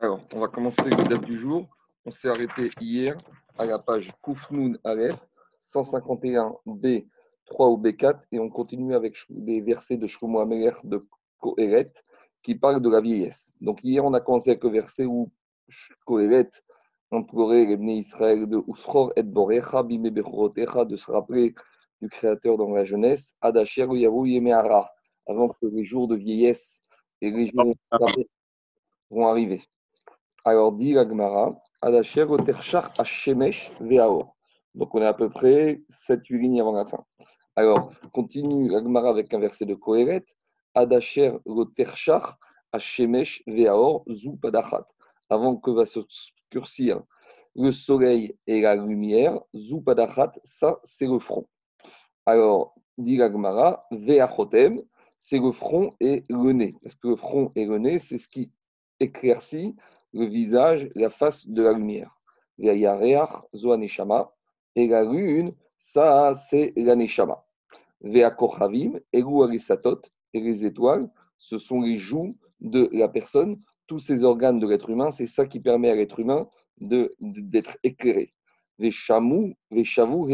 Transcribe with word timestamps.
Alors, 0.00 0.20
on 0.32 0.38
va 0.38 0.46
commencer 0.46 0.88
le 0.90 1.08
date 1.08 1.24
du 1.24 1.36
jour. 1.36 1.66
On 2.06 2.12
s'est 2.12 2.28
arrêté 2.28 2.70
hier 2.80 3.18
à 3.58 3.64
la 3.64 3.80
page 3.80 4.12
Koufnoun 4.22 4.78
Aleph, 4.84 5.18
151b, 5.60 7.08
3 7.46 7.68
ou 7.68 7.82
B4, 7.82 8.20
et 8.30 8.38
on 8.38 8.48
continue 8.48 8.94
avec 8.94 9.16
des 9.28 9.60
versets 9.60 9.96
de 9.96 10.06
Shlomo 10.06 10.38
Ameler 10.38 10.70
de 10.84 11.04
Kohelet 11.40 11.92
qui 12.44 12.54
parlent 12.54 12.80
de 12.80 12.88
la 12.88 13.00
vieillesse. 13.00 13.52
Donc, 13.60 13.80
hier, 13.82 14.04
on 14.04 14.14
a 14.14 14.20
commencé 14.20 14.50
avec 14.50 14.62
le 14.62 14.70
verset 14.70 15.04
où 15.04 15.32
Kohelet 16.04 16.48
implorait 17.10 17.64
les 17.64 17.92
Israël 17.94 18.48
de 18.48 18.62
Ufror 18.68 19.12
et 19.16 19.24
Borecha, 19.24 19.82
Bime 19.82 20.10
de 20.10 20.96
se 20.96 21.10
rappeler 21.10 21.56
du 22.00 22.08
Créateur 22.08 22.56
dans 22.56 22.70
la 22.70 22.84
jeunesse, 22.84 23.34
Adasher 23.40 23.88
Yahu 23.90 24.28
Yemehara, 24.28 24.92
avant 25.26 25.48
que 25.48 25.66
les 25.66 25.82
jours 25.82 26.06
de 26.06 26.14
vieillesse 26.14 26.84
et 27.20 27.32
les 27.32 27.46
jours 27.48 27.64
de 27.64 28.28
vont 29.10 29.26
arriver. 29.26 29.64
Alors, 30.44 30.72
dit 30.72 30.92
l'Agmara, 30.92 31.60
Adasher 31.82 32.22
Oterchar 32.22 32.92
Hashemesh 32.98 33.72
Veaor. 33.80 34.36
Donc, 34.74 34.94
on 34.94 35.02
est 35.02 35.06
à 35.06 35.14
peu 35.14 35.28
près 35.28 35.82
7-8 35.90 36.38
lignes 36.38 36.60
avant 36.60 36.72
la 36.72 36.84
fin. 36.84 37.04
Alors, 37.56 37.90
continue 38.12 38.68
l'Agmara 38.68 39.10
avec 39.10 39.34
un 39.34 39.40
verset 39.40 39.66
de 39.66 39.74
Kohéret. 39.74 40.24
Adasher 40.74 41.32
Oterchar 41.44 42.38
Hashemesh 42.72 43.42
Veaor 43.46 44.04
Zu 44.08 44.36
Padachat. 44.36 44.86
Avant 45.28 45.56
que 45.56 45.70
va 45.70 45.84
s'obscurcir 45.86 47.02
le 47.56 47.72
soleil 47.72 48.36
et 48.46 48.60
la 48.60 48.76
lumière, 48.76 49.40
Zu 49.54 49.82
Padachat, 49.82 50.32
ça, 50.44 50.78
c'est 50.84 51.08
le 51.08 51.18
front. 51.18 51.48
Alors, 52.26 52.74
dit 52.96 53.16
l'Agmara, 53.16 53.86
Veachotem, 53.90 54.80
c'est 55.18 55.40
le 55.40 55.50
front 55.50 55.96
et 55.98 56.22
le 56.28 56.52
nez. 56.52 56.74
Parce 56.82 56.94
que 56.94 57.08
le 57.08 57.16
front 57.16 57.50
et 57.56 57.66
le 57.66 57.78
nez, 57.78 57.98
c'est 57.98 58.18
ce 58.18 58.28
qui 58.28 58.52
éclaircit 59.00 59.74
le 60.12 60.26
visage, 60.26 60.88
la 60.94 61.10
face 61.10 61.48
de 61.48 61.62
la 61.62 61.72
lumière. 61.72 62.18
Et 62.58 62.82
la 64.86 65.04
lune, 65.04 65.54
ça, 65.76 66.32
c'est 66.34 66.72
la 66.76 66.96
neshama. 66.96 67.44
et 68.02 68.22
les 70.34 70.64
étoiles, 70.64 71.10
ce 71.38 71.58
sont 71.58 71.80
les 71.80 71.96
joues 71.96 72.36
de 72.60 72.88
la 72.92 73.08
personne. 73.08 73.60
Tous 73.86 73.98
ces 73.98 74.24
organes 74.24 74.58
de 74.58 74.66
l'être 74.66 74.90
humain, 74.90 75.10
c'est 75.10 75.26
ça 75.26 75.46
qui 75.46 75.60
permet 75.60 75.90
à 75.90 75.94
l'être 75.94 76.20
humain 76.20 76.48
d'être 76.80 77.14
de, 77.20 77.62
éclairé. 77.82 78.34
Les 78.78 78.90
chamou, 78.90 79.54
les 79.70 79.84
chavou, 79.84 80.28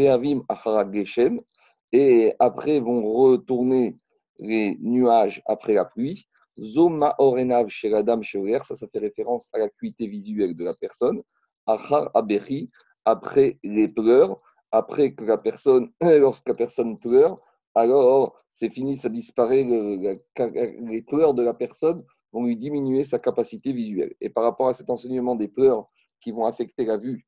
et 1.91 2.33
après 2.39 2.79
vont 2.79 3.13
retourner 3.13 3.97
les 4.39 4.77
nuages 4.81 5.41
après 5.45 5.73
la 5.73 5.85
pluie. 5.85 6.27
Zoma 6.59 7.15
Orenav 7.17 7.67
chez 7.67 7.89
la 7.89 8.03
dame 8.03 8.23
ça, 8.23 8.75
ça 8.75 8.87
fait 8.87 8.99
référence 8.99 9.49
à 9.53 9.59
l'acuité 9.59 10.07
visuelle 10.07 10.55
de 10.55 10.63
la 10.63 10.73
personne. 10.73 11.21
Achar 11.65 12.11
Abechi, 12.13 12.69
après 13.03 13.59
les 13.63 13.87
pleurs, 13.87 14.39
après 14.71 15.13
que 15.13 15.23
la 15.23 15.37
personne, 15.37 15.91
lorsque 16.01 16.47
la 16.47 16.55
personne 16.55 16.97
pleure, 16.99 17.39
alors 17.73 18.41
c'est 18.49 18.69
fini, 18.69 18.97
ça 18.97 19.09
disparaît, 19.09 19.63
les 19.63 21.01
pleurs 21.01 21.33
de 21.33 21.43
la 21.43 21.53
personne 21.53 22.05
vont 22.31 22.45
lui 22.45 22.55
diminuer 22.55 23.03
sa 23.03 23.19
capacité 23.19 23.73
visuelle. 23.73 24.13
Et 24.21 24.29
par 24.29 24.43
rapport 24.43 24.67
à 24.69 24.73
cet 24.73 24.89
enseignement 24.89 25.35
des 25.35 25.47
pleurs 25.47 25.89
qui 26.21 26.31
vont 26.31 26.45
affecter 26.45 26.85
la 26.85 26.97
vue 26.97 27.25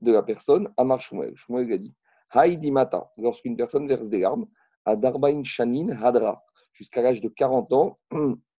de 0.00 0.12
la 0.12 0.22
personne, 0.22 0.72
Amar 0.76 1.00
Shmuel, 1.00 1.36
Shmuel 1.36 1.72
a 1.72 1.78
dit 1.78 1.94
Haïdi 2.30 2.70
Mata, 2.70 3.10
lorsqu'une 3.16 3.56
personne 3.56 3.86
verse 3.86 4.08
des 4.08 4.20
larmes, 4.20 4.46
à 4.84 4.96
Shanin 5.44 5.90
Hadra, 6.02 6.42
jusqu'à 6.72 7.02
l'âge 7.02 7.20
de 7.20 7.28
40 7.28 7.72
ans, 7.72 7.98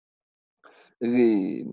la 1.01 1.65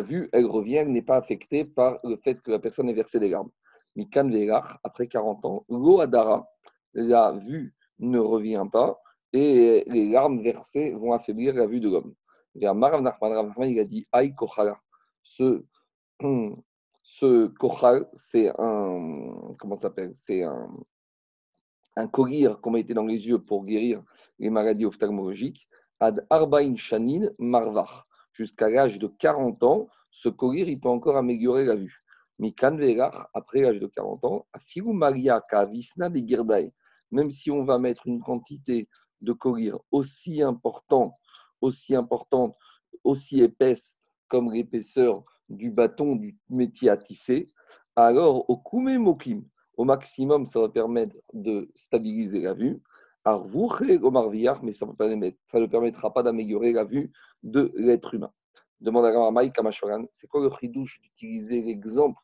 vue, 0.00 0.28
elle 0.32 0.46
revient, 0.46 0.84
n'est 0.86 1.02
pas 1.02 1.16
affectée 1.16 1.64
par 1.64 1.98
le 2.04 2.16
fait 2.16 2.40
que 2.40 2.50
la 2.50 2.58
personne 2.58 2.88
ait 2.88 2.94
versé 2.94 3.20
des 3.20 3.28
larmes. 3.28 3.50
Mikan 3.96 4.28
Velar, 4.28 4.78
après 4.82 5.06
40 5.06 5.44
ans, 5.44 5.64
l'Oadara, 5.68 6.48
la 6.94 7.32
vue 7.32 7.74
ne 7.98 8.18
revient 8.18 8.64
pas 8.70 8.98
et 9.32 9.84
les 9.86 10.10
larmes 10.10 10.42
versées 10.42 10.92
vont 10.92 11.12
affaiblir 11.12 11.54
la 11.54 11.66
vue 11.66 11.80
de 11.80 11.88
l'homme. 11.88 12.14
Nachman 12.54 13.70
il 13.70 13.80
a 13.80 13.84
dit 13.84 14.06
Aïe 14.12 14.34
Kochala. 14.34 14.78
Ce, 15.22 15.64
ce 17.02 17.52
c'est 18.14 18.52
un. 18.58 19.54
Comment 19.58 19.76
s'appelle 19.76 20.14
C'est 20.14 20.42
un, 20.42 20.68
un 21.96 22.08
qu'on 22.08 22.70
mettait 22.70 22.94
dans 22.94 23.06
les 23.06 23.26
yeux 23.26 23.38
pour 23.38 23.64
guérir 23.64 24.02
les 24.38 24.50
maladies 24.50 24.84
ophtalmologiques 24.84 25.66
ad 26.02 26.26
arbain 26.30 26.74
shanin. 26.74 27.30
Jusqu'à 28.32 28.68
l'âge 28.68 28.98
de 28.98 29.06
40 29.06 29.62
ans, 29.62 29.88
ce 30.10 30.28
collier, 30.28 30.64
il 30.66 30.80
peut 30.80 30.88
encore 30.88 31.16
améliorer 31.16 31.64
la 31.64 31.76
vue. 31.76 32.02
Mikan 32.38 32.76
après 33.34 33.60
l'âge 33.60 33.78
de 33.78 33.86
40 33.86 34.24
ans, 34.24 34.46
maria 34.86 35.40
kavisna 35.48 36.08
de. 36.08 36.72
Même 37.12 37.30
si 37.30 37.50
on 37.50 37.64
va 37.64 37.78
mettre 37.78 38.06
une 38.06 38.20
quantité 38.20 38.88
de 39.20 39.32
collier 39.32 39.72
aussi 39.92 40.42
important, 40.42 41.18
aussi 41.60 41.94
importante, 41.94 42.56
aussi 43.04 43.40
épaisse 43.42 44.00
comme 44.28 44.50
l'épaisseur 44.50 45.22
du 45.48 45.70
bâton 45.70 46.16
du 46.16 46.36
métier 46.48 46.88
à 46.88 46.96
tisser, 46.96 47.52
alors 47.94 48.48
au 48.48 48.56
kume 48.56 48.96
mokim, 48.98 49.44
au 49.76 49.84
maximum, 49.84 50.46
ça 50.46 50.60
va 50.60 50.68
permettre 50.68 51.14
de 51.32 51.70
stabiliser 51.74 52.40
la 52.40 52.54
vue 52.54 52.82
mais 53.24 54.72
ça 54.72 54.86
ne 54.86 55.66
permettra 55.66 56.12
pas 56.12 56.22
d'améliorer 56.22 56.72
la 56.72 56.84
vue 56.84 57.12
de 57.42 57.72
l'être 57.76 58.14
humain. 58.14 58.32
Demande 58.80 59.04
à 59.04 59.30
Mike 59.30 59.54
Kamashwaran, 59.54 60.06
c'est 60.12 60.26
quoi 60.26 60.42
le 60.42 60.50
chidouche 60.50 61.00
d'utiliser 61.00 61.62
l'exemple 61.62 62.20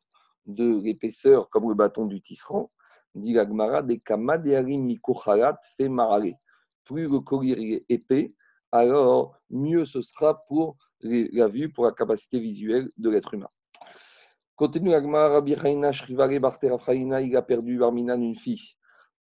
de 0.46 0.80
l'épaisseur 0.82 1.48
comme 1.50 1.68
le 1.68 1.74
bâton 1.74 2.06
du 2.06 2.20
tisserand? 2.20 2.70
Dit 3.14 3.32
l'Agmara, 3.32 3.82
des 3.82 4.02
fait 5.76 5.88
marale. 5.88 6.34
Plus 6.84 7.08
le 7.08 7.20
collier 7.20 7.84
est 7.88 7.94
épais, 7.94 8.34
alors 8.72 9.36
mieux 9.50 9.84
ce 9.84 10.02
sera 10.02 10.44
pour 10.46 10.76
la 11.00 11.46
vue, 11.46 11.72
pour 11.72 11.84
la 11.84 11.92
capacité 11.92 12.40
visuelle 12.40 12.90
de 12.96 13.08
l'être 13.08 13.34
humain. 13.34 13.50
Continue 14.56 14.90
l'Agmara, 14.90 15.28
Rabbi 15.28 15.54
Barter 16.40 16.74
il 17.22 17.36
a 17.36 17.42
perdu 17.42 17.78
Barminan 17.78 18.20
une 18.20 18.34
fille 18.34 18.77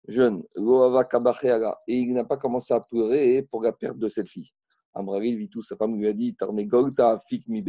jeune, 0.08 0.42
et 0.56 1.96
il 1.96 2.14
n'a 2.14 2.24
pas 2.24 2.36
commencé 2.36 2.74
à 2.74 2.80
pleurer 2.80 3.46
pour 3.50 3.62
la 3.62 3.72
perte 3.72 3.98
de 3.98 4.08
cette 4.08 4.28
fille. 4.28 4.50
Amravil 4.94 5.36
vit 5.36 5.50
tout, 5.50 5.62
sa 5.62 5.76
femme 5.76 5.96
lui 5.96 6.08
a 6.08 6.12
dit 6.12 6.34
mi 6.50 7.64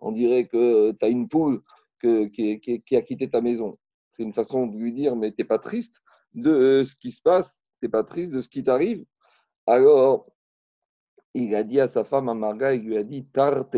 On 0.00 0.12
dirait 0.12 0.46
que 0.48 0.92
tu 0.92 1.04
as 1.04 1.08
une 1.08 1.28
poule 1.28 1.60
qui, 2.00 2.96
a 2.96 3.02
quitté 3.02 3.30
ta 3.30 3.40
maison. 3.40 3.78
C'est 4.10 4.22
une 4.22 4.32
façon 4.32 4.66
de 4.66 4.76
lui 4.76 4.92
dire 4.92 5.14
Mais 5.14 5.30
tu 5.30 5.36
n'es 5.42 5.46
pas 5.46 5.58
triste 5.58 6.00
de 6.34 6.82
ce 6.84 6.96
qui 6.96 7.12
se 7.12 7.20
passe, 7.20 7.60
tu 7.80 7.86
n'es 7.86 7.90
pas 7.90 8.02
triste 8.02 8.32
de 8.32 8.40
ce 8.40 8.48
qui 8.48 8.64
t'arrive. 8.64 9.04
Alors, 9.66 10.26
il 11.34 11.54
a 11.54 11.62
dit 11.62 11.80
à 11.80 11.86
sa 11.86 12.02
femme, 12.02 12.28
Amarga, 12.28 12.74
il 12.74 12.82
lui 12.82 12.96
a 12.96 13.04
dit 13.04 13.26
Tarte, 13.26 13.76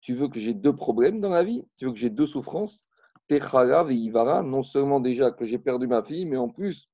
tu 0.00 0.14
veux 0.14 0.28
que 0.28 0.38
j'ai 0.38 0.52
deux 0.52 0.74
problèmes 0.74 1.20
dans 1.20 1.30
la 1.30 1.44
vie? 1.44 1.64
Tu 1.76 1.86
veux 1.86 1.92
que 1.92 1.98
j'ai 1.98 2.10
deux 2.10 2.26
souffrances? 2.26 2.86
Techarav 3.26 3.90
et 3.90 4.10
non 4.42 4.62
seulement 4.62 5.00
déjà 5.00 5.30
que 5.30 5.46
j'ai 5.46 5.58
perdu 5.58 5.86
ma 5.86 6.02
fille, 6.02 6.26
mais 6.26 6.36
en 6.36 6.50
plus 6.50 6.90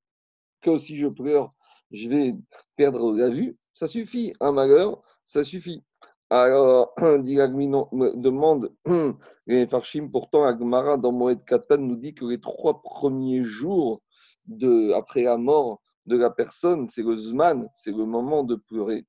que 0.60 0.78
si 0.78 0.96
je 0.96 1.08
pleure, 1.08 1.52
je 1.90 2.08
vais 2.08 2.34
perdre 2.76 3.12
la 3.12 3.28
vue, 3.28 3.56
ça 3.74 3.86
suffit. 3.86 4.32
Un 4.40 4.52
malheur, 4.52 5.02
ça 5.24 5.42
suffit. 5.42 5.84
Alors, 6.28 6.94
Dilagmi 7.20 7.68
demande, 8.14 8.72
les 9.46 9.66
Farshim, 9.66 10.08
pourtant, 10.10 10.44
Agmara 10.44 10.96
dans 10.96 11.12
Moed 11.12 11.44
Katan 11.44 11.78
nous 11.78 11.96
dit 11.96 12.14
que 12.14 12.24
les 12.24 12.40
trois 12.40 12.82
premiers 12.82 13.42
jours 13.42 14.00
de, 14.46 14.92
après 14.92 15.22
la 15.22 15.36
mort 15.36 15.80
de 16.06 16.16
la 16.16 16.30
personne, 16.30 16.86
c'est 16.86 17.02
le 17.02 17.14
Zman, 17.14 17.68
c'est 17.72 17.90
le 17.90 18.04
moment 18.04 18.44
de 18.44 18.54
pleurer. 18.54 19.06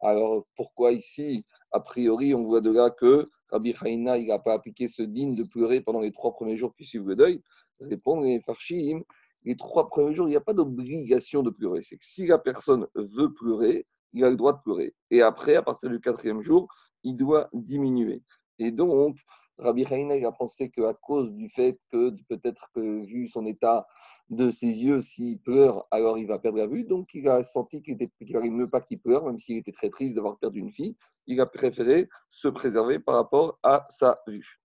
Alors, 0.00 0.46
pourquoi 0.56 0.92
ici, 0.92 1.44
a 1.70 1.80
priori, 1.80 2.34
on 2.34 2.44
voit 2.44 2.60
de 2.60 2.70
là 2.70 2.90
que 2.90 3.30
Rabbi 3.50 3.74
Haïna, 3.80 4.18
il 4.18 4.26
n'a 4.26 4.38
pas 4.38 4.54
appliqué 4.54 4.88
ce 4.88 5.02
digne 5.02 5.36
de 5.36 5.44
pleurer 5.44 5.80
pendant 5.80 6.00
les 6.00 6.12
trois 6.12 6.32
premiers 6.32 6.56
jours 6.56 6.74
qui 6.74 6.84
suivent 6.84 7.06
le 7.06 7.16
deuil? 7.16 7.40
Répondre 7.80 8.24
les 8.24 8.40
Farshim, 8.40 9.02
les 9.44 9.56
trois 9.56 9.88
premiers 9.88 10.12
jours, 10.12 10.26
il 10.26 10.30
n'y 10.30 10.36
a 10.36 10.40
pas 10.40 10.54
d'obligation 10.54 11.42
de 11.42 11.50
pleurer. 11.50 11.82
C'est 11.82 11.96
que 11.96 12.04
si 12.04 12.26
la 12.26 12.38
personne 12.38 12.86
veut 12.94 13.32
pleurer, 13.32 13.86
il 14.12 14.24
a 14.24 14.30
le 14.30 14.36
droit 14.36 14.52
de 14.52 14.62
pleurer. 14.62 14.94
Et 15.10 15.22
après, 15.22 15.56
à 15.56 15.62
partir 15.62 15.90
du 15.90 16.00
quatrième 16.00 16.42
jour, 16.42 16.68
il 17.02 17.16
doit 17.16 17.48
diminuer. 17.52 18.22
Et 18.58 18.70
donc, 18.70 19.16
Rabbi 19.58 19.84
Haïna 19.84 20.14
a 20.26 20.32
pensé 20.32 20.70
qu'à 20.70 20.94
cause 20.94 21.32
du 21.32 21.48
fait 21.48 21.78
que 21.92 22.10
peut-être 22.28 22.70
que 22.74 23.04
vu 23.04 23.28
son 23.28 23.46
état 23.46 23.86
de 24.30 24.50
ses 24.50 24.82
yeux, 24.84 25.00
s'il 25.00 25.38
pleure, 25.38 25.86
alors 25.90 26.18
il 26.18 26.26
va 26.26 26.38
perdre 26.38 26.58
la 26.58 26.66
vue. 26.66 26.84
Donc 26.84 27.14
il 27.14 27.28
a 27.28 27.42
senti 27.42 27.82
qu'il 27.82 27.96
ne 27.96 28.50
mieux 28.50 28.68
pas 28.68 28.80
qu'il 28.80 29.00
pleure, 29.00 29.26
même 29.26 29.38
s'il 29.38 29.58
était 29.58 29.72
très 29.72 29.90
triste 29.90 30.14
d'avoir 30.14 30.38
perdu 30.38 30.60
une 30.60 30.72
fille. 30.72 30.96
Il 31.26 31.40
a 31.40 31.46
préféré 31.46 32.08
se 32.30 32.48
préserver 32.48 32.98
par 32.98 33.14
rapport 33.14 33.58
à 33.62 33.86
sa 33.88 34.20
vue. 34.26 34.60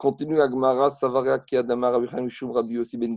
Continue 0.00 0.40
Agmara, 0.40 0.88
Savara, 0.88 1.38
Kiadama, 1.40 1.90
Rabbi 1.90 2.06
Hanishum, 2.06 2.52
Rabbi 2.52 2.76
Yossi 2.76 2.96
Ben. 2.96 3.14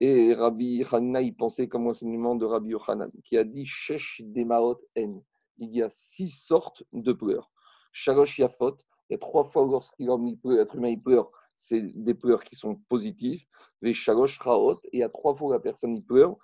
Et 0.00 0.34
Rabbi 0.34 0.82
Hanina, 0.90 1.22
il 1.22 1.36
pensait 1.36 1.68
comme 1.68 1.86
enseignement 1.86 2.34
de 2.34 2.44
Rabbi 2.44 2.70
Yochanan, 2.70 3.12
qui 3.22 3.38
a 3.38 3.44
dit 3.44 3.64
Shesh 3.64 4.20
Demaot 4.24 4.80
En. 4.98 5.22
Il 5.58 5.70
y 5.70 5.80
a 5.80 5.88
six 5.88 6.30
sortes 6.30 6.82
de 6.92 7.12
pleurs. 7.12 7.52
Shalosh 7.92 8.40
Yafot, 8.40 8.74
Il 9.08 9.12
y 9.12 9.14
a 9.14 9.18
trois 9.18 9.44
fois 9.44 9.64
lorsqu'il 9.66 10.08
l'être 10.08 10.74
humain 10.74 10.88
il 10.88 11.00
pleure, 11.00 11.30
c'est 11.56 11.82
des 11.94 12.14
pleurs 12.14 12.42
qui 12.42 12.56
sont 12.56 12.74
positifs. 12.88 13.46
Les 13.80 13.94
shalosh 13.94 14.40
raot, 14.40 14.80
il 14.92 14.98
y 14.98 15.04
a 15.04 15.08
trois 15.08 15.36
fois 15.36 15.48
où 15.48 15.52
la 15.52 15.60
personne 15.60 15.94
il 15.94 16.04
pleure, 16.04 16.36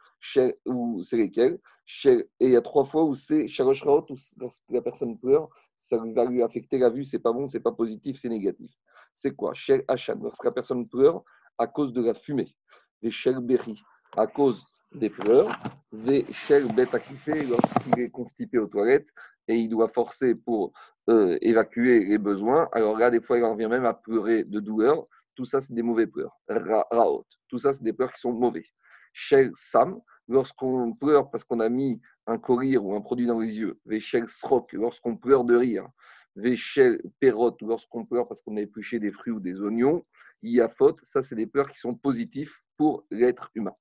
ou 0.65 1.03
c'est 1.03 1.17
lesquels? 1.17 1.59
Et 2.05 2.29
il 2.39 2.51
y 2.51 2.57
a 2.57 2.63
trois 2.63 2.85
fois 2.85 3.03
où 3.03 3.17
c'est 3.17 3.49
shalosh 3.49 3.83
raot, 3.83 4.07
où 4.11 4.15
lorsque 4.39 4.63
la 4.69 4.81
personne 4.81 5.19
pleure, 5.19 5.49
ça 5.77 5.99
va 5.99 6.25
lui 6.25 6.41
affecter 6.41 6.79
la 6.79 6.89
vue, 6.89 7.05
c'est 7.05 7.19
pas 7.19 7.33
bon, 7.33 7.49
c'est 7.49 7.59
pas 7.59 7.73
positif, 7.73 8.17
c'est 8.21 8.29
négatif. 8.29 8.71
C'est 9.15 9.35
quoi? 9.35 9.53
Shel 9.55 9.85
Hachan, 9.89 10.19
lorsque 10.23 10.45
la 10.45 10.53
personne 10.53 10.89
pleure 10.89 11.23
à 11.59 11.67
cause 11.67 11.93
de 11.93 12.03
la 12.03 12.15
fumée. 12.15 12.55
Les 13.03 13.11
Shel 13.11 13.39
Berry, 13.39 13.81
à 14.17 14.27
cause 14.27 14.65
des 14.95 15.11
pleurs. 15.11 15.49
Les 15.93 16.25
Shel 16.33 16.67
Betakissé, 16.75 17.45
lorsqu'il 17.47 18.01
est 18.01 18.11
constipé 18.11 18.59
aux 18.59 18.67
toilettes 18.67 19.09
et 19.49 19.57
il 19.57 19.69
doit 19.69 19.89
forcer 19.89 20.35
pour 20.35 20.73
euh, 21.09 21.37
évacuer 21.41 22.01
les 22.05 22.19
besoins. 22.19 22.69
Alors 22.73 22.97
là, 22.97 23.11
des 23.11 23.21
fois, 23.21 23.39
il 23.39 23.45
en 23.45 23.55
vient 23.55 23.69
même 23.69 23.85
à 23.85 23.95
pleurer 23.95 24.45
de 24.45 24.61
douleur. 24.61 25.07
Tout 25.35 25.45
ça, 25.45 25.61
c'est 25.61 25.75
des 25.75 25.83
mauvais 25.83 26.07
pleurs. 26.07 26.39
Raot. 26.49 27.27
Tout 27.49 27.59
ça, 27.59 27.73
c'est 27.73 27.85
des 27.85 27.93
pleurs 27.93 28.13
qui 28.13 28.21
sont 28.21 28.33
mauvais. 28.33 28.65
Shel 29.13 29.51
Sam, 29.55 30.01
lorsqu'on 30.29 30.93
pleure 30.95 31.31
parce 31.31 31.45
qu'on 31.45 31.61
a 31.61 31.69
mis 31.69 32.01
un 32.27 32.39
collier 32.39 32.77
ou 32.77 32.95
un 32.95 33.01
produit 33.01 33.27
dans 33.27 33.41
les 33.41 33.59
yeux. 33.59 33.79
Véchel 33.85 34.29
Srok, 34.29 34.73
lorsqu'on 34.73 35.17
pleure 35.17 35.45
de 35.45 35.57
rire. 35.57 35.87
Véchel 36.37 37.01
Perrot, 37.21 37.57
lorsqu'on 37.61 38.05
pleure 38.05 38.27
parce 38.27 38.41
qu'on 38.41 38.57
a 38.57 38.61
épluché 38.61 38.99
des 38.99 39.13
fruits 39.13 39.33
ou 39.33 39.41
des 39.41 39.61
oignons. 39.61 40.05
Yafot, 40.43 40.97
ça, 41.03 41.23
c'est 41.23 41.37
des 41.37 41.47
pleurs 41.47 41.71
qui 41.71 41.79
sont 41.79 41.95
positifs 41.95 42.63
pour 42.77 43.07
l'être 43.11 43.51
humain. 43.55 43.75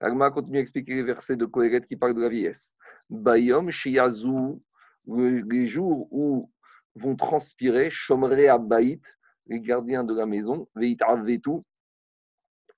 Agma 0.00 0.30
continue 0.30 0.58
à 0.58 0.60
expliquer 0.62 0.94
les 0.94 1.02
versets 1.02 1.36
de 1.36 1.44
Kohéret 1.44 1.82
qui 1.82 1.96
parlent 1.96 2.14
de 2.14 2.22
la 2.22 2.30
vieillesse. 2.30 2.74
Bayom 3.10 3.70
Shiazu, 3.70 4.58
les 5.06 5.66
jours 5.66 6.08
où 6.10 6.50
vont 6.94 7.16
transpirer, 7.16 7.90
Shomre 7.90 8.32
Abbaït, 8.48 9.18
les 9.46 9.60
gardiens 9.60 10.04
de 10.04 10.14
la 10.14 10.26
maison, 10.26 10.68
Veit 10.74 10.96
Vetu, 11.22 11.60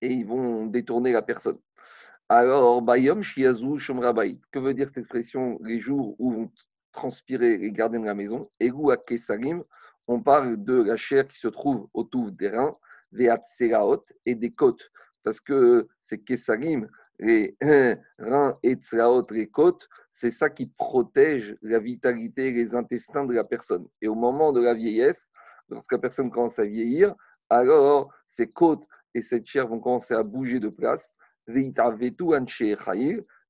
et 0.01 0.13
ils 0.13 0.27
vont 0.27 0.67
détourner 0.67 1.13
la 1.13 1.23
personne. 1.23 1.59
Alors, 2.29 2.83
Bayom 2.83 3.23
Shiazu 3.23 3.79
Shomre 3.79 4.07
Abbaït, 4.07 4.43
que 4.51 4.59
veut 4.59 4.75
dire 4.75 4.89
cette 4.89 4.99
expression, 4.99 5.59
les 5.63 5.79
jours 5.79 6.17
où 6.19 6.33
vont 6.33 6.51
transpirer 6.93 7.59
les 7.59 7.73
gardiens 7.73 8.00
de 8.00 8.06
la 8.06 8.15
maison 8.15 8.50
Egu 8.61 8.94
Kesalim, 9.06 9.65
on 10.06 10.21
parle 10.21 10.62
de 10.62 10.83
la 10.83 10.97
chair 10.97 11.27
qui 11.27 11.39
se 11.39 11.49
trouve 11.49 11.89
autour 11.94 12.31
des 12.33 12.49
reins, 12.49 12.77
Veat 13.12 13.43
et 14.27 14.35
des 14.35 14.53
côtes, 14.53 14.91
parce 15.23 15.41
que 15.41 15.89
c'est 16.00 16.19
Kesalim, 16.19 16.89
les 17.19 17.56
reins 18.19 18.59
et 18.62 18.79
les 19.31 19.49
côtes, 19.49 19.89
c'est 20.11 20.31
ça 20.31 20.50
qui 20.50 20.67
protège 20.67 21.56
la 21.62 21.79
vitalité 21.79 22.49
et 22.49 22.53
les 22.53 22.75
intestins 22.75 23.25
de 23.25 23.35
la 23.35 23.45
personne. 23.45 23.87
Et 24.00 24.09
au 24.09 24.15
moment 24.15 24.53
de 24.53 24.61
la 24.61 24.75
vieillesse, 24.75 25.31
lorsque 25.69 25.93
la 25.93 25.99
personne 25.99 26.31
commence 26.31 26.59
à 26.59 26.65
vieillir, 26.65 27.15
alors 27.49 28.12
ces 28.27 28.50
côtes 28.50 28.85
et 29.15 29.23
cette 29.23 29.47
chair 29.47 29.69
vont 29.69 29.81
commencer 29.81 30.15
à 30.15 30.23
bouger 30.23 30.59
de 30.59 30.69
place. 30.69 31.15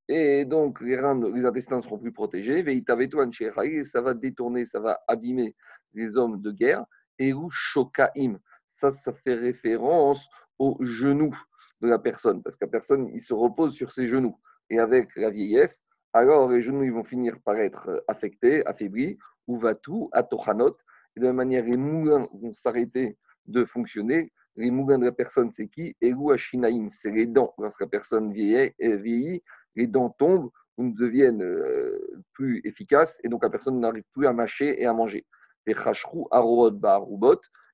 Et 0.08 0.44
donc, 0.44 0.80
les 0.80 0.98
reins, 0.98 1.20
les 1.32 1.44
intestins 1.44 1.80
seront 1.80 1.98
plus 1.98 2.12
protégés. 2.12 2.64
Et 2.66 3.84
ça 3.84 4.00
va 4.00 4.14
détourner, 4.14 4.64
ça 4.64 4.80
va 4.80 5.00
abîmer 5.08 5.54
les 5.94 6.16
hommes 6.16 6.40
de 6.40 6.50
guerre. 6.50 6.84
Et 7.18 7.32
ou. 7.32 7.50
Ça, 8.68 8.90
ça 8.90 9.12
fait 9.12 9.34
référence 9.34 10.28
aux 10.58 10.76
genoux 10.80 11.36
de 11.80 11.88
la 11.88 11.98
personne, 11.98 12.42
parce 12.42 12.56
que 12.56 12.64
la 12.64 12.70
personne, 12.70 13.10
il 13.12 13.20
se 13.20 13.34
repose 13.34 13.74
sur 13.74 13.92
ses 13.92 14.06
genoux. 14.06 14.38
Et 14.70 14.78
avec 14.78 15.14
la 15.16 15.30
vieillesse, 15.30 15.84
alors 16.12 16.50
les 16.50 16.62
genoux 16.62 16.84
ils 16.84 16.92
vont 16.92 17.04
finir 17.04 17.38
par 17.44 17.56
être 17.56 18.04
affectés, 18.08 18.64
affaiblis, 18.66 19.18
ou 19.46 19.58
va 19.58 19.74
tout, 19.74 20.08
à 20.12 20.22
tochanot, 20.22 20.76
et 21.16 21.20
de 21.20 21.26
la 21.26 21.32
manière, 21.32 21.64
les 21.64 21.76
moulins 21.76 22.28
vont 22.32 22.52
s'arrêter 22.52 23.18
de 23.46 23.64
fonctionner. 23.64 24.32
Les 24.56 24.70
moulins 24.70 24.98
de 24.98 25.04
la 25.06 25.12
personne, 25.12 25.50
c'est 25.50 25.68
qui? 25.68 25.96
Et 26.00 26.12
Shinaim, 26.36 26.88
c'est 26.88 27.10
les 27.10 27.26
dents. 27.26 27.54
Lorsque 27.58 27.80
la 27.80 27.86
personne 27.86 28.32
vieillit, 28.32 28.72
vieillit 28.78 29.42
les 29.76 29.86
dents 29.86 30.10
tombent 30.10 30.50
ou 30.78 30.90
deviennent 30.90 31.42
euh, 31.42 31.98
plus 32.32 32.60
efficaces, 32.64 33.20
et 33.24 33.28
donc 33.28 33.42
la 33.42 33.50
personne 33.50 33.80
n'arrive 33.80 34.04
plus 34.12 34.26
à 34.26 34.32
mâcher 34.32 34.80
et 34.80 34.86
à 34.86 34.92
manger. 34.92 35.26
Et 35.66 35.74
de 35.74 35.78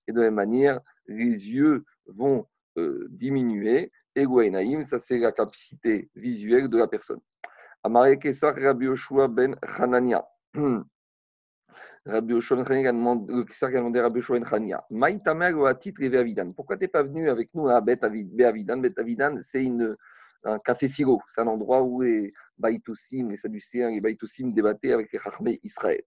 la 0.09 0.21
même 0.27 0.35
manière, 0.35 0.81
les 1.07 1.51
yeux 1.51 1.85
vont 2.07 2.47
euh, 2.77 3.07
diminuer 3.11 3.93
Eguainaim, 4.15 4.85
ça 4.85 4.99
c'est 4.99 5.19
la 5.19 5.33
capacité 5.33 6.11
visuelle 6.15 6.69
de 6.69 6.79
la 6.79 6.89
personne. 6.89 7.21
Amaré 7.85 8.19
Kessar 8.19 8.55
Rabbi 8.55 8.87
Yoshua 8.87 9.29
ben 9.29 9.55
Hanania. 9.63 10.27
Rabbi 12.05 12.35
Yoshua 12.35 12.57
ben 12.57 12.65
Hanania 12.67 12.91
a 12.91 12.93
demandé, 12.93 13.33
à 13.99 14.03
Rabbi 14.03 14.19
Yoshua 14.19 14.41
ben 14.41 14.47
Hanania. 14.51 14.85
Maïtamer 14.91 15.53
ou 15.53 15.67
à 15.67 15.75
titre 15.75 16.03
et. 16.03 16.53
Pourquoi 16.55 16.77
tu 16.77 16.85
n'es 16.85 16.89
pas 16.89 17.05
venu 17.05 17.31
avec 17.31 17.51
nous 17.55 17.69
à 17.69 17.81
Bet 17.81 18.03
Avidan, 18.03 18.83
c'est 19.43 19.65
une, 19.65 19.97
un 20.45 20.59
café 20.59 20.89
philo. 20.89 21.21
C'est 21.27 21.41
un 21.41 21.47
endroit 21.47 21.83
où 21.83 22.03
les 22.03 22.33
Baïtoussim, 22.59 23.31
les 23.31 23.37
Sadducéens, 23.37 23.91
les 23.91 24.01
Baïtoussim 24.01 24.51
débattaient 24.53 24.93
avec 24.93 25.13
les 25.13 25.19
Chachmé 25.19 25.61
Israël. 25.63 26.03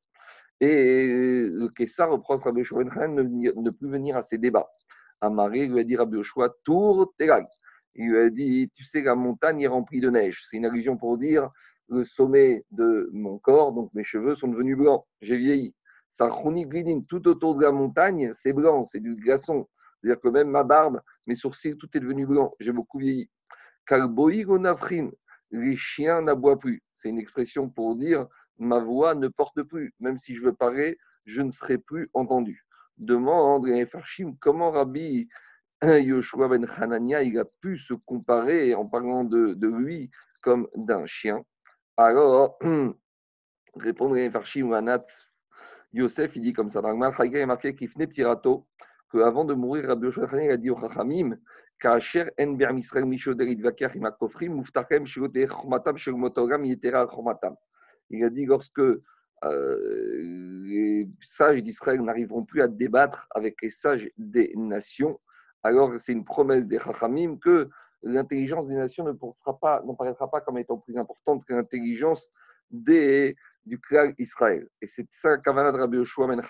Et 0.59 1.47
le 1.49 1.69
Kessar 1.69 2.11
reproche 2.11 2.43
Rabbi 2.43 2.59
Yoshua 2.59 2.83
de 2.83 2.89
ne 2.89 3.69
plus 3.71 3.89
venir 3.89 4.15
à 4.15 4.21
ces 4.21 4.37
débats. 4.37 4.69
Amaré 5.19 5.67
lui 5.67 5.79
a 5.79 5.83
dit 5.83 5.95
Rabbi 5.95 6.17
Yoshua, 6.17 6.53
Tour 6.63 7.13
Telag. 7.17 7.45
Il 7.95 8.09
lui 8.09 8.19
a 8.19 8.29
dit, 8.29 8.71
tu 8.73 8.83
sais, 8.83 9.01
la 9.01 9.15
montagne 9.15 9.61
est 9.61 9.67
remplie 9.67 9.99
de 9.99 10.09
neige. 10.09 10.45
C'est 10.49 10.57
une 10.57 10.65
allusion 10.65 10.97
pour 10.97 11.17
dire 11.17 11.49
le 11.89 12.03
sommet 12.03 12.63
de 12.71 13.09
mon 13.11 13.37
corps, 13.37 13.73
donc 13.73 13.93
mes 13.93 14.03
cheveux 14.03 14.35
sont 14.35 14.47
devenus 14.47 14.77
blancs. 14.77 15.03
J'ai 15.21 15.35
vieilli. 15.35 15.75
Ça 16.07 16.27
glidin, 16.43 17.01
tout 17.07 17.27
autour 17.27 17.55
de 17.55 17.63
la 17.63 17.71
montagne, 17.71 18.31
c'est 18.33 18.53
blanc, 18.53 18.85
c'est 18.85 18.99
du 18.99 19.15
glaçon. 19.15 19.67
C'est-à-dire 20.01 20.19
que 20.19 20.29
même 20.29 20.49
ma 20.49 20.63
barbe, 20.63 21.01
mes 21.25 21.35
sourcils, 21.35 21.77
tout 21.77 21.89
est 21.95 21.99
devenu 21.99 22.25
blanc. 22.25 22.53
J'ai 22.59 22.71
beaucoup 22.71 22.99
vieilli. 22.99 23.29
Kalboïgonafrin, 23.85 25.11
les 25.51 25.75
chiens 25.75 26.21
n'aboient 26.21 26.59
plus. 26.59 26.83
C'est 26.93 27.09
une 27.09 27.19
expression 27.19 27.69
pour 27.69 27.95
dire 27.95 28.27
ma 28.57 28.79
voix 28.79 29.15
ne 29.15 29.27
porte 29.27 29.61
plus. 29.63 29.93
Même 29.99 30.17
si 30.17 30.35
je 30.35 30.43
veux 30.43 30.53
parler, 30.53 30.97
je 31.25 31.41
ne 31.41 31.49
serai 31.49 31.77
plus 31.77 32.09
entendu. 32.13 32.65
Demande 32.97 33.67
Farshim 33.85 34.35
comment 34.39 34.71
Rabbi 34.71 35.27
Yoshua 35.83 36.47
ben 36.47 36.65
Hanania, 36.77 37.23
il 37.23 37.37
a 37.39 37.45
pu 37.45 37.77
se 37.77 37.93
comparer 37.93 38.75
en 38.75 38.85
parlant 38.85 39.23
de, 39.23 39.67
lui 39.67 40.11
comme 40.41 40.67
d'un 40.75 41.05
chien? 41.05 41.43
Alors, 41.97 42.59
répondre 43.75 44.15
à 44.15 44.29
Farshim 44.29 44.71
Yosef, 45.93 46.35
il 46.35 46.41
dit 46.41 46.53
comme 46.53 46.69
ça. 46.69 46.81
Dans 46.81 46.91
le 46.91 47.45
marqué 47.45 47.73
Pirato, 47.73 48.67
qu'avant 49.11 49.43
de 49.43 49.53
mourir, 49.53 49.87
Rabbi 49.87 50.05
Yoshua 50.05 50.27
ben 50.27 50.33
Hanania 50.33 50.53
a 50.53 50.57
dit 50.57 50.69
au 50.69 50.79
Chachamim, 50.79 51.37
il 58.09 58.23
a 58.23 58.29
dit 58.29 58.45
lorsque 58.45 58.79
euh, 58.79 59.01
les 60.63 61.09
sages 61.21 61.63
d'Israël 61.63 62.01
n'arriveront 62.01 62.45
plus 62.45 62.61
à 62.61 62.67
débattre 62.67 63.27
avec 63.33 63.61
les 63.61 63.69
sages 63.69 64.09
des 64.17 64.53
nations, 64.55 65.19
alors 65.63 65.97
c'est 65.99 66.13
une 66.13 66.25
promesse 66.25 66.67
des 66.67 66.79
Chachamim 66.79 67.37
que 67.37 67.69
l'intelligence 68.03 68.67
des 68.67 68.75
nations 68.75 69.03
ne 69.03 69.13
pas, 69.13 69.81
n'apparaîtra 69.85 70.29
pas 70.29 70.41
comme 70.41 70.57
étant 70.57 70.77
plus 70.77 70.97
importante 70.97 71.45
que 71.45 71.53
l'intelligence 71.53 72.31
des, 72.69 73.35
du 73.65 73.79
clan 73.79 74.11
Israël. 74.17 74.67
Et 74.81 74.87
c'est 74.87 75.07
ça 75.11 75.35
le 75.35 75.41
de 75.41 75.77
Rabbi 75.77 75.97
Yoshua 75.97 76.27
Ben 76.27 76.41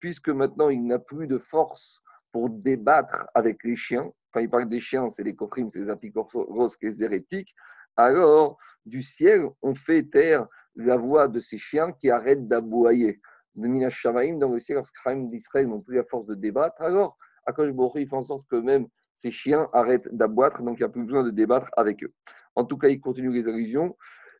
Puisque 0.00 0.28
maintenant 0.28 0.68
il 0.68 0.86
n'a 0.86 0.98
plus 0.98 1.26
de 1.26 1.38
force 1.38 2.02
pour 2.32 2.50
débattre 2.50 3.26
avec 3.34 3.64
les 3.64 3.76
chiens, 3.76 4.10
quand 4.32 4.40
il 4.40 4.50
parle 4.50 4.68
des 4.68 4.80
chiens, 4.80 5.08
c'est 5.10 5.22
les 5.22 5.34
kofrim, 5.34 5.70
c'est 5.70 5.80
les 5.80 5.90
apicoros, 5.90 6.68
les 6.82 7.02
hérétiques, 7.02 7.54
alors 7.96 8.58
du 8.86 9.02
ciel, 9.02 9.48
on 9.62 9.74
fait 9.74 10.04
taire 10.04 10.46
la 10.76 10.96
voix 10.96 11.28
de 11.28 11.40
ces 11.40 11.58
chiens 11.58 11.92
qui 11.92 12.10
arrêtent 12.10 12.46
d'aboyer. 12.46 13.20
De 13.54 13.66
Minash 13.66 14.00
Shamaim, 14.00 14.38
dans 14.38 14.50
le 14.50 14.60
ciel, 14.60 14.76
lorsque 14.76 14.96
d'Israël 15.30 15.66
n'ont 15.66 15.80
plus 15.80 15.96
la 15.96 16.04
force 16.04 16.26
de 16.26 16.34
débattre, 16.34 16.80
alors 16.80 17.18
Akash 17.44 17.72
il 17.96 18.08
fait 18.08 18.14
en 18.14 18.22
sorte 18.22 18.46
que 18.48 18.56
même 18.56 18.86
ces 19.14 19.32
chiens 19.32 19.68
arrêtent 19.72 20.08
d'aboître, 20.14 20.62
donc 20.62 20.76
il 20.78 20.82
n'y 20.82 20.86
a 20.86 20.88
plus 20.88 21.02
besoin 21.02 21.24
de 21.24 21.30
débattre 21.30 21.70
avec 21.76 22.04
eux. 22.04 22.12
En 22.54 22.64
tout 22.64 22.78
cas, 22.78 22.88
il 22.88 23.00
continue 23.00 23.32
les 23.32 23.48
allusions. 23.48 23.96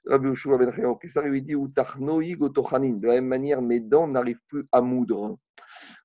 Rabbi 0.07 0.29
Yoshua 0.29 0.57
ben 0.57 0.73
ça 1.09 1.23
lui 1.23 1.43
dit 1.43 1.55
De 1.55 3.07
la 3.07 3.15
même 3.15 3.27
manière, 3.27 3.61
mes 3.61 3.81
dents 3.81 4.07
n'arrivent 4.07 4.41
plus 4.49 4.67
à 4.71 4.81
moudre. 4.81 5.39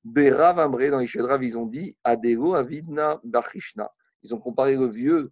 Berav 0.03 0.59
Ambre, 0.59 0.89
dans 0.89 0.99
les 0.99 1.07
Shedrav, 1.07 1.43
ils 1.43 1.57
ont 1.57 1.65
dit 1.65 1.97
Adego 2.03 2.53
Avidna 2.55 3.19
Bachishna. 3.23 3.91
Ils 4.23 4.33
ont 4.33 4.39
comparé 4.39 4.75
le 4.75 4.87
vieux, 4.87 5.31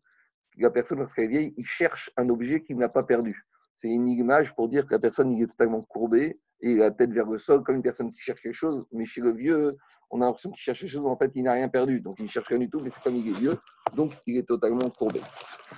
la 0.57 0.69
personne 0.69 0.99
lorsqu'elle 0.99 1.25
est 1.25 1.29
vieille, 1.29 1.53
il 1.57 1.65
cherche 1.65 2.11
un 2.17 2.29
objet 2.29 2.61
qu'il 2.61 2.77
n'a 2.77 2.89
pas 2.89 3.03
perdu. 3.03 3.45
C'est 3.75 3.89
une 3.89 4.07
image 4.07 4.53
pour 4.55 4.69
dire 4.69 4.85
que 4.85 4.93
la 4.93 4.99
personne 4.99 5.31
il 5.31 5.43
est 5.43 5.47
totalement 5.47 5.81
courbée 5.81 6.39
et 6.61 6.75
la 6.75 6.91
tête 6.91 7.11
vers 7.11 7.25
le 7.25 7.37
sol, 7.37 7.63
comme 7.63 7.75
une 7.77 7.81
personne 7.81 8.11
qui 8.11 8.19
cherche 8.19 8.41
quelque 8.41 8.53
chose. 8.55 8.85
Mais 8.91 9.05
chez 9.05 9.21
le 9.21 9.31
vieux, 9.31 9.77
on 10.11 10.21
a 10.21 10.25
l'impression 10.25 10.51
qu'il 10.51 10.61
cherche 10.61 10.81
quelque 10.81 10.91
chose, 10.91 11.01
mais 11.01 11.09
en 11.09 11.17
fait, 11.17 11.31
il 11.35 11.43
n'a 11.43 11.53
rien 11.53 11.69
perdu. 11.69 12.01
Donc, 12.01 12.19
il 12.19 12.25
ne 12.25 12.29
cherche 12.29 12.47
rien 12.47 12.59
du 12.59 12.69
tout, 12.69 12.79
mais 12.79 12.89
c'est 12.89 13.01
comme 13.01 13.15
il 13.15 13.27
est 13.27 13.39
vieux, 13.39 13.57
donc 13.95 14.13
il 14.27 14.37
est 14.37 14.47
totalement 14.47 14.89
courbé. 14.89 15.21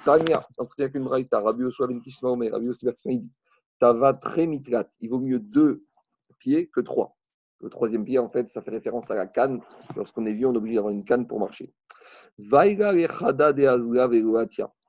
Tania, 0.03 0.46
donc 0.58 0.72
il 0.77 0.82
n'y 0.82 0.86
a 0.86 0.89
qu'une 0.89 1.03
braïta, 1.03 1.39
Rabbi 1.39 1.63
Oshua 1.63 1.88
ben 1.88 2.01
mais 2.38 2.50
Rabbi 2.50 2.70
ben 2.84 3.20
dit 3.20 3.32
Tava 3.80 4.13
très 4.13 4.48
mitrat, 4.48 4.86
il 5.00 5.10
vaut 5.10 5.20
mieux 5.20 5.39
deux 5.39 5.86
pieds 6.39 6.68
que 6.68 6.82
trois. 6.82 7.15
Le 7.63 7.70
troisième 7.70 8.03
pied, 8.03 8.20
en 8.20 8.27
fait, 8.29 8.50
ça 8.50 8.62
fait 8.62 8.72
référence 8.72 9.10
à 9.10 9.15
la 9.15 9.25
canne. 9.25 9.62
Lorsqu'on 9.96 10.25
est 10.25 10.34
vieux, 10.34 10.48
on 10.48 10.53
est 10.53 10.58
obligé 10.58 10.75
d'avoir 10.75 10.91
une 10.93 11.05
canne 11.05 11.25
pour 11.25 11.39
marcher. 11.39 11.74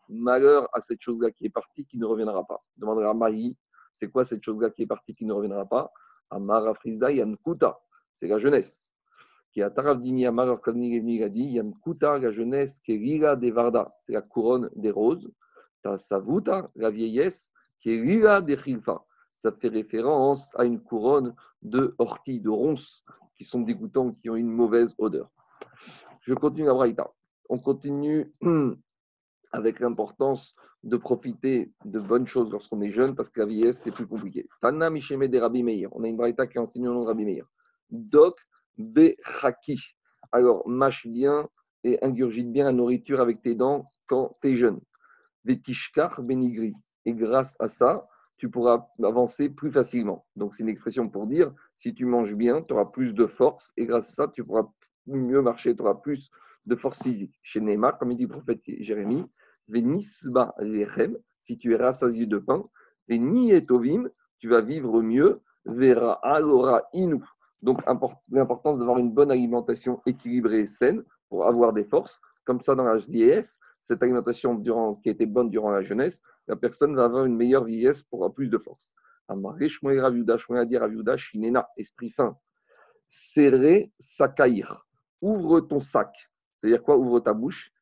Malheur 0.09 0.69
à 0.73 0.81
cette 0.81 1.01
chose-là 1.01 1.31
qui 1.31 1.47
est 1.47 1.51
partie, 1.51 1.87
qui 1.87 1.99
ne 1.99 2.05
reviendra 2.05 2.45
pas. 2.45 2.61
Demandera 2.77 3.11
à 3.11 3.15
Maï, 3.15 3.57
c'est 3.95 4.11
quoi 4.11 4.25
cette 4.25 4.43
chose-là 4.43 4.71
qui 4.71 4.83
est 4.83 4.87
partie, 4.87 5.15
qui 5.15 5.25
ne 5.25 5.33
reviendra 5.33 5.65
pas? 5.67 5.93
Amara 6.31 6.75
Frisda 6.75 7.13
Yankuta, 7.13 7.79
c'est 8.13 8.27
la 8.27 8.39
jeunesse. 8.39 8.93
Qui 9.53 9.63
a 9.63 9.71
Taravdini 9.71 10.27
Amar 10.27 10.49
a 10.49 10.73
dit 10.73 11.45
Yankuta, 11.45 12.19
la 12.19 12.33
jeunesse, 12.33 12.81
Lila 12.89 13.37
de 13.37 13.53
Varda, 13.53 13.95
c'est 14.01 14.15
la 14.15 14.23
couronne 14.23 14.69
des 14.75 14.91
roses. 14.91 15.31
Ta 15.81 15.97
Savuta, 15.97 16.73
la 16.75 16.91
vieillesse, 16.91 17.53
Lila 17.85 18.41
de 18.41 18.57
Chilfa. 18.57 19.05
Ça 19.45 19.53
fait 19.53 19.69
référence 19.69 20.55
à 20.57 20.65
une 20.65 20.81
couronne 20.81 21.35
de 21.61 21.95
orties, 21.99 22.41
de 22.41 22.49
ronces, 22.49 23.05
qui 23.37 23.45
sont 23.45 23.61
dégoûtants, 23.61 24.13
qui 24.13 24.31
ont 24.31 24.37
une 24.37 24.51
mauvaise 24.51 24.95
odeur. 24.97 25.29
Je 26.23 26.33
continue 26.33 26.65
la 26.65 26.73
Braïta. 26.73 27.13
On 27.51 27.59
continue 27.59 28.33
avec 29.53 29.81
l'importance 29.81 30.55
de 30.83 30.97
profiter 30.97 31.75
de 31.85 32.01
bonnes 32.01 32.27
choses 32.27 32.51
lorsqu'on 32.51 32.81
est 32.81 32.91
jeune, 32.91 33.15
parce 33.15 33.29
que 33.29 33.41
la 33.41 33.47
vieillesse, 33.47 33.81
c'est 33.81 33.91
plus 33.91 34.07
compliqué. 34.07 34.49
Tana 34.63 34.89
Misheme 34.89 35.29
de 35.29 35.39
Rabbi 35.39 35.63
Meir. 35.63 35.91
On 35.93 36.05
a 36.05 36.09
une 36.09 36.17
braïta 36.17 36.47
qui 36.47 36.59
enseigne 36.59 36.85
le 36.87 36.95
nom 36.95 37.03
de 37.03 37.09
Rabbi 37.09 37.27
Meir. 37.27 37.45
Doc 37.91 38.41
Bechaki. 38.79 39.79
Alors, 40.33 40.67
mâche 40.67 41.07
bien 41.07 41.51
et 41.83 42.03
ingurgite 42.03 42.51
bien 42.51 42.65
la 42.65 42.73
nourriture 42.73 43.21
avec 43.21 43.43
tes 43.43 43.55
dents 43.55 43.93
quand 44.07 44.39
tu 44.41 44.53
es 44.53 44.57
jeune. 44.57 44.81
Vetishkar 45.45 46.23
Benigri. 46.23 46.73
Et 47.05 47.13
grâce 47.13 47.57
à 47.61 47.69
ça, 47.69 48.09
tu 48.45 48.51
pourras 48.51 48.87
avancer 49.03 49.49
plus 49.49 49.71
facilement. 49.71 50.27
Donc, 50.37 50.55
c'est 50.55 50.65
une 50.65 50.69
expression 50.69 51.09
pour 51.09 51.27
dire 51.27 51.51
si 51.77 51.95
tu 51.95 52.05
manges 52.05 52.35
bien, 52.35 52.61
tu 52.61 52.75
auras 52.75 52.85
plus 52.85 53.15
de 53.15 53.25
force 53.25 53.73
et 53.79 53.87
grâce 53.87 54.11
à 54.11 54.13
ça, 54.13 54.29
tu 54.29 54.45
pourras 54.45 54.69
mieux 55.07 55.41
marcher, 55.41 55.75
tu 55.75 55.81
auras 55.81 55.95
plus 55.95 56.29
de 56.67 56.75
force 56.75 57.03
physique. 57.03 57.39
Chez 57.43 57.63
Neymar, 57.63 57.97
comme 57.97 58.11
il 58.13 58.19
dit 58.19 58.25
le 58.25 58.29
prophète 58.29 58.61
Jérémie, 58.67 59.25
Venisba 59.69 60.55
lechem, 60.59 61.17
si 61.39 61.57
tu 61.57 61.73
es 61.73 61.77
rassasié 61.77 62.27
de 62.27 62.37
pain, 62.37 62.63
Veni 63.09 63.53
etovim, 63.53 64.11
tu 64.39 64.51
vas 64.51 64.61
vivre 64.61 65.01
mieux, 65.01 65.41
Vera 65.65 66.13
alora 66.23 66.83
inu. 66.93 67.23
Donc, 67.63 67.81
l'importance 68.29 68.79
d'avoir 68.79 68.99
une 68.99 69.11
bonne 69.11 69.31
alimentation 69.31 70.03
équilibrée 70.05 70.61
et 70.61 70.67
saine 70.67 71.03
pour 71.31 71.47
avoir 71.47 71.73
des 71.73 71.85
forces. 71.85 72.21
Comme 72.45 72.61
ça, 72.61 72.75
dans 72.75 72.85
la 72.85 72.97
vieillesse, 72.97 73.59
cette 73.85 74.03
alimentation 74.03 74.55
durant, 74.55 74.95
qui 74.95 75.11
était 75.11 75.27
bonne 75.27 75.51
durant 75.51 75.71
la 75.71 75.83
jeunesse, 75.83 76.23
la 76.49 76.57
personne 76.57 76.97
va 76.97 77.05
avoir 77.05 77.27
une 77.27 77.37
meilleure 77.37 77.65
vieillesse 77.65 78.03
pour 78.03 78.33
plus 78.35 78.49
de 78.49 78.57
force. 78.57 78.95
esprit 81.77 82.11
fin. 82.11 82.39
Serré, 83.09 83.93
sakaïr. 83.99 84.87
Ouvre 85.21 85.61
ton 85.61 85.81
sac. 85.81 86.31
C'est-à-dire 86.57 86.83
quoi? 86.83 86.97
Ouvre 86.97 87.21
ta 87.21 87.35
bouche. 87.35 87.73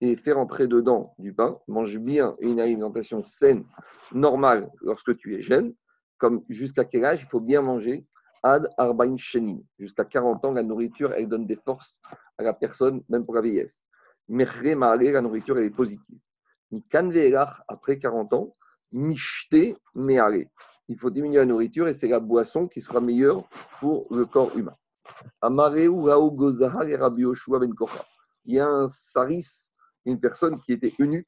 Et 0.00 0.16
faire 0.16 0.38
entrer 0.38 0.68
dedans 0.68 1.14
du 1.18 1.34
pain. 1.34 1.58
Mange 1.66 1.98
bien 1.98 2.36
une 2.38 2.60
alimentation 2.60 3.24
saine, 3.24 3.64
normale, 4.12 4.70
lorsque 4.80 5.16
tu 5.16 5.34
es 5.34 5.42
jeune. 5.42 5.74
Comme 6.18 6.44
jusqu'à 6.48 6.84
quel 6.84 7.04
âge? 7.04 7.22
Il 7.22 7.28
faut 7.28 7.40
bien 7.40 7.62
manger 7.62 8.06
Ad 8.44 8.68
Arbain 8.78 9.16
Shenin. 9.16 9.58
Jusqu'à 9.76 10.04
40 10.04 10.44
ans, 10.44 10.52
la 10.52 10.62
nourriture, 10.62 11.12
elle 11.14 11.28
donne 11.28 11.46
des 11.46 11.56
forces 11.56 12.00
à 12.38 12.44
la 12.44 12.52
personne, 12.52 13.02
même 13.08 13.24
pour 13.24 13.34
la 13.34 13.40
vieillesse. 13.40 13.82
Mechre 14.28 14.62
la 14.62 15.20
nourriture, 15.20 15.58
elle 15.58 15.64
est 15.64 15.70
positive. 15.70 16.18
après 17.68 17.98
40 17.98 18.32
ans, 18.32 18.56
Mishte 18.92 19.76
Meare. 19.94 20.46
Il 20.88 20.98
faut 20.98 21.10
diminuer 21.10 21.38
la 21.38 21.46
nourriture 21.46 21.88
et 21.88 21.92
c'est 21.92 22.08
la 22.08 22.20
boisson 22.20 22.68
qui 22.68 22.80
sera 22.80 23.00
meilleure 23.00 23.48
pour 23.80 24.06
le 24.14 24.26
corps 24.26 24.56
humain. 24.56 24.76
Ben 25.42 25.74
Il 28.44 28.54
y 28.54 28.60
a 28.60 28.66
un 28.66 28.86
saris, 28.88 29.46
une 30.04 30.20
personne 30.20 30.60
qui 30.60 30.72
était 30.72 30.92
eunuque 31.00 31.26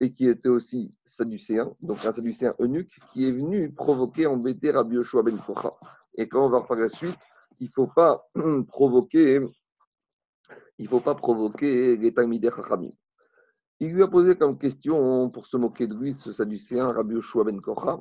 et 0.00 0.12
qui 0.12 0.26
était 0.26 0.48
aussi 0.48 0.92
sadducéen, 1.04 1.72
donc 1.80 2.04
un 2.04 2.12
sadducéen 2.12 2.54
eunuque, 2.58 2.92
qui 3.12 3.28
est 3.28 3.30
venu 3.30 3.72
provoquer, 3.72 4.26
embêter 4.26 4.72
Rabbi 4.72 4.96
Yoshua 4.96 5.22
ben 5.22 5.38
Kocha. 5.38 5.72
Et 6.16 6.28
quand 6.28 6.44
on 6.44 6.48
va 6.48 6.60
par 6.62 6.76
la 6.76 6.88
suite, 6.88 7.16
il 7.60 7.66
ne 7.66 7.72
faut 7.72 7.86
pas 7.86 8.28
provoquer, 8.68 9.40
il 10.78 10.88
faut 10.88 11.00
pas 11.00 11.14
provoquer 11.14 11.96
les 11.96 12.12
Talmidei 12.12 12.50
Chachamim. 12.50 12.90
Il 13.80 13.92
lui 13.92 14.02
a 14.02 14.08
posé 14.08 14.36
comme 14.36 14.58
question, 14.58 15.28
pour 15.30 15.46
se 15.46 15.56
moquer 15.56 15.86
de 15.86 15.94
lui, 15.94 16.14
ce 16.14 16.32
sadducéen, 16.32 16.92
Rabbi 16.92 17.14
Yoshua 17.14 17.44
ben 17.44 17.60
Kocha, 17.60 18.00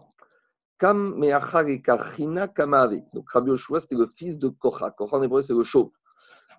Kam 0.77 1.19
Kamave. 2.55 3.01
Donc 3.13 3.29
Rabbi 3.31 3.49
Yoshua, 3.49 3.79
c'était 3.79 3.95
le 3.95 4.07
fils 4.15 4.37
de 4.37 4.49
Kocha. 4.49 4.91
Kocha 4.91 5.17
en 5.17 5.23
hébreu, 5.23 5.41
c'est 5.41 5.53
le 5.53 5.63
chauve. 5.63 5.91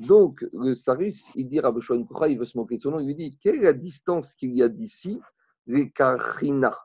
Donc 0.00 0.44
le 0.52 0.74
Saris, 0.74 1.30
il 1.36 1.48
dit 1.48 1.60
Rabbi 1.60 1.76
Yoshua 1.76 1.98
ben 1.98 2.06
Kocha, 2.06 2.28
il 2.28 2.38
veut 2.38 2.44
se 2.44 2.58
moquer 2.58 2.76
de 2.76 2.80
son 2.80 2.90
nom, 2.90 2.98
il 2.98 3.06
lui 3.06 3.14
dit 3.14 3.38
Quelle 3.40 3.56
est 3.56 3.64
la 3.64 3.72
distance 3.72 4.34
qu'il 4.34 4.56
y 4.56 4.62
a 4.62 4.68
d'ici, 4.68 5.20
les 5.66 5.90
Karina, 5.90 6.76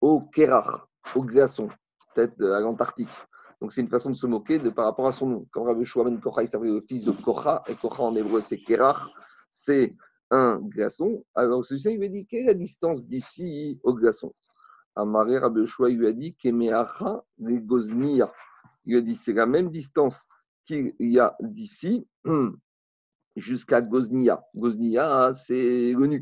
au 0.00 0.20
Kerach, 0.20 0.86
au 1.16 1.22
glaçon, 1.22 1.68
peut-être 2.14 2.40
à 2.44 2.60
l'Antarctique? 2.60 3.08
Donc 3.62 3.72
c'est 3.72 3.80
une 3.80 3.88
façon 3.88 4.10
de 4.10 4.16
se 4.16 4.26
moquer 4.26 4.58
de, 4.58 4.70
par 4.70 4.86
rapport 4.86 5.06
à 5.06 5.12
son 5.12 5.28
nom. 5.28 5.46
Quand 5.52 5.62
Rabbi 5.62 5.82
Yoshua 5.82 6.02
ben 6.02 6.18
Kocha, 6.18 6.42
il 6.42 6.48
s'appelait 6.48 6.72
le 6.72 6.80
fils 6.80 7.04
de 7.04 7.12
Kocha, 7.12 7.62
et 7.68 7.76
Kocha 7.76 8.02
en 8.02 8.16
hébreu 8.16 8.40
c'est 8.40 8.58
Kerach, 8.58 9.08
c'est 9.52 9.94
un 10.32 10.58
glaçon. 10.58 11.24
Alors 11.36 11.64
celui-ci, 11.64 11.92
il 11.92 12.00
lui 12.00 12.10
dit 12.10 12.26
Quelle 12.26 12.40
est 12.40 12.46
la 12.46 12.54
distance 12.54 13.06
d'ici 13.06 13.78
au 13.84 13.94
glaçon 13.94 14.34
Amaré 14.96 15.38
Rabbi 15.38 15.60
Yoshua 15.60 15.90
lui 15.90 16.08
a 16.08 16.12
dit 16.12 16.34
Kemeacha 16.34 17.22
les 17.38 17.60
Goznia. 17.60 18.32
Il 18.84 18.96
a 18.96 19.00
dit 19.00 19.14
c'est 19.14 19.32
la 19.32 19.46
même 19.46 19.70
distance 19.70 20.26
qu'il 20.66 20.92
y 20.98 21.20
a 21.20 21.36
d'ici 21.40 22.04
jusqu'à 23.36 23.80
Goznia. 23.80 24.42
Goznia, 24.56 25.32
c'est 25.34 25.92
le. 25.92 26.20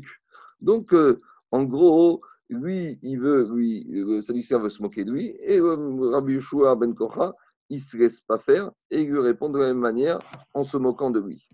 Donc, 0.59 0.93
euh, 0.93 1.19
en 1.49 1.63
gros, 1.63 2.21
lui, 2.55 2.99
il 3.01 3.19
veut, 3.19 3.47
lui, 3.53 3.85
le 3.89 4.21
Sadducéen 4.21 4.59
veut 4.59 4.69
se 4.69 4.81
moquer 4.81 5.03
de 5.03 5.11
lui, 5.11 5.35
et 5.41 5.59
euh, 5.59 6.11
Rabbi 6.11 6.33
Yoshua 6.33 6.75
ben 6.75 6.93
Kocha, 6.93 7.33
il 7.69 7.77
ne 7.77 7.81
se 7.81 7.97
laisse 7.97 8.21
pas 8.21 8.39
faire, 8.39 8.71
et 8.89 9.01
il 9.01 9.09
lui 9.09 9.19
répond 9.19 9.49
de 9.49 9.59
la 9.59 9.67
même 9.67 9.79
manière 9.79 10.19
en 10.53 10.63
se 10.63 10.77
moquant 10.77 11.11
de 11.11 11.19
lui. 11.19 11.47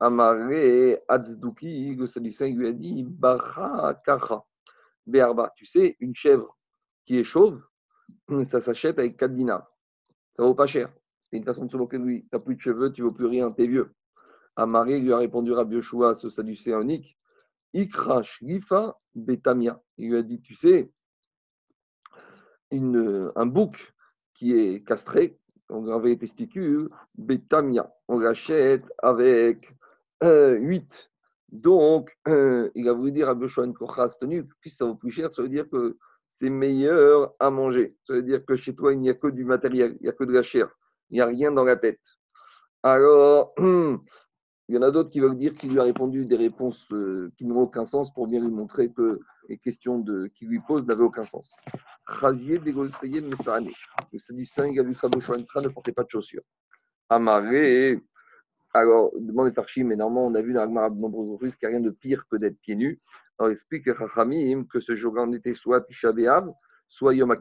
Amaré 0.00 1.02
Azdouki, 1.08 1.94
le 1.94 2.06
Sadducéen 2.06 2.54
lui 2.56 2.68
a 2.68 2.72
dit 2.72 3.04
Bacha 3.04 4.00
Kacha. 4.04 4.42
Béarba. 5.06 5.52
Tu 5.56 5.66
sais, 5.66 5.96
une 6.00 6.14
chèvre 6.14 6.56
qui 7.04 7.18
est 7.18 7.24
chauve, 7.24 7.62
ça 8.44 8.60
s'achète 8.60 8.98
avec 8.98 9.18
4 9.18 9.34
dinars. 9.34 9.70
Ça 10.34 10.42
vaut 10.42 10.54
pas 10.54 10.66
cher. 10.66 10.90
C'est 11.28 11.36
une 11.36 11.44
façon 11.44 11.66
de 11.66 11.70
se 11.70 11.76
moquer 11.76 11.98
de 11.98 12.04
lui. 12.04 12.22
Tu 12.22 12.28
n'as 12.32 12.38
plus 12.38 12.56
de 12.56 12.60
cheveux, 12.60 12.92
tu 12.92 13.02
ne 13.02 13.06
vaux 13.06 13.12
plus 13.12 13.26
rien, 13.26 13.52
tu 13.52 13.64
es 13.64 13.66
vieux. 13.66 13.94
Amaré 14.56 14.98
lui 14.98 15.12
a 15.12 15.18
répondu 15.18 15.54
à 15.54 15.64
Bioshua, 15.64 16.14
ce 16.14 16.30
saducéen 16.30 16.80
unique 16.80 17.18
Ikrash 17.74 18.38
Gifa 18.42 18.96
Betamia. 19.14 19.80
Il 19.98 20.10
lui 20.10 20.16
a 20.16 20.22
dit 20.22 20.40
Tu 20.40 20.54
sais, 20.54 20.90
un 22.72 23.46
bouc 23.46 23.92
qui 24.34 24.54
est 24.54 24.86
castré, 24.86 25.38
on 25.68 25.82
gravé 25.82 26.10
les 26.10 26.18
testicules, 26.18 26.88
Betamia. 27.16 27.92
On 28.08 28.18
l'achète 28.18 28.84
avec 29.02 29.74
euh, 30.22 30.56
8 30.58 31.10
donc, 31.52 32.16
euh, 32.28 32.70
il 32.74 32.88
a 32.88 32.92
voulu 32.92 33.12
dire 33.12 33.28
à 33.28 33.34
Beshwan 33.34 33.74
Kochas 33.74 34.16
tenu, 34.20 34.46
puisque 34.60 34.78
ça 34.78 34.84
vaut 34.86 34.94
plus 34.94 35.10
cher, 35.10 35.32
ça 35.32 35.42
veut 35.42 35.48
dire 35.48 35.68
que 35.68 35.96
c'est 36.28 36.50
meilleur 36.50 37.34
à 37.40 37.50
manger. 37.50 37.96
Ça 38.06 38.14
veut 38.14 38.22
dire 38.22 38.44
que 38.44 38.56
chez 38.56 38.74
toi, 38.74 38.92
il 38.92 39.00
n'y 39.00 39.10
a 39.10 39.14
que 39.14 39.26
du 39.26 39.44
matériel, 39.44 39.96
il 40.00 40.04
n'y 40.04 40.08
a 40.08 40.12
que 40.12 40.24
de 40.24 40.32
la 40.32 40.42
chair, 40.42 40.68
il 41.10 41.14
n'y 41.14 41.20
a 41.20 41.26
rien 41.26 41.50
dans 41.50 41.64
la 41.64 41.76
tête. 41.76 42.00
Alors, 42.82 43.52
il 44.70 44.74
y 44.74 44.78
en 44.78 44.82
a 44.82 44.92
d'autres 44.92 45.10
qui 45.10 45.18
veulent 45.18 45.36
dire 45.36 45.52
qu'il 45.54 45.72
lui 45.72 45.80
a 45.80 45.82
répondu 45.82 46.26
des 46.26 46.36
réponses 46.36 46.86
euh, 46.92 47.32
qui 47.36 47.44
n'ont 47.44 47.62
aucun 47.62 47.84
sens 47.84 48.14
pour 48.14 48.28
bien 48.28 48.38
lui 48.38 48.52
montrer 48.52 48.88
que 48.92 49.18
les 49.48 49.58
questions 49.58 50.00
qu'il 50.32 50.46
lui 50.46 50.60
pose 50.60 50.86
n'avaient 50.86 51.02
aucun 51.02 51.24
sens. 51.24 51.56
Razier, 52.06 52.56
dégosseyer, 52.56 53.20
messané. 53.20 53.72
Le 54.12 54.18
Sadducéen, 54.20 54.66
il 54.66 54.78
a 54.78 54.84
vu 54.84 54.90
ne 54.90 55.68
portait 55.70 55.90
pas 55.90 56.04
de 56.04 56.08
chaussures. 56.08 56.44
Amarré, 57.08 58.00
alors, 58.72 59.10
demande 59.18 59.46
les 59.46 59.52
Farchim, 59.52 59.86
mais 59.88 59.96
normalement, 59.96 60.28
on 60.28 60.34
a 60.36 60.40
vu 60.40 60.52
dans 60.52 60.60
l'Agmara 60.60 60.88
de 60.88 61.00
nombreuses 61.00 61.30
reprises 61.30 61.56
qu'il 61.56 61.68
n'y 61.68 61.74
a 61.74 61.78
rien 61.78 61.84
de 61.84 61.90
pire 61.90 62.28
que 62.28 62.36
d'être 62.36 62.60
pieds 62.60 62.76
nus. 62.76 63.00
Alors, 63.40 63.50
explique 63.50 63.92
Chachamim 63.92 64.66
que 64.66 64.78
ce 64.78 64.94
jour-là, 64.94 65.24
on 65.26 65.32
était 65.32 65.54
soit 65.54 65.80
Tisha 65.80 66.12
soit 66.86 67.16
Yom 67.16 67.36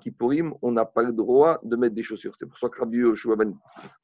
on 0.64 0.72
n'a 0.72 0.86
pas 0.86 1.04
le 1.04 1.12
droit 1.12 1.60
de 1.62 1.76
mettre 1.76 1.94
des 1.94 2.02
chaussures. 2.02 2.36
C'est 2.36 2.48
pour 2.48 2.58
ça 2.58 2.70
que 2.70 2.80
Rabbi 2.80 2.98
Yoshua 2.98 3.36
ben 3.36 3.56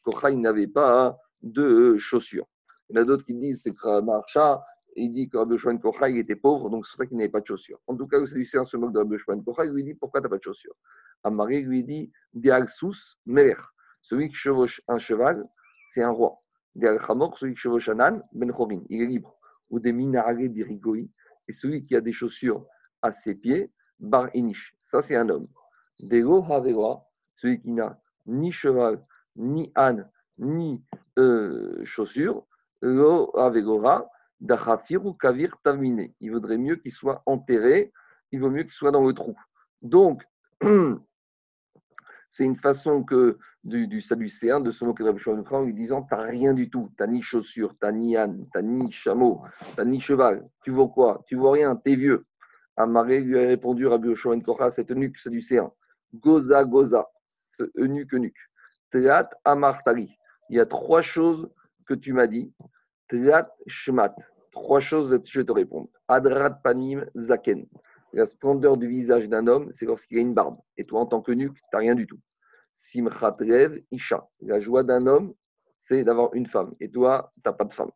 Kochai 0.04 0.36
n'avait 0.36 0.68
pas 0.68 1.18
de 1.42 1.98
chaussures. 1.98 2.46
Il 2.90 2.96
y 2.96 3.00
en 3.00 3.02
a 3.02 3.06
d'autres 3.06 3.26
qui 3.26 3.34
disent 3.34 3.64
c'est 3.64 3.74
que 3.74 4.02
Marcha, 4.02 4.64
il 4.96 5.12
dit 5.12 5.28
que 5.28 5.44
ben 5.44 5.80
Kochai 5.80 6.18
était 6.18 6.36
pauvre, 6.36 6.70
donc 6.70 6.86
c'est 6.86 6.92
pour 6.92 6.98
ça 6.98 7.06
qu'il 7.06 7.18
n'avait 7.18 7.30
pas 7.30 7.42
de 7.42 7.46
chaussures. 7.46 7.80
En 7.88 7.96
tout 7.96 8.08
cas, 8.08 8.20
le 8.20 8.26
Sadducéen 8.26 8.64
se 8.64 8.78
moque 8.78 8.94
de 8.94 9.00
Rabbi 9.00 9.18
Kochai, 9.44 9.66
il 9.66 9.72
lui 9.72 9.84
dit 9.84 9.94
pourquoi 9.94 10.22
tu 10.22 10.26
n'as 10.26 10.30
pas 10.30 10.38
de 10.38 10.44
chaussures? 10.44 10.76
Amari 11.24 11.62
lui 11.62 11.84
dit 11.84 12.12
Diagsus 12.34 13.18
Meler. 13.26 13.56
Celui 14.02 14.30
qui 14.30 14.36
chevauche 14.36 14.82
un 14.88 15.00
cheval, 15.00 15.44
c'est 15.90 16.04
un 16.04 16.12
roi. 16.12 16.40
Ben 16.76 17.00
il 18.90 19.02
est 19.02 19.06
libre. 19.06 19.38
Ou 19.72 19.80
des 19.80 19.92
minarés 19.92 20.50
birigoi. 20.50 21.10
Et 21.48 21.52
celui 21.52 21.86
qui 21.86 21.96
a 21.96 22.02
des 22.02 22.12
chaussures 22.12 22.66
à 23.02 23.12
ses 23.12 23.36
pieds, 23.36 23.72
bar 24.00 24.30
inish. 24.36 24.76
Ça, 24.84 25.02
c'est 25.02 25.16
un 25.16 25.30
homme. 25.30 25.48
Dego 26.00 26.46
celui 27.38 27.62
qui 27.62 27.72
n'a 27.72 28.00
ni 28.26 28.52
cheval, 28.52 29.04
ni 29.36 29.72
âne, 29.76 30.10
ni 30.38 30.84
euh, 31.18 31.84
chaussures, 31.84 32.46
Il 36.22 36.32
vaudrait 36.32 36.58
mieux 36.58 36.76
qu'il 36.76 36.92
soit 36.92 37.24
enterré, 37.26 37.92
il 38.32 38.40
vaut 38.40 38.52
mieux 38.52 38.64
qu'il 38.64 38.74
soit 38.74 38.92
dans 38.92 39.04
le 39.04 39.14
trou. 39.14 39.36
Donc, 39.82 40.24
c'est 42.30 42.46
une 42.46 42.56
façon 42.56 43.04
que 43.04 43.40
du, 43.64 43.88
du 43.88 44.02
Sadducéen 44.02 44.60
de 44.60 44.70
se 44.70 44.86
moquer 44.86 45.04
de 45.04 45.10
Rabbi 45.10 45.22
en 45.52 45.64
lui 45.64 45.74
disant 45.74 46.04
T'as 46.04 46.22
rien 46.22 46.54
du 46.54 46.70
tout, 46.70 46.92
t'as 46.98 47.08
ni 47.08 47.24
chaussures, 47.24 47.76
t'as 47.80 47.92
ni 47.92 48.16
âne, 48.16 48.46
t'as 48.54 48.62
ni 48.62 48.92
chameau, 48.92 49.42
t'as 49.76 49.86
ni 49.86 50.00
cheval, 50.00 50.48
tu 50.64 50.70
vois 50.72 50.90
quoi 50.90 51.24
Tu 51.26 51.36
vois 51.36 51.54
rien, 51.54 51.76
t'es 51.76 51.96
vieux. 51.96 52.26
Amaré 52.78 53.22
lui 53.22 53.40
a 53.40 53.48
répondu 53.48 53.88
Rabbi 53.88 54.16
Shimon 54.16 54.42
Kocha, 54.42 54.70
cet 54.70 54.92
eunuque 54.92 55.18
Sadducéen 55.18 55.72
Goza, 56.14 56.64
Goza, 56.64 57.08
ce 57.28 57.64
eunuque, 57.78 58.14
eunuque. 58.14 58.38
Amartari. 59.44 60.10
Il 60.50 60.58
y 60.58 60.60
a 60.60 60.66
trois 60.66 61.02
choses 61.02 61.50
que 61.86 61.94
tu 61.94 62.14
m'as 62.14 62.28
dit. 62.28 62.54
Tlat, 63.08 63.54
Shmat. 63.68 64.16
Trois 64.52 64.80
choses, 64.80 65.20
je 65.26 65.42
te 65.42 65.52
réponds. 65.52 65.90
Adrat, 66.08 66.52
Panim, 66.52 67.06
Zaken. 67.16 67.68
La 68.14 68.26
splendeur 68.26 68.78
du 68.78 68.88
visage 68.88 69.28
d'un 69.28 69.48
homme, 69.48 69.70
c'est 69.74 69.86
lorsqu'il 69.86 70.18
a 70.18 70.22
une 70.22 70.34
barbe. 70.34 70.58
Et 70.78 70.86
toi, 70.86 71.02
en 71.02 71.06
tant 71.06 71.22
que 71.22 71.32
nuque, 71.32 71.56
tu 71.56 71.62
n'as 71.74 71.80
rien 71.80 71.96
du 71.96 72.08
tout. 72.08 72.20
Simchat 72.74 73.36
Rev 73.40 73.82
Isha. 73.92 74.28
La 74.42 74.60
joie 74.60 74.84
d'un 74.84 75.06
homme, 75.06 75.34
c'est 75.80 76.04
d'avoir 76.04 76.34
une 76.34 76.48
femme. 76.48 76.74
Et 76.80 76.90
toi, 76.90 77.32
tu 77.36 77.42
n'as 77.46 77.54
pas 77.54 77.66
de 77.66 77.74
femme. 77.74 77.92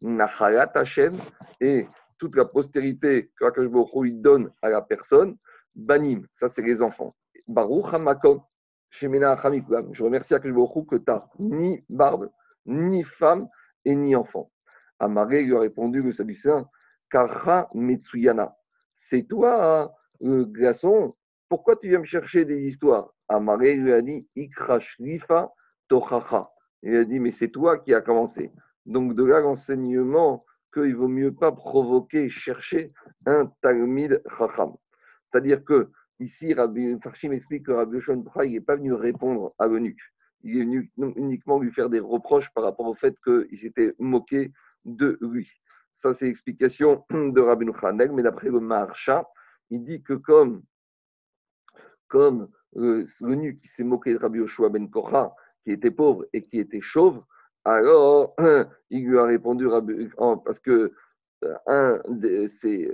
Nachalat 0.00 0.70
Hashem. 0.74 1.14
Et 1.60 1.88
toute 2.18 2.36
la 2.36 2.44
postérité 2.44 3.32
que 3.36 3.46
Akash 3.46 3.66
il 4.04 4.22
donne 4.22 4.52
à 4.62 4.68
la 4.68 4.80
personne, 4.80 5.36
Banim, 5.74 6.24
ça 6.32 6.48
c'est 6.48 6.62
les 6.62 6.80
enfants. 6.80 7.16
Baruch 7.48 7.92
Hamakom. 7.94 8.42
Je 8.90 9.06
remercie 10.04 10.34
Akash 10.34 10.52
que 10.52 10.96
tu 10.96 11.04
n'as 11.08 11.26
ni 11.40 11.84
barbe, 11.88 12.30
ni 12.66 13.02
femme 13.02 13.48
et 13.84 13.96
ni 13.96 14.14
enfant. 14.14 14.51
Amaré 15.02 15.42
lui 15.44 15.56
a 15.56 15.60
répondu 15.60 16.00
le 16.00 16.12
Sadducéen, 16.12 16.66
Karha 17.10 17.68
Metsuyana 17.74 18.56
c'est 18.94 19.24
toi, 19.24 19.90
hein, 20.20 21.12
pourquoi 21.48 21.76
tu 21.76 21.88
viens 21.88 21.98
me 21.98 22.04
chercher 22.04 22.44
des 22.44 22.60
histoires? 22.62 23.12
Amaré 23.28 23.74
lui 23.74 23.92
a 23.92 24.02
dit 24.02 24.28
Ikrashlifa 24.36 25.52
Tochacha. 25.88 26.50
Il 26.82 26.96
a 26.96 27.04
dit 27.04 27.18
Mais 27.20 27.30
c'est 27.30 27.48
toi 27.48 27.78
qui 27.78 27.94
as 27.94 28.00
commencé. 28.00 28.52
Donc, 28.86 29.14
de 29.14 29.24
là, 29.24 29.40
l'enseignement 29.40 30.44
qu'il 30.72 30.94
vaut 30.96 31.08
mieux 31.08 31.34
pas 31.34 31.52
provoquer, 31.52 32.28
chercher 32.28 32.92
un 33.26 33.52
Talmid 33.60 34.22
Chacham. 34.38 34.74
C'est-à-dire 35.30 35.64
que 35.64 35.90
ici, 36.18 36.54
Rabbi 36.54 36.98
Farshim 37.02 37.32
explique 37.32 37.66
que 37.66 37.72
Rabbi 37.72 37.96
Yoshon 37.96 38.24
n'est 38.36 38.60
pas 38.60 38.76
venu 38.76 38.92
répondre 38.92 39.54
à 39.58 39.66
l'eunuque. 39.66 40.00
Il 40.42 40.56
est 40.56 40.64
venu 40.64 40.90
uniquement 41.16 41.58
lui 41.58 41.70
faire 41.70 41.90
des 41.90 42.00
reproches 42.00 42.52
par 42.54 42.64
rapport 42.64 42.86
au 42.86 42.94
fait 42.94 43.14
qu'il 43.22 43.58
s'était 43.58 43.94
moqué 43.98 44.52
de 44.84 45.18
lui. 45.20 45.50
Ça, 45.92 46.14
c'est 46.14 46.26
l'explication 46.26 47.04
de 47.10 47.40
Rabbi 47.40 47.66
Khanel. 47.80 48.12
Mais 48.12 48.22
d'après 48.22 48.48
le 48.48 48.60
Maharsha, 48.60 49.28
il 49.70 49.84
dit 49.84 50.02
que 50.02 50.14
comme, 50.14 50.62
comme 52.08 52.48
euh, 52.76 53.04
le 53.20 53.34
nu 53.34 53.56
qui 53.56 53.68
s'est 53.68 53.84
moqué 53.84 54.12
de 54.12 54.18
Rabbi 54.18 54.38
Yoshua 54.38 54.68
ben 54.68 54.88
Kocha, 54.90 55.34
qui 55.64 55.72
était 55.72 55.90
pauvre 55.90 56.26
et 56.32 56.44
qui 56.44 56.58
était 56.58 56.80
chauve, 56.80 57.22
alors 57.64 58.34
il 58.90 59.06
lui 59.06 59.18
a 59.18 59.24
répondu 59.24 59.68
parce 60.44 60.60
que 60.60 60.92
euh, 61.44 61.54
un 61.66 62.00
c'est 62.46 62.90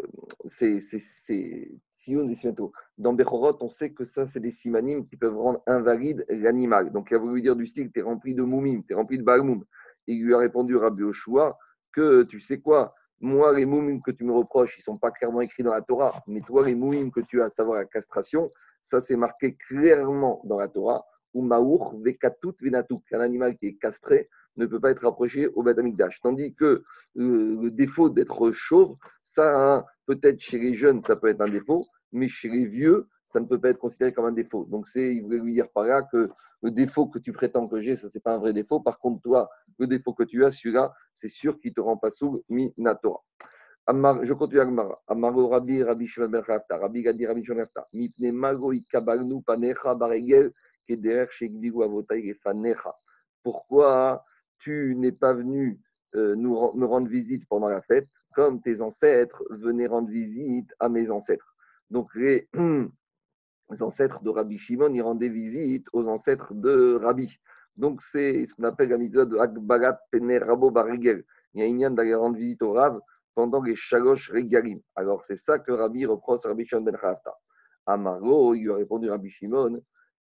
dans 2.98 3.12
Bechorot, 3.12 3.58
on 3.60 3.68
sait 3.68 3.92
que 3.92 4.04
ça, 4.04 4.26
c'est 4.26 4.40
des 4.40 4.50
simanim 4.50 5.04
qui 5.04 5.16
peuvent 5.16 5.36
rendre 5.36 5.62
invalide 5.66 6.24
l'animal. 6.28 6.90
Donc, 6.92 7.08
il 7.10 7.16
a 7.16 7.18
voulu 7.18 7.42
dire 7.42 7.56
du 7.56 7.66
style, 7.66 7.90
tu 7.92 8.00
es 8.00 8.02
rempli 8.02 8.34
de 8.34 8.42
moumim, 8.42 8.82
tu 8.86 8.92
es 8.92 8.96
rempli 8.96 9.18
de 9.18 9.22
balmoum. 9.22 9.64
Il 10.06 10.24
lui 10.24 10.34
a 10.34 10.38
répondu 10.38 10.76
Rabbi 10.76 11.02
Yoshua, 11.02 11.58
que 11.92 12.22
tu 12.24 12.40
sais 12.40 12.60
quoi, 12.60 12.94
moi, 13.20 13.52
les 13.52 13.66
moumim 13.66 14.00
que 14.00 14.10
tu 14.10 14.24
me 14.24 14.32
reproches, 14.32 14.76
ils 14.76 14.80
ne 14.80 14.84
sont 14.84 14.98
pas 14.98 15.10
clairement 15.10 15.40
écrits 15.40 15.62
dans 15.62 15.74
la 15.74 15.82
Torah, 15.82 16.22
mais 16.26 16.40
toi, 16.40 16.64
les 16.64 16.74
moumim 16.74 17.10
que 17.10 17.20
tu 17.20 17.42
as, 17.42 17.46
à 17.46 17.48
savoir 17.48 17.78
la 17.78 17.84
castration, 17.84 18.52
ça 18.80 19.00
c'est 19.00 19.16
marqué 19.16 19.56
clairement 19.68 20.40
dans 20.44 20.58
la 20.58 20.68
Torah, 20.68 21.04
ou 21.34 21.42
maour 21.42 22.00
vekatut 22.04 22.54
venatuk, 22.62 23.02
qu'un 23.08 23.20
animal 23.20 23.56
qui 23.56 23.66
est 23.66 23.76
castré 23.76 24.28
ne 24.56 24.66
peut 24.66 24.80
pas 24.80 24.90
être 24.90 25.04
approché 25.04 25.48
au 25.48 25.62
Beth 25.62 25.78
Tandis 26.22 26.54
que 26.54 26.64
euh, 26.64 26.82
le 27.16 27.70
défaut 27.70 28.08
d'être 28.08 28.50
chauve, 28.50 28.96
ça, 29.24 29.76
hein, 29.76 29.84
peut-être 30.06 30.40
chez 30.40 30.58
les 30.58 30.74
jeunes, 30.74 31.02
ça 31.02 31.16
peut 31.16 31.28
être 31.28 31.40
un 31.40 31.48
défaut, 31.48 31.86
mais 32.12 32.28
chez 32.28 32.48
les 32.48 32.66
vieux, 32.66 33.06
ça 33.28 33.40
ne 33.40 33.44
peut 33.44 33.60
pas 33.60 33.68
être 33.68 33.78
considéré 33.78 34.14
comme 34.14 34.24
un 34.24 34.32
défaut. 34.32 34.64
Donc, 34.64 34.88
c'est, 34.88 35.14
il 35.14 35.22
voulait 35.22 35.38
lui 35.38 35.52
dire 35.52 35.68
par 35.68 35.84
là 35.84 36.00
que 36.00 36.30
le 36.62 36.70
défaut 36.70 37.08
que 37.08 37.18
tu 37.18 37.30
prétends 37.30 37.68
que 37.68 37.82
j'ai, 37.82 37.94
ça, 37.94 38.08
c'est 38.08 38.22
pas 38.22 38.34
un 38.34 38.38
vrai 38.38 38.54
défaut. 38.54 38.80
Par 38.80 38.98
contre, 38.98 39.20
toi, 39.20 39.50
le 39.78 39.86
défaut 39.86 40.14
que 40.14 40.22
tu 40.22 40.46
as, 40.46 40.50
celui-là, 40.50 40.94
c'est 41.12 41.28
sûr 41.28 41.60
qu'il 41.60 41.74
te 41.74 41.80
rend 41.80 41.98
pas 41.98 42.08
sous 42.08 42.42
minatora. 42.48 43.22
Je 44.22 44.32
continue 44.32 44.60
Amar. 44.60 45.02
Amaro 45.06 45.48
Rabbi, 45.48 45.82
Rabbi 45.82 46.06
Shimon 46.06 46.28
ben 46.28 46.42
Rabbi 46.70 47.02
Gadi, 47.02 47.26
Rabbi 47.26 47.44
Shimon 47.44 47.66
ben 47.74 47.84
Mipne 47.92 48.32
Mago 48.32 48.72
ikabalnu 48.72 49.42
panecha 49.42 49.94
baregel 49.94 50.50
keder 50.86 51.30
shegdigu 51.30 51.82
avotai 51.82 52.32
fanecha. 52.42 52.94
Pourquoi 53.42 54.24
tu 54.58 54.94
n'es 54.96 55.12
pas 55.12 55.34
venu 55.34 55.78
euh, 56.14 56.34
nous, 56.34 56.72
me 56.74 56.86
rendre 56.86 57.08
visite 57.08 57.46
pendant 57.46 57.68
la 57.68 57.82
fête, 57.82 58.08
comme 58.34 58.62
tes 58.62 58.80
ancêtres 58.80 59.44
venaient 59.50 59.86
rendre 59.86 60.08
visite 60.08 60.74
à 60.78 60.88
mes 60.88 61.10
ancêtres? 61.10 61.54
Donc, 61.90 62.14
les 62.14 62.48
les 63.70 63.82
ancêtres 63.82 64.22
de 64.22 64.30
Rabbi 64.30 64.58
Shimon, 64.58 64.92
ils 64.92 65.02
rendaient 65.02 65.28
visite 65.28 65.86
aux 65.92 66.06
ancêtres 66.08 66.54
de 66.54 66.94
Rabbi. 66.94 67.38
Donc, 67.76 68.02
c'est 68.02 68.46
ce 68.46 68.54
qu'on 68.54 68.64
appelle 68.64 68.88
la 68.88 68.98
mitzvah 68.98 69.24
de 69.24 69.36
Akbarat 69.36 69.98
Pene 70.10 70.38
Rabo 70.38 70.70
Barigel. 70.70 71.24
Il 71.54 71.60
y 71.60 71.64
a 71.64 71.66
une 71.66 71.94
d'aller 71.94 72.14
rendre 72.14 72.36
visite 72.36 72.62
au 72.62 72.72
Rav 72.72 72.98
pendant 73.34 73.62
les 73.62 73.76
Shalosh 73.76 74.30
Regalim. 74.30 74.80
Alors, 74.96 75.22
c'est 75.22 75.36
ça 75.36 75.58
que 75.58 75.70
Rabbi 75.70 76.06
reproche 76.06 76.44
à 76.44 76.48
Rabbi 76.48 76.66
Shimon 76.66 76.82
ben 76.82 76.96
Chavta. 77.00 77.34
Amaro, 77.86 78.54
il 78.54 78.64
lui 78.64 78.70
a 78.70 78.76
répondu 78.76 79.08
Rabbi 79.08 79.30
Shimon 79.30 79.80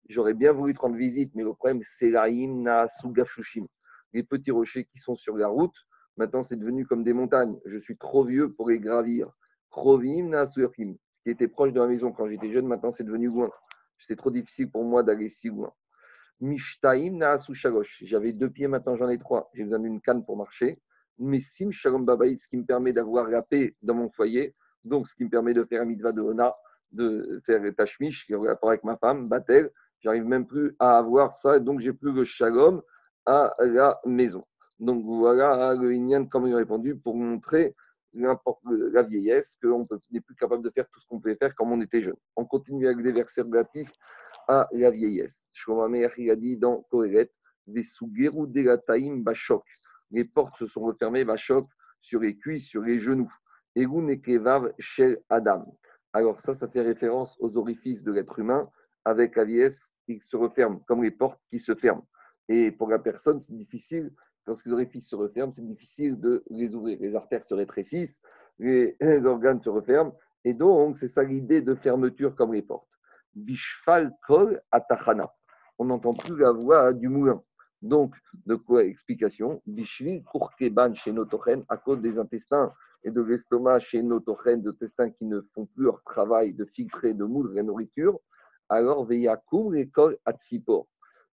J'aurais 0.08 0.34
bien 0.34 0.52
voulu 0.52 0.74
te 0.74 0.80
rendre 0.80 0.96
visite, 0.96 1.32
mais 1.34 1.42
le 1.42 1.52
problème, 1.52 1.80
c'est 1.82 2.10
l'Aïm 2.10 2.62
Na 2.62 2.86
Sugafshushim. 2.88 3.66
Les 4.12 4.22
petits 4.22 4.52
rochers 4.52 4.84
qui 4.84 4.98
sont 4.98 5.16
sur 5.16 5.36
la 5.36 5.48
route, 5.48 5.74
maintenant, 6.16 6.42
c'est 6.42 6.56
devenu 6.56 6.86
comme 6.86 7.02
des 7.02 7.12
montagnes. 7.12 7.58
Je 7.64 7.78
suis 7.78 7.96
trop 7.96 8.24
vieux 8.24 8.52
pour 8.52 8.68
les 8.68 8.78
gravir. 8.78 9.30
Krovim 9.70 10.28
Na 10.28 10.44
qui 11.26 11.32
était 11.32 11.48
proche 11.48 11.72
de 11.72 11.80
ma 11.80 11.88
maison 11.88 12.12
quand 12.12 12.28
j'étais 12.28 12.52
jeune, 12.52 12.68
maintenant 12.68 12.92
c'est 12.92 13.02
devenu 13.02 13.26
loin. 13.26 13.50
C'est 13.98 14.14
trop 14.14 14.30
difficile 14.30 14.70
pour 14.70 14.84
moi 14.84 15.02
d'aller 15.02 15.28
si 15.28 15.48
loin. 15.48 15.72
Mishtaim 16.38 17.18
J'avais 18.02 18.32
deux 18.32 18.48
pieds, 18.48 18.68
maintenant 18.68 18.94
j'en 18.94 19.08
ai 19.08 19.18
trois. 19.18 19.50
J'ai 19.52 19.64
besoin 19.64 19.80
d'une 19.80 20.00
canne 20.00 20.24
pour 20.24 20.36
marcher. 20.36 20.80
Mais 21.18 21.40
sim 21.40 21.72
shalom 21.72 22.06
ce 22.06 22.46
qui 22.46 22.56
me 22.56 22.64
permet 22.64 22.92
d'avoir 22.92 23.28
la 23.28 23.42
paix 23.42 23.74
dans 23.82 23.94
mon 23.94 24.08
foyer. 24.08 24.54
Donc, 24.84 25.08
ce 25.08 25.16
qui 25.16 25.24
me 25.24 25.28
permet 25.28 25.52
de 25.52 25.64
faire 25.64 25.82
un 25.82 25.86
mitzvah 25.86 26.12
de 26.12 26.20
Hona, 26.20 26.54
de 26.92 27.42
faire 27.44 27.60
tashmish, 27.76 28.24
qui 28.26 28.34
rapport 28.36 28.68
avec 28.68 28.84
ma 28.84 28.96
femme, 28.96 29.28
Batel. 29.28 29.72
J'arrive 29.98 30.26
même 30.26 30.46
plus 30.46 30.76
à 30.78 30.96
avoir 30.96 31.36
ça. 31.38 31.58
Donc, 31.58 31.80
j'ai 31.80 31.92
plus 31.92 32.12
le 32.12 32.22
shalom 32.22 32.82
à 33.24 33.52
la 33.58 33.98
maison. 34.04 34.44
Donc, 34.78 35.02
voilà 35.04 35.74
le 35.74 35.92
Inyan, 35.92 36.26
comme 36.26 36.46
il 36.46 36.54
a 36.54 36.58
répondu, 36.58 36.94
pour 36.94 37.16
montrer 37.16 37.74
la 38.16 39.02
vieillesse, 39.02 39.58
qu'on 39.62 39.86
n'est 40.10 40.20
plus 40.20 40.34
capable 40.34 40.62
de 40.62 40.70
faire 40.70 40.88
tout 40.88 41.00
ce 41.00 41.06
qu'on 41.06 41.20
pouvait 41.20 41.36
faire 41.36 41.54
quand 41.54 41.66
on 41.66 41.80
était 41.80 42.02
jeune. 42.02 42.16
On 42.36 42.44
continue 42.44 42.86
avec 42.86 43.02
des 43.02 43.12
versets 43.12 43.42
relatifs 43.42 43.92
à 44.48 44.68
la 44.72 44.90
vieillesse. 44.90 45.48
Il 46.18 46.30
a 46.30 46.36
dit 46.36 46.56
dans 46.56 46.82
Kohelet, 46.90 47.30
des 47.66 47.82
de 47.82 49.22
bachok. 49.22 49.64
Les 50.10 50.24
portes 50.24 50.56
se 50.56 50.66
sont 50.66 50.82
refermées, 50.82 51.24
bachok, 51.24 51.68
sur 52.00 52.20
les 52.20 52.36
cuisses, 52.36 52.66
sur 52.66 52.82
les 52.82 52.98
genoux. 52.98 53.32
Egun 53.74 54.08
ekevav 54.08 54.72
shel 54.78 55.18
Adam. 55.28 55.76
Alors 56.12 56.40
ça, 56.40 56.54
ça 56.54 56.68
fait 56.68 56.80
référence 56.80 57.36
aux 57.40 57.56
orifices 57.56 58.02
de 58.02 58.12
l'être 58.12 58.38
humain 58.38 58.70
avec 59.04 59.36
la 59.36 59.44
vieillesse 59.44 59.92
qui 60.06 60.20
se 60.20 60.36
referme, 60.36 60.80
comme 60.86 61.02
les 61.02 61.10
portes 61.10 61.40
qui 61.50 61.58
se 61.58 61.74
ferment. 61.74 62.06
Et 62.48 62.70
pour 62.70 62.88
la 62.88 62.98
personne, 62.98 63.40
c'est 63.40 63.54
difficile 63.54 64.12
lorsque 64.46 64.66
les 64.66 64.72
orifices 64.72 65.08
se 65.08 65.16
referment, 65.16 65.52
c'est 65.52 65.66
difficile 65.66 66.18
de 66.18 66.44
les 66.50 66.74
ouvrir. 66.74 66.98
Les 67.00 67.16
artères 67.16 67.42
se 67.42 67.54
rétrécissent, 67.54 68.20
les, 68.58 68.96
organes 69.24 69.62
se 69.62 69.70
referment. 69.70 70.12
Et 70.44 70.54
donc, 70.54 70.96
c'est 70.96 71.08
ça 71.08 71.22
l'idée 71.22 71.60
de 71.60 71.74
fermeture 71.74 72.34
comme 72.36 72.54
les 72.54 72.62
portes. 72.62 72.98
Bishfal 73.34 74.12
kol 74.26 74.60
atachana. 74.70 75.32
On 75.78 75.86
n'entend 75.86 76.14
plus 76.14 76.36
la 76.38 76.52
voix 76.52 76.92
du 76.92 77.08
moulin. 77.08 77.42
Donc, 77.82 78.14
de 78.46 78.54
quoi 78.54 78.84
explication? 78.84 79.60
Bishvil 79.66 80.22
kurkeban 80.24 80.94
chez 80.94 81.12
Notochen, 81.12 81.62
à 81.68 81.76
cause 81.76 82.00
des 82.00 82.18
intestins 82.18 82.72
et 83.04 83.10
de 83.10 83.20
l'estomac 83.20 83.80
chez 83.80 84.02
Notochen, 84.02 84.62
des 84.62 84.70
intestins 84.70 85.10
qui 85.10 85.26
ne 85.26 85.40
font 85.54 85.66
plus 85.66 85.84
leur 85.84 86.02
travail 86.04 86.54
de 86.54 86.64
filtrer, 86.64 87.12
de 87.12 87.24
moudre 87.24 87.52
la 87.52 87.62
nourriture. 87.62 88.18
Alors, 88.68 89.04
veyakum 89.04 89.74
l'école 89.74 90.16
atsipor. 90.24 90.88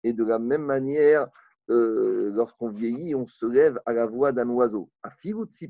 Et 0.04 0.12
de 0.12 0.24
la 0.24 0.38
même 0.38 0.62
manière, 0.62 1.28
euh, 1.70 2.30
lorsqu'on 2.34 2.68
vieillit, 2.68 3.14
on 3.14 3.26
se 3.26 3.46
lève 3.46 3.80
à 3.86 3.92
la 3.92 4.06
voix 4.06 4.32
d'un 4.32 4.48
oiseau. 4.48 4.90
À 5.02 5.10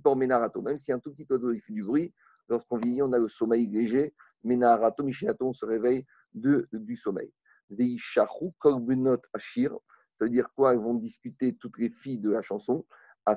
por 0.03 0.17
menarato, 0.17 0.63
même 0.63 0.79
si 0.79 0.93
un 0.93 0.99
tout 0.99 1.13
petit 1.13 1.27
oiseau 1.31 1.53
il 1.53 1.61
fait 1.61 1.73
du 1.73 1.83
bruit, 1.83 2.15
lorsqu'on 2.49 2.77
vieillit, 2.77 3.03
on 3.03 3.13
a 3.13 3.19
le 3.19 3.29
sommeil 3.29 3.67
léger. 3.67 4.15
Menarato, 4.45 5.03
michinato, 5.03 5.49
on 5.49 5.53
se 5.53 5.67
réveille 5.67 6.07
de, 6.35 6.69
du 6.73 6.95
sommeil. 6.95 7.33
Veishachu 7.71 8.53
kolbenot 8.59 9.21
ashir, 9.33 9.77
Ça 10.13 10.25
veut 10.25 10.31
dire 10.31 10.49
quoi? 10.55 10.73
Elles 10.73 10.79
vont 10.79 10.95
discuter 10.95 11.57
toutes 11.57 11.79
les 11.79 11.91
filles 11.91 12.19
de 12.19 12.31
la 12.31 12.43
chanson. 12.43 12.87
À 13.27 13.37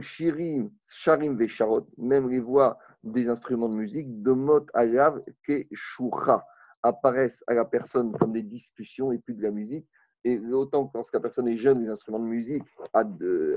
Shirim, 0.00 0.70
Sharim 0.82 1.36
Vesharot, 1.36 1.88
même 1.98 2.28
les 2.28 2.40
voix 2.40 2.78
des 3.04 3.28
instruments 3.28 3.68
de 3.68 3.74
musique, 3.74 4.22
Domot 4.22 4.66
Alav 4.74 5.22
Ke 5.44 5.66
apparaissent 6.82 7.44
à 7.46 7.54
la 7.54 7.64
personne 7.64 8.12
comme 8.18 8.32
des 8.32 8.42
discussions 8.42 9.12
et 9.12 9.18
plus 9.18 9.34
de 9.34 9.42
la 9.42 9.50
musique. 9.50 9.86
Et 10.24 10.38
autant 10.38 10.86
que 10.86 10.92
lorsque 10.94 11.14
la 11.14 11.20
personne 11.20 11.46
est 11.46 11.58
jeune, 11.58 11.82
les 11.82 11.88
instruments 11.88 12.18
de 12.18 12.24
musique 12.24 12.64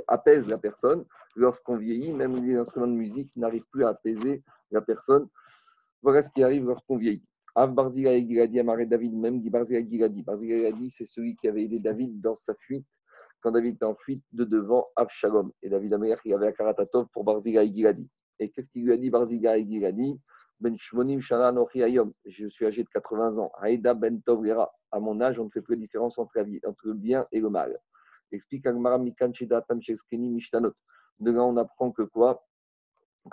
apaisent 0.07 0.47
la 0.47 0.57
personne. 0.57 1.03
Lorsqu'on 1.35 1.77
vieillit, 1.77 2.11
même 2.11 2.45
les 2.45 2.55
instruments 2.55 2.87
de 2.87 2.93
musique 2.93 3.31
n'arrivent 3.35 3.65
plus 3.71 3.83
à 3.85 3.89
apaiser 3.89 4.43
la 4.71 4.81
personne. 4.81 5.27
Voilà 6.01 6.21
ce 6.21 6.29
qui 6.29 6.43
arrive 6.43 6.65
lorsqu'on 6.65 6.97
vieillit. 6.97 7.23
Av 7.55 7.73
Barzila 7.73 8.13
et 8.13 8.25
Giladi, 8.25 8.59
Amare 8.59 8.85
David, 8.85 9.13
même 9.15 9.41
dit 9.41 9.49
Barzila 9.49 9.81
Giladi. 9.81 10.21
Barzila 10.21 10.57
Giladi, 10.57 10.91
c'est 10.91 11.05
celui 11.05 11.35
qui 11.35 11.47
avait 11.47 11.63
aidé 11.63 11.79
David 11.79 12.21
dans 12.21 12.35
sa 12.35 12.53
fuite, 12.53 12.85
quand 13.41 13.51
David 13.51 13.75
était 13.75 13.85
en 13.85 13.95
fuite 13.95 14.23
de 14.31 14.43
devant 14.43 14.85
Avshalom. 14.95 15.51
Et 15.63 15.69
David 15.69 15.93
Amer, 15.93 16.17
il 16.23 16.33
avait 16.35 16.47
un 16.47 16.51
Karatatov 16.51 17.07
pour 17.11 17.23
Barzila 17.23 17.63
et 17.63 17.73
Giladi. 17.73 18.07
Et 18.39 18.49
qu'est-ce 18.49 18.69
qu'il 18.69 18.85
lui 18.85 18.93
a 18.93 18.97
dit 18.97 19.09
Barzila 19.09 19.57
et 19.57 19.65
Giladi? 19.67 20.19
Ben 20.59 20.75
je 20.77 22.47
suis 22.47 22.65
âgé 22.65 22.83
de 22.83 22.89
80 22.89 23.37
ans. 23.37 23.51
Aïda 23.59 23.93
Ben 23.93 24.21
Tovlera. 24.21 24.71
À 24.91 24.99
mon 24.99 25.21
âge, 25.21 25.39
on 25.39 25.45
ne 25.45 25.49
fait 25.49 25.61
plus 25.61 25.77
de 25.77 25.81
différence 25.81 26.19
entre, 26.19 26.33
le 26.37 26.93
bien 26.93 27.25
et 27.31 27.39
le 27.39 27.49
mal. 27.49 27.79
Explique 28.31 28.65
Agmara 28.65 28.97
Mikan 28.97 29.31
Mishtanot. 30.11 30.73
De 31.19 31.31
là, 31.31 31.43
on 31.43 31.55
apprend 31.57 31.91
que 31.91 32.03
quoi? 32.03 32.45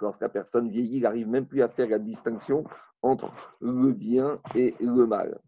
Lorsque 0.01 0.21
la 0.21 0.29
personne 0.29 0.69
vieillit, 0.69 0.99
il 0.99 1.03
n'arrive 1.03 1.29
même 1.29 1.47
plus 1.47 1.62
à 1.62 1.69
faire 1.69 1.89
la 1.89 1.99
distinction 1.99 2.65
entre 3.03 3.33
le 3.61 3.93
bien 3.93 4.41
et 4.55 4.75
le 4.81 5.07
mal. 5.07 5.41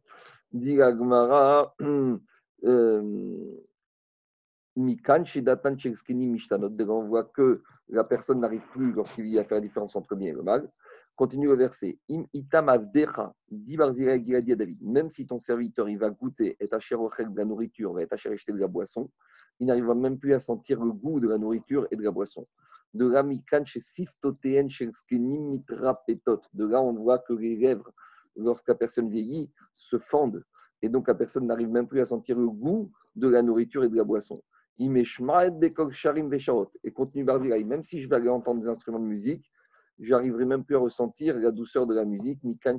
Dit 0.52 0.80
Agmara. 0.82 1.74
Euh, 2.64 3.62
Mikan, 4.74 5.24
Shedatan, 5.24 5.76
Mishtanot. 6.08 6.70
De 6.70 6.84
là, 6.84 6.92
on 6.92 7.06
voit 7.06 7.24
que 7.24 7.62
la 7.88 8.04
personne 8.04 8.40
n'arrive 8.40 8.66
plus, 8.72 8.92
lorsqu'il 8.92 9.24
vit, 9.24 9.38
à 9.38 9.44
faire 9.44 9.56
la 9.56 9.60
différence 9.62 9.94
entre 9.96 10.14
le 10.14 10.18
bien 10.18 10.30
et 10.30 10.34
le 10.34 10.42
mal. 10.42 10.68
Continue 11.18 11.48
le 11.48 11.56
verset. 11.56 11.98
Im 12.08 12.26
itam 12.32 12.68
avdecha, 12.68 13.34
dit 13.50 13.76
David. 13.76 14.80
Même 14.82 15.10
si 15.10 15.26
ton 15.26 15.40
serviteur 15.40 15.88
il 15.88 15.98
va 15.98 16.10
goûter 16.10 16.56
et 16.60 16.68
acheter 16.72 16.94
de 16.94 17.36
la 17.36 17.44
nourriture, 17.44 17.92
va 17.92 18.02
acheter 18.08 18.52
de 18.52 18.58
la 18.58 18.68
boisson, 18.68 19.10
il 19.58 19.66
n'arrivera 19.66 19.96
même 19.96 20.16
plus 20.16 20.32
à 20.32 20.38
sentir 20.38 20.80
le 20.80 20.92
goût 20.92 21.18
de 21.18 21.26
la 21.26 21.36
nourriture 21.36 21.88
et 21.90 21.96
de 21.96 22.04
la 22.04 22.12
boisson. 22.12 22.46
De 22.94 23.08
là. 23.08 23.24
De 26.54 26.74
on 26.76 26.92
voit 26.92 27.18
que 27.18 27.32
les 27.32 27.56
lèvres, 27.56 27.90
lorsque 28.36 28.68
la 28.68 28.76
personne 28.76 29.10
vieillit, 29.10 29.50
se 29.74 29.98
fendent. 29.98 30.44
Et 30.82 30.88
donc, 30.88 31.08
la 31.08 31.16
personne 31.16 31.48
n'arrive 31.48 31.70
même 31.70 31.88
plus 31.88 32.00
à 32.00 32.06
sentir 32.06 32.38
le 32.38 32.48
goût 32.48 32.92
de 33.16 33.26
la 33.26 33.42
nourriture 33.42 33.82
et 33.82 33.88
de 33.88 33.96
la 33.96 34.04
boisson. 34.04 34.40
Et 34.78 34.86
continue 36.92 37.24
même 37.24 37.82
si 37.82 38.00
je 38.00 38.08
vais 38.08 38.14
aller 38.14 38.28
entendre 38.28 38.60
des 38.60 38.68
instruments 38.68 39.00
de 39.00 39.04
musique, 39.04 39.50
j'arriverai 39.98 40.44
même 40.44 40.64
plus 40.64 40.76
à 40.76 40.78
ressentir 40.78 41.36
la 41.36 41.50
douceur 41.50 41.86
de 41.86 41.94
la 41.94 42.04
musique, 42.04 42.42
ni 42.44 42.58
kan. 42.58 42.76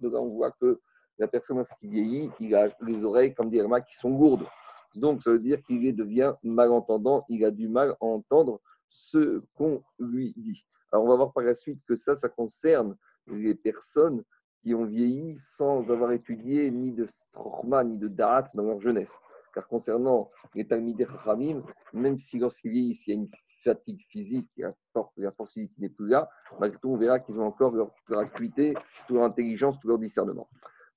Donc 0.00 0.14
on 0.14 0.28
voit 0.28 0.50
que 0.52 0.80
la 1.18 1.28
personne, 1.28 1.58
lorsqu'il 1.58 1.90
vieillit, 1.90 2.30
il 2.40 2.54
a 2.54 2.74
les 2.82 3.04
oreilles, 3.04 3.34
comme 3.34 3.50
dit 3.50 3.56
Irma, 3.56 3.80
qui 3.80 3.96
sont 3.96 4.10
gourdes. 4.10 4.46
Donc 4.94 5.22
ça 5.22 5.30
veut 5.30 5.38
dire 5.38 5.62
qu'il 5.62 5.94
devient 5.94 6.34
malentendant, 6.42 7.24
il 7.28 7.44
a 7.44 7.50
du 7.50 7.68
mal 7.68 7.96
à 8.00 8.04
entendre 8.04 8.60
ce 8.88 9.42
qu'on 9.54 9.82
lui 9.98 10.34
dit. 10.36 10.64
Alors 10.92 11.04
on 11.04 11.08
va 11.08 11.16
voir 11.16 11.32
par 11.32 11.42
la 11.44 11.54
suite 11.54 11.80
que 11.86 11.96
ça, 11.96 12.14
ça 12.14 12.28
concerne 12.28 12.96
les 13.26 13.54
personnes 13.54 14.22
qui 14.62 14.74
ont 14.74 14.84
vieilli 14.84 15.36
sans 15.38 15.90
avoir 15.90 16.12
étudié 16.12 16.70
ni 16.70 16.92
de 16.92 17.04
Strochma 17.06 17.84
ni 17.84 17.98
de 17.98 18.08
Da'at 18.08 18.46
dans 18.54 18.62
leur 18.62 18.80
jeunesse. 18.80 19.18
Car 19.52 19.66
concernant 19.66 20.30
les 20.54 20.66
Talmidei 20.66 21.06
Chachamim, 21.06 21.62
même 21.92 22.16
si 22.18 22.38
lorsqu'ils 22.38 22.70
vieillissent, 22.70 23.06
il 23.06 23.10
y 23.10 23.12
a 23.12 23.16
une 23.16 23.28
fatigue 23.64 24.02
physique, 24.08 24.48
la 24.56 25.32
force 25.32 25.52
physique 25.52 25.72
n'est 25.78 25.88
plus 25.88 26.08
là, 26.08 26.28
malgré 26.60 26.78
tout, 26.78 26.90
on 26.90 26.96
verra 26.96 27.18
qu'ils 27.18 27.38
ont 27.40 27.46
encore 27.46 27.74
leur, 27.74 27.92
acuité, 28.18 28.74
toute 29.06 29.16
leur 29.16 29.24
intelligence, 29.24 29.78
tout 29.80 29.88
leur 29.88 29.98
discernement. 29.98 30.48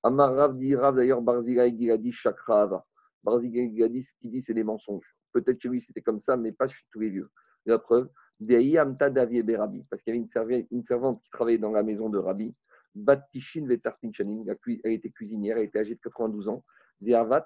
Amar 0.03 0.35
Rav 0.35 0.57
dit 0.57 0.75
Rav 0.75 0.95
d'ailleurs, 0.95 1.21
Barzila 1.21 1.67
Giladi 1.69 2.11
Chakrava. 2.11 2.85
Barzila 3.23 3.67
Giladi, 3.67 4.03
ce 4.03 4.13
qu'il 4.19 4.31
dit, 4.31 4.41
c'est 4.41 4.53
des 4.53 4.63
mensonges. 4.63 5.15
Peut-être 5.31 5.59
chez 5.59 5.69
lui, 5.69 5.81
c'était 5.81 6.01
comme 6.01 6.19
ça, 6.19 6.37
mais 6.37 6.51
pas 6.51 6.67
chez 6.67 6.85
tous 6.91 6.99
les 6.99 7.09
vieux. 7.09 7.29
La 7.65 7.79
preuve, 7.79 8.09
Amta 8.77 9.09
Davi 9.09 9.41
Berabi, 9.41 9.83
parce 9.89 10.01
qu'il 10.01 10.13
y 10.13 10.17
avait 10.17 10.59
une, 10.59 10.67
une 10.71 10.83
servante 10.83 11.21
qui 11.23 11.29
travaillait 11.31 11.57
dans 11.57 11.71
la 11.71 11.83
maison 11.83 12.09
de 12.09 12.17
Rabbi, 12.17 12.53
Batishin 12.95 13.65
Vetartin 13.67 14.11
Chanin, 14.11 14.43
elle 14.83 14.91
était 14.91 15.09
cuisinière, 15.09 15.57
elle 15.57 15.65
était 15.65 15.79
âgée 15.79 15.95
de 15.95 15.99
92 16.01 16.49
ans. 16.49 16.63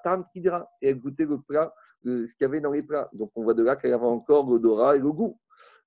Tam 0.03 0.25
Kidra, 0.31 0.69
et 0.81 0.89
elle 0.89 0.99
goûtait 0.99 1.25
le 1.25 1.39
plat 1.39 1.73
ce 2.03 2.33
qu'il 2.33 2.41
y 2.41 2.45
avait 2.45 2.61
dans 2.61 2.71
les 2.71 2.83
plats. 2.83 3.09
Donc 3.13 3.31
on 3.35 3.43
voit 3.43 3.53
de 3.53 3.63
là 3.63 3.75
qu'il 3.75 3.89
y 3.89 3.93
avait 3.93 4.05
encore 4.05 4.49
l'odorat 4.49 4.95
et 4.95 4.99
le 4.99 5.11
goût. 5.11 5.39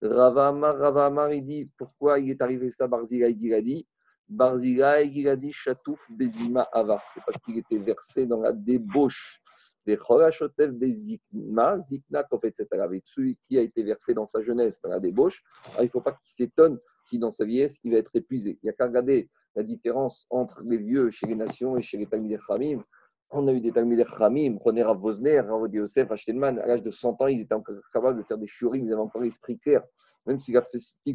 Ravamar, 0.03 0.77
Ravamar, 0.77 1.33
il 1.33 1.45
dit 1.45 1.71
pourquoi 1.79 2.19
il 2.19 2.31
est 2.31 2.43
arrivé 2.43 2.71
ça, 2.71 2.87
Barzila 2.87 3.29
il 3.29 3.55
a 3.55 3.61
dit 3.61 3.87
Barzila 4.29 5.03
il 5.03 5.29
a 5.29 5.37
dit 5.37 5.53
Chatouf 5.53 6.01
Bezima 6.11 6.63
Avar. 6.73 7.03
C'est 7.13 7.23
parce 7.25 7.39
qu'il 7.39 7.59
était 7.59 7.79
versé 7.79 8.27
dans 8.27 8.41
la 8.41 8.53
débauche 8.53 9.41
des 9.87 9.97
Cholachotev 9.97 10.73
Bezikma, 10.73 11.79
Zikna, 11.79 12.27
etc. 12.43 12.67
Avec 12.73 13.03
celui 13.07 13.37
qui 13.43 13.59
a 13.59 13.61
été 13.61 13.83
versé 13.83 14.15
dans 14.15 14.25
sa 14.25 14.41
jeunesse 14.41 14.81
dans 14.81 14.89
la 14.89 15.01
débauche, 15.01 15.43
il 15.79 15.85
ne 15.85 15.89
faut 15.89 16.01
pas 16.01 16.13
qu'il 16.13 16.31
s'étonne 16.31 16.79
si 17.05 17.19
dans 17.19 17.31
sa 17.31 17.45
vieillesse 17.45 17.79
il 17.85 17.93
va 17.93 17.99
être 17.99 18.11
épuisé. 18.15 18.59
Il 18.63 18.67
n'y 18.67 18.71
a 18.71 18.73
qu'à 18.73 18.87
regarder 18.87 19.29
la 19.55 19.63
différence 19.63 20.27
entre 20.31 20.63
les 20.65 20.79
vieux 20.79 21.11
chez 21.11 21.27
les 21.27 21.35
nations 21.35 21.77
et 21.77 21.83
chez 21.83 21.99
les 21.99 22.07
Talmud 22.07 22.39
Khamim. 22.47 22.83
On 23.31 23.49
a 23.49 23.53
eu 23.53 23.61
des 23.61 23.73
Talmudés 23.73 24.05
Khamim, 24.05 24.59
prenez 24.59 24.83
Rav 24.83 24.99
Vosner, 24.99 25.41
Rav 25.41 25.69
Yosef, 25.73 26.11
à 26.11 26.17
l'âge 26.53 26.83
de 26.83 26.91
100 26.91 27.21
ans, 27.21 27.27
ils 27.27 27.41
étaient 27.41 27.55
encore 27.55 27.75
capables 27.93 28.19
de 28.19 28.23
faire 28.23 28.39
des 28.39 28.47
shurim, 28.47 28.85
ils 28.85 28.93
avaient 28.93 29.03
encore 29.03 29.23
l'esprit 29.23 29.59
clair. 29.59 29.83
Même 30.27 30.39
si 30.39 30.53
la 30.53 30.65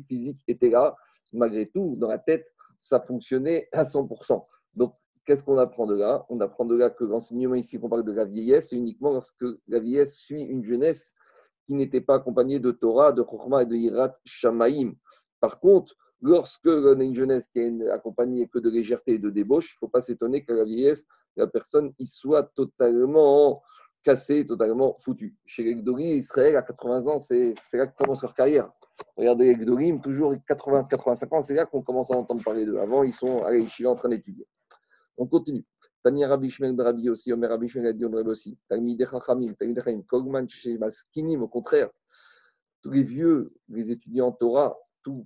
physique 0.08 0.40
était 0.48 0.70
là, 0.70 0.96
malgré 1.34 1.68
tout, 1.68 1.96
dans 1.98 2.08
la 2.08 2.20
tête, 2.20 2.52
ça 2.78 3.00
fonctionnait 3.00 3.68
à 3.72 3.84
100%. 3.84 4.46
Donc, 4.76 4.96
qu'est-ce 5.26 5.44
qu'on 5.44 5.58
apprend 5.58 5.88
de 5.88 5.96
là? 5.96 6.26
On 6.30 6.40
apprend 6.42 6.66
de 6.66 6.76
là 6.76 6.90
que 6.90 7.04
l'enseignement 7.04 7.56
ici, 7.56 7.80
qu'on 7.80 7.90
parle 7.90 8.04
de 8.04 8.12
la 8.12 8.26
vieillesse, 8.26 8.70
c'est 8.70 8.78
uniquement 8.78 9.12
lorsque 9.12 9.46
la 9.68 9.80
vieillesse 9.80 10.18
suit 10.18 10.42
une 10.42 10.64
jeunesse 10.64 11.14
qui 11.66 11.76
n'était 11.76 12.02
pas 12.02 12.16
accompagnée 12.16 12.60
de 12.60 12.72
Torah, 12.72 13.14
de 13.14 13.24
Chokhmah 13.24 13.64
et 13.64 13.66
de 13.66 13.76
Hirat 13.76 14.18
Shamaim. 14.26 14.94
Par 15.40 15.60
contre, 15.60 15.96
lorsque 16.22 16.66
l'on 16.66 17.00
a 17.00 17.04
une 17.04 17.16
jeunesse 17.16 17.48
qui 17.48 17.60
est 17.60 17.90
accompagnée 17.90 18.48
que 18.48 18.60
de 18.60 18.70
légèreté 18.70 19.14
et 19.14 19.20
de 19.20 19.30
débauche, 19.30 19.72
il 19.72 19.76
ne 19.76 19.80
faut 19.80 19.92
pas 19.92 20.02
s'étonner 20.02 20.44
qu'à 20.44 20.54
la 20.54 20.64
vieillesse, 20.64 21.06
la 21.36 21.48
personne 21.48 21.94
y 22.00 22.06
soit 22.06 22.44
totalement 22.56 23.62
cassée, 24.04 24.46
totalement 24.46 24.98
foutue. 25.00 25.36
Chez 25.46 25.64
les 25.64 25.76
Gdorim, 25.76 26.18
Israël, 26.18 26.56
à 26.58 26.62
80 26.62 27.08
ans, 27.08 27.20
c'est 27.20 27.54
là 27.74 27.88
que 27.88 27.96
commence 27.96 28.22
leur 28.22 28.34
carrière. 28.34 28.72
Regardez 29.16 29.46
les 29.46 29.56
Gdorim, 29.56 30.02
toujours 30.02 30.34
80, 30.48 30.86
85 30.86 31.34
ans, 31.34 31.42
c'est 31.42 31.54
là 31.54 31.66
qu'on 31.66 31.82
commence 31.82 32.12
à 32.12 32.16
entendre 32.16 32.44
parler 32.44 32.66
d'eux. 32.66 32.78
Avant, 32.80 33.04
ils 33.04 33.14
sont 33.14 33.40
je 33.50 33.86
en 33.86 33.96
train 33.96 34.10
d'étudier. 34.10 34.48
On 35.18 35.28
continue. 35.28 35.66
Tania 36.04 36.30
Rabbi 36.30 36.50
Shmuel 36.50 36.80
Rabbi 36.80 37.10
aussi, 37.10 37.34
Omer 37.34 37.50
Rabbi 37.50 37.68
Shmuel 37.68 37.88
Adi 37.88 38.06
aussi, 38.06 38.58
Talmidei 38.70 39.06
Chachamim, 39.06 39.54
Talmidei 39.54 39.82
Chachamim, 39.82 40.04
Kogman 40.04 40.48
Maskinim, 40.80 41.44
au 41.44 41.48
contraire, 41.50 41.90
tous 42.82 42.92
les 42.92 43.04
vieux, 43.04 43.54
les 43.68 43.92
étudiants 43.92 44.32
Torah, 44.32 44.78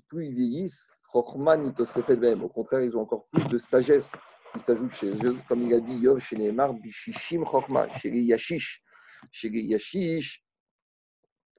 plus 0.07 0.27
ils 0.27 0.35
vieillissent, 0.35 0.97
au 1.13 1.21
contraire, 1.21 2.81
ils 2.81 2.97
ont 2.97 3.01
encore 3.01 3.27
plus 3.31 3.47
de 3.47 3.57
sagesse 3.57 4.13
qui 4.53 4.59
s'ajoute 4.59 4.93
chez 4.93 5.13
eux, 5.25 5.35
comme 5.47 5.61
il 5.61 5.73
a 5.73 5.79
dit 5.79 5.97
Yov 5.97 6.19
chez 6.19 6.35
Neymar, 6.35 6.73
Bishishim 6.73 7.43
chez 7.99 8.09
les 8.09 8.21
Yashish. 8.21 8.83
Chez 9.31 9.49
les 9.49 9.61
Yashish, 9.61 10.43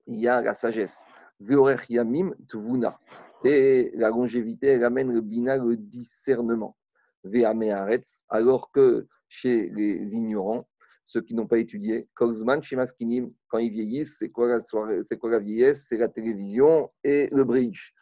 il 0.06 0.16
y 0.16 0.28
a 0.28 0.42
la 0.42 0.54
sagesse. 0.54 1.04
Veorech 1.40 1.88
Yamim 1.88 2.34
Tvuna. 2.48 2.98
Et 3.44 3.90
la 3.94 4.08
longévité, 4.08 4.68
elle 4.68 4.84
amène 4.84 5.12
le 5.12 5.20
bina, 5.20 5.56
le 5.56 5.76
discernement. 5.76 6.76
Veamearetz, 7.24 8.24
alors 8.28 8.70
que 8.70 9.06
chez 9.28 9.70
les 9.70 10.14
ignorants, 10.14 10.68
ceux 11.04 11.20
qui 11.20 11.34
n'ont 11.34 11.46
pas 11.46 11.58
étudié, 11.58 12.08
Kozman, 12.14 12.60
Maskinim, 12.72 13.30
quand 13.48 13.58
ils 13.58 13.70
vieillissent, 13.70 14.16
c'est 14.18 14.30
quoi 14.30 14.48
la 14.48 15.38
vieillesse? 15.38 15.86
C'est 15.88 15.98
la 15.98 16.08
télévision 16.08 16.90
et 17.02 17.28
le 17.30 17.44
bridge. 17.44 17.92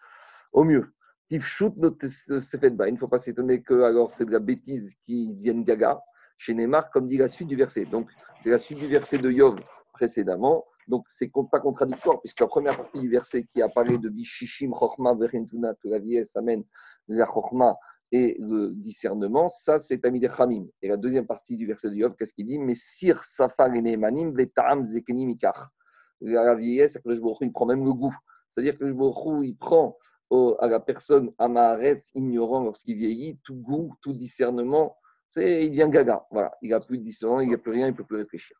Au 0.52 0.64
mieux. 0.64 0.92
Il 1.30 1.38
ne 1.38 2.96
faut 2.98 3.08
pas 3.08 3.18
s'étonner 3.18 3.62
que 3.62 3.82
alors 3.82 4.12
c'est 4.12 4.26
de 4.26 4.32
la 4.32 4.38
bêtise 4.38 4.94
qui 5.00 5.34
vienne 5.40 5.64
gaga 5.64 5.98
chez 6.36 6.54
Neymar, 6.54 6.90
comme 6.90 7.06
dit 7.06 7.16
la 7.16 7.28
suite 7.28 7.48
du 7.48 7.56
verset. 7.56 7.86
Donc, 7.86 8.10
c'est 8.40 8.50
la 8.50 8.58
suite 8.58 8.78
du 8.78 8.86
verset 8.86 9.18
de 9.18 9.30
Yov 9.30 9.60
précédemment. 9.92 10.64
Donc, 10.88 11.04
c'est 11.06 11.30
pas 11.50 11.60
contradictoire, 11.60 12.20
puisque 12.20 12.40
la 12.40 12.48
première 12.48 12.76
partie 12.76 12.98
du 12.98 13.08
verset 13.08 13.44
qui 13.44 13.62
apparaît 13.62 13.98
de 13.98 14.08
Bishishim 14.08 14.72
Chochma 14.74 15.14
Verentuna, 15.14 15.74
que 15.74 15.88
la 15.88 16.00
vieillesse 16.00 16.36
amène 16.36 16.64
la 17.08 17.24
Chochma 17.24 17.76
et 18.10 18.36
le 18.40 18.74
discernement, 18.74 19.48
ça 19.48 19.78
c'est 19.78 20.04
Amid 20.04 20.30
Chamim. 20.30 20.66
Et 20.82 20.88
la 20.88 20.98
deuxième 20.98 21.26
partie 21.26 21.56
du 21.56 21.66
verset 21.66 21.88
de 21.88 21.94
Yov, 21.94 22.14
qu'est-ce 22.18 22.34
qu'il 22.34 22.46
dit? 22.46 22.58
Mais 22.58 22.74
Sir 22.74 23.24
Safar 23.24 23.70
Nemanim 23.70 24.34
Vetaam 24.36 24.84
Zekenim 24.84 25.34
La 26.20 26.54
vieillesse, 26.56 26.98
il 27.06 27.52
prend 27.52 27.64
même 27.64 27.84
le 27.84 27.92
goût. 27.94 28.14
C'est-à-dire 28.50 28.76
que 28.76 28.84
le 28.84 29.44
il 29.44 29.56
prend 29.56 29.96
à 30.58 30.66
la 30.66 30.80
personne 30.80 31.32
Amaharetz 31.38 32.10
ignorant 32.14 32.64
lorsqu'il 32.64 32.96
vieillit, 32.96 33.38
tout 33.44 33.56
goût, 33.56 33.94
tout 34.02 34.12
discernement 34.12 34.96
c'est, 35.32 35.64
il 35.64 35.70
devient 35.70 35.88
gaga. 35.90 36.26
Voilà, 36.30 36.52
il 36.60 36.68
n'a 36.70 36.80
plus 36.80 36.98
de 36.98 37.04
discernement, 37.04 37.40
il 37.40 37.50
n'a 37.50 37.56
plus 37.56 37.72
rien, 37.72 37.86
il 37.86 37.92
ne 37.92 37.96
peut 37.96 38.04
plus 38.04 38.18
réfléchir. 38.18 38.54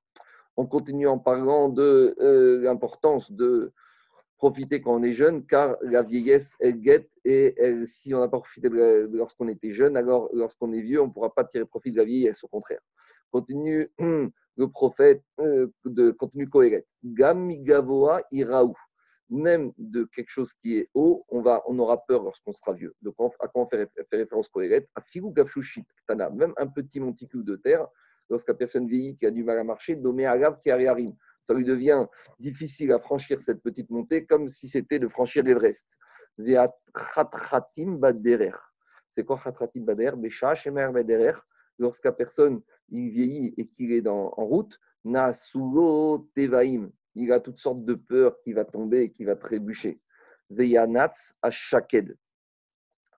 On 0.56 0.64
continue 0.64 1.06
en 1.06 1.18
parlant 1.18 1.68
de 1.68 2.14
euh, 2.18 2.62
l'importance 2.62 3.30
de 3.30 3.72
profiter 4.38 4.80
quand 4.80 4.94
on 4.94 5.02
est 5.02 5.12
jeune, 5.12 5.44
car 5.44 5.76
la 5.82 6.02
vieillesse, 6.02 6.56
elle 6.60 6.80
guette, 6.80 7.10
et 7.26 7.54
si 7.84 8.14
on 8.14 8.20
n'a 8.20 8.28
pas 8.28 8.38
profité 8.38 8.70
lorsqu'on 8.70 9.48
était 9.48 9.72
jeune, 9.72 9.98
alors 9.98 10.30
lorsqu'on 10.32 10.72
est 10.72 10.80
vieux, 10.80 11.02
on 11.02 11.08
ne 11.08 11.12
pourra 11.12 11.34
pas 11.34 11.44
tirer 11.44 11.66
profit 11.66 11.92
de 11.92 11.98
la 11.98 12.04
vieillesse, 12.04 12.42
au 12.42 12.48
contraire. 12.48 12.80
Continue 13.30 13.90
le 13.98 14.68
prophète, 14.68 15.22
euh, 15.40 15.66
de, 15.84 16.10
continue 16.10 16.48
Kohéret. 16.48 16.86
Gamigavoa 17.04 18.22
iraou 18.32 18.74
même 19.30 19.72
de 19.78 20.04
quelque 20.04 20.28
chose 20.28 20.52
qui 20.54 20.76
est 20.76 20.88
haut, 20.94 21.24
on, 21.28 21.40
va, 21.42 21.62
on 21.66 21.78
aura 21.78 22.04
peur 22.04 22.22
lorsqu'on 22.22 22.52
sera 22.52 22.72
vieux. 22.72 22.94
Donc, 23.02 23.14
à 23.40 23.48
quoi 23.48 23.62
on 23.62 23.66
fait, 23.66 23.90
référence 24.12 24.48
Kohéret 24.48 24.88
À 24.94 25.00
Figou 25.00 25.30
Gavshushit 25.30 25.86
Ktana, 26.04 26.30
même 26.30 26.52
un 26.56 26.66
petit 26.66 27.00
monticule 27.00 27.44
de 27.44 27.56
terre, 27.56 27.86
lorsqu'un 28.28 28.54
personne 28.54 28.86
vieillit 28.86 29.16
qui 29.16 29.26
a 29.26 29.30
du 29.30 29.44
mal 29.44 29.58
à 29.58 29.64
marcher, 29.64 29.96
nommé 29.96 30.26
Agav 30.26 30.58
Kiariarim. 30.58 31.14
Ça 31.40 31.54
lui 31.54 31.64
devient 31.64 32.06
difficile 32.38 32.92
à 32.92 32.98
franchir 32.98 33.40
cette 33.40 33.62
petite 33.62 33.90
montée 33.90 34.26
comme 34.26 34.48
si 34.48 34.68
c'était 34.68 34.98
de 34.98 35.08
franchir 35.08 35.42
l'Everest. 35.44 35.98
Baderer. 37.98 38.52
C'est 39.10 39.24
quoi 39.24 39.38
Khatratim 39.38 39.84
Shemer 40.54 40.88
Baderer. 40.92 41.38
Lorsqu'un 41.78 42.12
personne 42.12 42.62
il 42.88 43.10
vieillit 43.10 43.54
et 43.56 43.66
qu'il 43.66 43.92
est 43.92 44.06
en 44.06 44.28
route, 44.28 44.78
Nasulo 45.04 46.30
Tevaim 46.34 46.90
il 47.14 47.32
a 47.32 47.40
toutes 47.40 47.58
sortes 47.58 47.84
de 47.84 47.94
peurs 47.94 48.38
qui 48.40 48.52
va 48.52 48.64
tomber 48.64 49.02
et 49.02 49.10
qui 49.10 49.24
va 49.24 49.36
trébucher. 49.36 50.00
Veyanats 50.50 51.34
à 51.42 51.50
Shaked. 51.50 52.16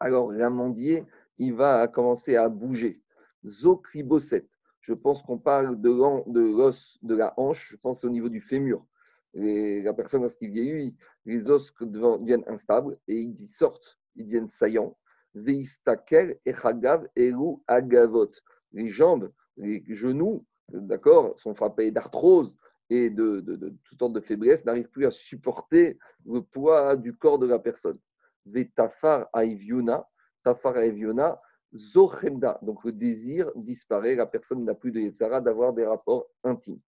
Alors, 0.01 0.33
l'amandier, 0.33 1.05
il 1.39 1.55
va 1.55 1.89
commencer 1.89 2.37
à 2.37 2.49
bouger. 2.49 3.03
Zokriboset. 3.45 4.49
Je 4.81 4.93
pense 4.93 5.23
qu'on 5.23 5.39
parle 5.39 5.81
de 5.81 5.89
l'os 5.91 6.99
de, 7.03 7.15
la 7.15 7.33
hanche, 7.39 7.69
je 7.71 7.77
pense 7.77 8.05
au 8.05 8.11
niveau 8.11 8.29
du 8.29 8.41
fémur. 8.41 8.85
la 9.33 9.95
personne, 9.95 10.23
lorsqu'il 10.23 10.51
vieillit, 10.51 10.95
les 11.25 11.51
os 11.51 11.73
deviennent 11.81 12.45
instables 12.47 12.99
et 13.09 13.19
ils 13.19 13.49
sortent, 13.49 13.99
ils 14.15 14.25
deviennent 14.25 14.49
saillants. 14.49 14.97
Veistakel, 15.35 16.39
Echagav, 16.45 17.09
Eru, 17.17 17.57
Agavot. 17.67 18.31
Les 18.73 18.89
jambes, 18.89 19.33
les 19.57 19.83
genoux, 19.89 20.45
d'accord, 20.69 21.39
sont 21.39 21.55
frappés 21.55 21.91
d'arthrose, 21.91 22.57
et 22.91 23.11
de, 23.11 23.41
toutes 23.85 23.99
sortes 23.99 24.13
de 24.13 24.21
faiblesses 24.21 24.65
n'arrivent 24.65 24.91
plus 24.91 25.07
à 25.07 25.11
supporter 25.11 25.99
le 26.27 26.43
poids 26.43 26.97
du 26.97 27.17
corps 27.17 27.39
de 27.39 27.47
la 27.47 27.59
personne. 27.59 27.99
Vetafar 28.47 29.29
aiviona, 29.35 30.07
tafar 30.43 30.77
aiviona, 30.79 31.41
zochemda. 31.75 32.59
Donc 32.63 32.85
le 32.85 32.93
désir 32.93 33.51
disparaît, 33.57 34.15
la 34.15 34.27
personne 34.27 34.65
n'a 34.65 34.75
plus 34.75 34.93
de 34.93 35.01
yetzara 35.01 35.41
d'avoir 35.41 35.73
des 35.73 35.87
rapports 35.87 36.27
intimes. 36.43 36.81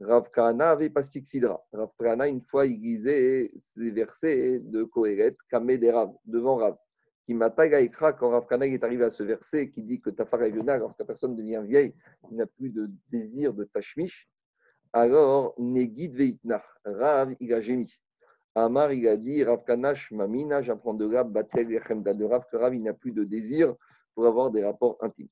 Rav 0.00 0.30
Kahana 0.30 0.70
avait 0.70 0.90
pas 0.90 1.02
sidra. 1.02 1.64
Rav 1.72 1.90
Kahana, 1.98 2.28
une 2.28 2.42
fois, 2.42 2.66
il 2.66 2.80
lisait 2.80 3.52
ces 3.58 3.90
versets 3.90 4.58
de 4.60 4.84
Kohéret, 4.84 5.36
Kamé 5.48 5.78
des 5.78 5.90
Rav, 5.90 6.12
devant 6.24 6.56
Rav. 6.56 6.76
Qui 7.24 7.32
m'attaque 7.32 7.72
à 7.72 8.12
quand 8.12 8.30
Rav 8.30 8.46
Kahana 8.46 8.66
est 8.66 8.84
arrivé 8.84 9.04
à 9.04 9.10
ce 9.10 9.22
verset 9.22 9.70
qui 9.70 9.82
dit 9.82 10.00
que 10.00 10.10
Tafar 10.10 10.42
Aviona, 10.42 10.76
lorsque 10.76 11.02
personne 11.04 11.34
devient 11.34 11.62
vieille, 11.64 11.94
il 12.30 12.36
n'a 12.36 12.46
plus 12.46 12.70
de 12.70 12.90
désir 13.10 13.54
de 13.54 13.64
tashmish, 13.64 14.28
alors, 14.94 15.54
Negid 15.58 16.14
Veitna, 16.14 16.62
Rav, 16.84 17.34
il 17.40 17.52
a 17.52 17.60
gémi. 17.60 17.92
Amar, 18.54 18.92
il 18.92 19.08
a 19.08 19.16
dit, 19.16 19.42
Rav 19.42 19.64
Kanash, 19.64 20.12
Mamina, 20.12 20.62
j'apprends 20.62 20.94
de 20.94 21.04
Rav, 21.04 21.28
Batel, 21.28 21.66
de 21.66 22.24
Rav, 22.24 22.44
que 22.48 22.56
Rav, 22.56 22.72
il 22.76 22.82
n'a 22.84 22.94
plus 22.94 23.10
de 23.10 23.24
désir 23.24 23.74
pour 24.14 24.24
avoir 24.24 24.52
des 24.52 24.64
rapports 24.64 24.96
intimes. 25.00 25.26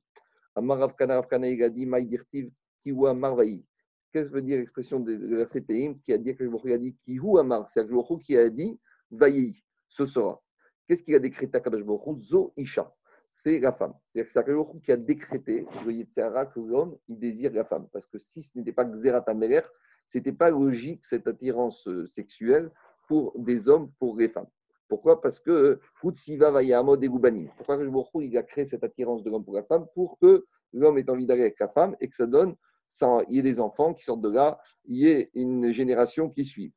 Amar, 0.56 0.80
Rav 0.80 0.96
Kana, 0.96 1.14
Rav 1.14 1.28
Kana, 1.28 1.48
il 1.48 1.62
a 1.62 1.68
dit, 1.68 1.86
Maïdirtiv, 1.86 2.50
Kiwa 2.82 3.14
Marvaï. 3.14 3.64
Qu'est-ce 4.12 4.30
que 4.30 4.34
veut 4.34 4.42
dire 4.42 4.58
l'expression 4.58 4.98
de 4.98 5.14
verset 5.36 5.64
qui 5.64 6.12
a 6.12 6.18
dit 6.18 6.34
que 6.34 6.72
a 6.72 6.78
dit 6.78 6.96
Kihu 7.04 7.38
Amar 7.38 7.68
C'est 7.68 7.80
Akadosh 7.80 8.18
qui 8.20 8.36
a 8.36 8.50
dit 8.50 8.80
Vaï, 9.12 9.54
ce 9.86 10.06
sera. 10.06 10.42
Qu'est-ce 10.88 11.04
qu'il 11.04 11.14
a 11.14 11.20
décrété 11.20 11.56
à 11.56 11.60
Kadosh 11.60 11.84
Zo 12.18 12.52
Isha 12.56 12.92
c'est 13.32 13.58
la 13.58 13.72
femme. 13.72 13.94
C'est-à-dire 14.06 14.26
que 14.26 14.32
c'est 14.32 14.38
Akadosh 14.38 14.82
qui 14.84 14.92
a 14.92 14.96
décrété 14.96 15.64
que 15.64 16.60
l'homme, 16.60 16.96
il 17.08 17.18
désire 17.18 17.50
la 17.52 17.64
femme. 17.64 17.88
Parce 17.90 18.06
que 18.06 18.18
si 18.18 18.42
ce 18.42 18.56
n'était 18.58 18.72
pas 18.72 18.84
Xerat 18.84 19.24
Ameler, 19.26 19.62
ce 20.06 20.18
n'était 20.18 20.32
pas 20.32 20.50
logique 20.50 21.04
cette 21.04 21.26
attirance 21.26 21.88
euh, 21.88 22.06
sexuelle 22.06 22.70
pour 23.08 23.32
des 23.38 23.68
hommes, 23.68 23.90
pour 23.98 24.16
les 24.16 24.28
femmes. 24.28 24.48
Pourquoi? 24.86 25.20
Parce 25.22 25.40
que 25.40 25.80
Hutsiva 26.04 26.50
Vayamo 26.50 26.98
Degubanim. 26.98 27.48
Pourquoi 27.56 27.78
que 27.78 28.22
il 28.22 28.36
a 28.36 28.42
créé 28.42 28.66
cette 28.66 28.84
attirance 28.84 29.22
de 29.22 29.30
l'homme 29.30 29.44
pour 29.44 29.54
la 29.54 29.62
femme? 29.62 29.86
Pour 29.94 30.18
que 30.18 30.44
l'homme 30.74 30.98
ait 30.98 31.08
envie 31.08 31.24
d'aller 31.24 31.42
avec 31.42 31.58
la 31.58 31.68
femme 31.68 31.96
et 32.00 32.08
que 32.08 32.14
ça 32.14 32.26
donne, 32.26 32.54
il 33.00 33.36
y 33.36 33.38
ait 33.38 33.42
des 33.42 33.60
enfants 33.60 33.94
qui 33.94 34.04
sortent 34.04 34.20
de 34.20 34.28
là, 34.28 34.60
il 34.84 34.98
y 34.98 35.08
ait 35.08 35.30
une 35.34 35.70
génération 35.70 36.28
qui 36.28 36.44
suit. 36.44 36.74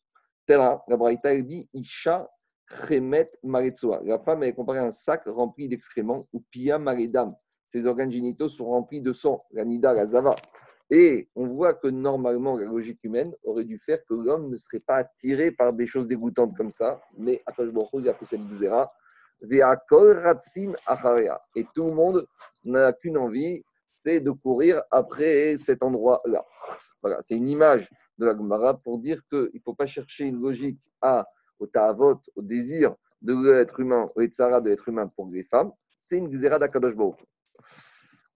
La 0.48 0.82
Braïta, 0.88 1.36
dit 1.42 1.70
Isha 1.74 2.30
Chemet 2.68 3.32
La 3.44 4.20
femme 4.20 4.44
est 4.44 4.54
comparée 4.54 4.80
à 4.80 4.86
un 4.86 4.92
sac 4.92 5.24
rempli 5.26 5.68
d'excréments, 5.68 6.28
ou 6.34 6.44
Pia 6.52 6.80
Maredam. 6.80 7.36
Ses 7.66 7.86
organes 7.86 8.12
génitaux 8.12 8.50
sont 8.50 8.66
remplis 8.66 9.02
de 9.02 9.14
sang. 9.14 9.46
Et 10.92 11.30
on 11.36 11.48
voit 11.48 11.74
que 11.74 11.88
normalement, 11.88 12.58
la 12.58 12.66
logique 12.66 13.04
humaine 13.04 13.34
aurait 13.44 13.66
dû 13.66 13.80
faire 13.80 14.04
que 14.06 14.14
l'homme 14.14 14.50
ne 14.50 14.58
serait 14.58 14.80
pas 14.80 14.98
attiré 14.98 15.52
par 15.52 15.74
des 15.74 15.88
choses 15.88 16.08
dégoûtantes 16.08 16.56
comme 16.56 16.72
ça, 16.72 17.02
mais 17.18 17.42
Akash 17.46 17.70
il 17.94 18.10
a 18.10 18.14
fait 18.14 18.26
cette 18.26 18.48
zéra. 18.50 18.92
Et 19.42 19.62
tout 21.74 21.86
le 21.86 21.92
monde 21.92 22.28
n'a 22.64 22.94
qu'une 22.94 23.18
envie, 23.18 23.64
c'est 23.96 24.20
de 24.20 24.32
courir 24.32 24.82
après 24.92 25.58
cet 25.58 25.84
endroit-là. 25.84 26.46
Voilà, 27.02 27.22
c'est 27.22 27.36
une 27.36 27.50
image 27.50 27.90
de 28.18 28.26
la 28.26 28.36
Gemara 28.36 28.78
pour 28.78 29.00
dire 29.00 29.22
qu'il 29.30 29.50
ne 29.54 29.60
faut 29.64 29.74
pas 29.74 29.88
chercher 29.88 30.26
une 30.26 30.42
logique 30.42 30.90
à 31.02 31.26
au 31.60 31.68
ta'avot, 31.68 32.22
au 32.36 32.42
désir 32.42 32.96
de 33.22 33.34
l'être 33.34 33.80
humain, 33.80 34.10
au 34.16 34.22
etzara 34.22 34.62
de 34.62 34.70
l'être 34.70 34.90
humain 34.90 35.08
pour 35.08 35.30
les 35.30 35.44
femmes, 35.44 35.72
c'est 35.98 36.18
une 36.18 36.30
xéra 36.30 36.60
d'Akadosh 36.60 36.96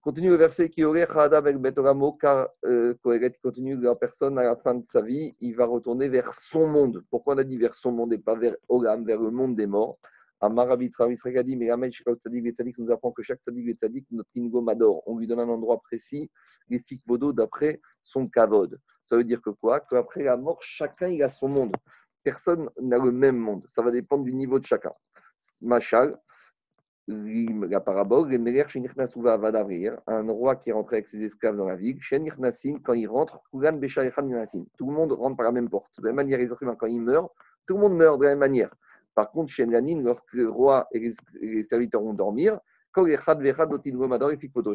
Continue 0.02 0.30
le 0.30 0.38
verset 0.38 0.70
qui 0.70 0.86
aurait 0.86 1.06
Khadam 1.06 1.40
avec 1.40 1.58
Betoramo, 1.58 2.14
car 2.14 2.48
euh, 2.66 2.94
continue 3.44 3.76
la 3.76 3.96
personne 3.96 4.40
à 4.40 4.44
la 4.44 4.56
fin 4.56 4.76
de 4.76 4.86
sa 4.86 5.02
vie, 5.02 5.36
il 5.42 5.56
va 5.58 5.66
retourner 5.66 6.08
vers 6.08 6.32
son 6.34 6.68
monde. 6.68 7.04
Pourquoi 7.10 7.36
on 7.36 7.38
a 7.38 7.44
dit 7.44 7.58
vers 7.58 7.76
son 7.76 7.92
monde 7.92 8.14
et 8.14 8.18
pas 8.18 8.36
vers 8.36 8.56
Olam, 8.70 9.06
vers 9.06 9.20
le 9.20 9.30
monde 9.30 9.58
des 9.58 9.68
morts? 9.68 10.00
Amar 10.40 10.72
Abitra 10.72 11.06
a 11.06 11.44
dit, 11.44 11.58
mais 11.58 11.68
Tzadik 11.68 12.80
nous 12.80 12.92
apprend 12.92 13.12
que 13.12 13.22
chaque 13.22 13.42
Tzadik 13.42 13.66
Vetzadik, 13.66 14.08
notre 14.12 14.30
Kingo 14.30 14.62
Mador, 14.62 15.04
on 15.06 15.18
lui 15.18 15.28
donne 15.28 15.42
un 15.42 15.50
endroit 15.50 15.82
précis, 15.82 16.32
les 16.70 16.82
Vodo 17.06 17.34
d'après 17.34 17.82
son 18.02 18.26
Kavod. 18.30 18.80
Ça 19.04 19.18
veut 19.18 19.26
dire 19.26 19.42
que 19.42 19.50
quoi? 19.50 19.82
Qu'après 19.82 20.24
la 20.24 20.38
mort, 20.38 20.60
chacun 20.62 21.10
il 21.10 21.22
a 21.24 21.28
son 21.28 21.50
monde 21.50 21.76
personne 22.24 22.70
n'a 22.82 22.98
le 22.98 23.12
même 23.12 23.38
monde. 23.38 23.64
Ça 23.66 23.82
va 23.82 23.92
dépendre 23.92 24.24
du 24.24 24.34
niveau 24.34 24.60
de 24.60 24.66
chacun. 24.66 24.94
Machal, 25.62 26.20
la 27.08 27.80
parabole, 27.80 28.30
un 30.08 30.32
roi 30.32 30.56
qui 30.56 30.70
est 30.70 30.74
rentré 30.74 30.98
avec 30.98 31.08
ses 31.08 31.24
esclaves 31.24 31.58
dans 31.58 31.66
la 31.66 31.76
ville, 31.76 32.00
quand 32.84 32.94
il 32.94 33.08
rentre, 33.08 33.42
tout 33.52 33.60
le 33.60 34.94
monde 34.94 35.12
rentre 35.14 35.36
par 35.38 35.46
la 35.46 35.52
même 35.52 35.70
porte. 35.70 36.00
De 36.00 36.04
la 36.06 36.10
même 36.10 36.18
manière, 36.18 36.38
les 36.38 36.52
humains, 36.62 36.76
quand 36.76 36.88
ils 36.88 37.02
meurent, 37.02 37.30
tout 37.66 37.76
le 37.76 37.82
monde 37.82 37.96
meurt 37.96 38.20
de 38.20 38.26
la 38.26 38.32
même 38.32 38.40
manière. 38.40 38.76
Par 39.16 39.32
contre, 39.32 39.52
lorsque 40.04 40.34
le 40.34 40.50
roi 40.50 40.88
et 40.92 41.10
les 41.42 41.64
serviteurs 41.64 42.04
vont 42.04 42.14
dormir, 42.14 42.60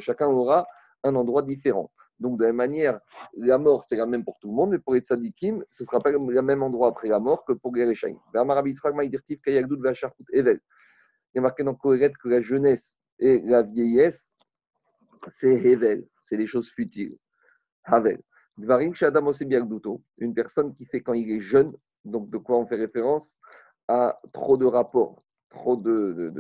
chacun 0.00 0.26
aura 0.26 0.66
un 1.04 1.14
endroit 1.14 1.42
différent. 1.42 1.90
Donc, 2.18 2.38
de 2.38 2.44
la 2.44 2.48
même 2.48 2.56
manière, 2.56 3.00
la 3.34 3.58
mort, 3.58 3.84
c'est 3.84 3.96
la 3.96 4.06
même 4.06 4.24
pour 4.24 4.38
tout 4.38 4.48
le 4.48 4.54
monde, 4.54 4.70
mais 4.70 4.78
pour 4.78 4.94
les 4.94 5.00
tzadikim, 5.00 5.62
ce 5.70 5.82
ne 5.82 5.86
sera 5.86 6.00
pas 6.00 6.10
le 6.10 6.18
même 6.18 6.62
endroit 6.62 6.88
après 6.88 7.08
la 7.08 7.18
mort 7.18 7.44
que 7.44 7.52
pour 7.52 7.74
les 7.74 7.84
réchaïm. 7.84 8.18
Il 8.32 8.36
y 11.36 11.38
a 11.38 11.42
marqué 11.42 11.64
dans 11.64 11.74
Kohéret 11.74 12.12
que 12.22 12.28
la 12.28 12.40
jeunesse 12.40 13.00
et 13.18 13.40
la 13.42 13.62
vieillesse, 13.62 14.34
c'est 15.28 15.54
Hevel, 15.54 16.06
c'est 16.20 16.36
les 16.36 16.46
choses 16.46 16.70
futiles. 16.70 17.16
Havel. 17.84 18.20
Dvarim 18.56 18.94
Shadam 18.94 19.30
une 20.18 20.34
personne 20.34 20.72
qui 20.72 20.86
fait 20.86 21.00
quand 21.00 21.14
il 21.14 21.30
est 21.30 21.40
jeune, 21.40 21.76
donc 22.04 22.30
de 22.30 22.38
quoi 22.38 22.56
on 22.58 22.66
fait 22.66 22.76
référence 22.76 23.40
à 23.88 24.18
trop 24.32 24.56
de 24.56 24.64
rapports, 24.64 25.24
trop 25.54 25.76
de, 25.76 26.12
de, 26.12 26.30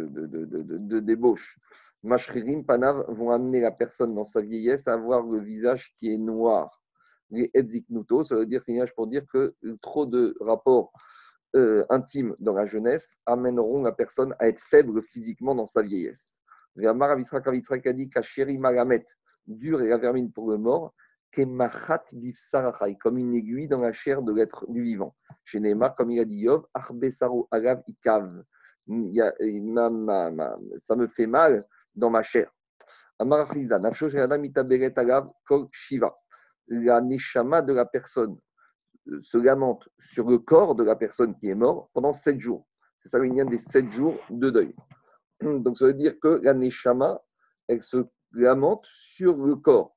de, 0.78 1.00
débauches. 1.00 1.58
Mashririm 2.02 2.64
Panav 2.64 3.04
vont 3.08 3.30
amener 3.30 3.60
la 3.60 3.70
personne 3.70 4.14
dans 4.14 4.24
sa 4.24 4.40
vieillesse 4.42 4.88
à 4.88 4.94
avoir 4.94 5.22
le 5.22 5.40
visage 5.40 5.94
qui 5.96 6.12
est 6.12 6.18
noir. 6.18 6.82
Les 7.30 7.50
Edziknuto, 7.54 8.22
ça 8.24 8.36
veut 8.36 8.46
dire, 8.46 8.62
c'est 8.62 8.78
pour 8.94 9.06
dire 9.06 9.24
que 9.32 9.54
trop 9.80 10.04
de 10.04 10.36
rapports 10.40 10.92
euh, 11.56 11.84
intimes 11.88 12.34
dans 12.40 12.52
la 12.52 12.66
jeunesse 12.66 13.18
amèneront 13.26 13.82
la 13.82 13.92
personne 13.92 14.34
à 14.40 14.48
être 14.48 14.60
faible 14.60 15.00
physiquement 15.02 15.54
dans 15.54 15.66
sa 15.66 15.82
vieillesse. 15.82 16.40
Véamar 16.76 17.12
Avisra 17.12 17.38
a 17.38 17.92
dit 17.92 18.10
Kacheri 18.10 18.58
Magamet, 18.58 19.06
dur 19.46 19.80
et 19.80 19.88
la 19.88 19.98
vermine 19.98 20.32
pour 20.32 20.50
le 20.50 20.58
mort, 20.58 20.92
Kemachat 21.30 22.04
comme 23.00 23.18
une 23.18 23.34
aiguille 23.34 23.68
dans 23.68 23.80
la 23.80 23.92
chair 23.92 24.22
de 24.22 24.32
l'être 24.32 24.70
du 24.70 24.82
vivant. 24.82 25.14
Chez 25.44 25.60
Neymar, 25.60 25.94
comme 25.94 26.10
il 26.10 26.20
a 26.20 26.24
dit 26.24 26.36
Yov, 26.36 26.64
Arbesaru 26.74 27.44
Agav 27.50 27.82
Ikav. 27.86 28.44
Ça 30.78 30.96
me 30.96 31.06
fait 31.06 31.26
mal 31.26 31.66
dans 31.94 32.10
ma 32.10 32.22
chair. 32.22 32.50
La 36.66 37.00
neshama 37.00 37.62
de 37.62 37.72
la 37.72 37.84
personne 37.86 38.38
se 39.20 39.38
lamente 39.38 39.88
sur 39.98 40.28
le 40.28 40.38
corps 40.38 40.74
de 40.74 40.82
la 40.82 40.96
personne 40.96 41.34
qui 41.36 41.48
est 41.48 41.54
morte 41.54 41.90
pendant 41.92 42.12
sept 42.12 42.40
jours. 42.40 42.66
C'est 42.96 43.08
ça 43.08 43.18
l'union 43.18 43.44
des 43.44 43.58
sept 43.58 43.90
jours 43.92 44.16
de 44.30 44.50
deuil. 44.50 44.74
Donc 45.40 45.76
ça 45.78 45.86
veut 45.86 45.94
dire 45.94 46.18
que 46.20 46.40
la 46.42 46.54
neshama, 46.54 47.20
elle 47.68 47.82
se 47.82 48.06
lamente 48.32 48.84
sur 48.86 49.36
le 49.36 49.56
corps, 49.56 49.96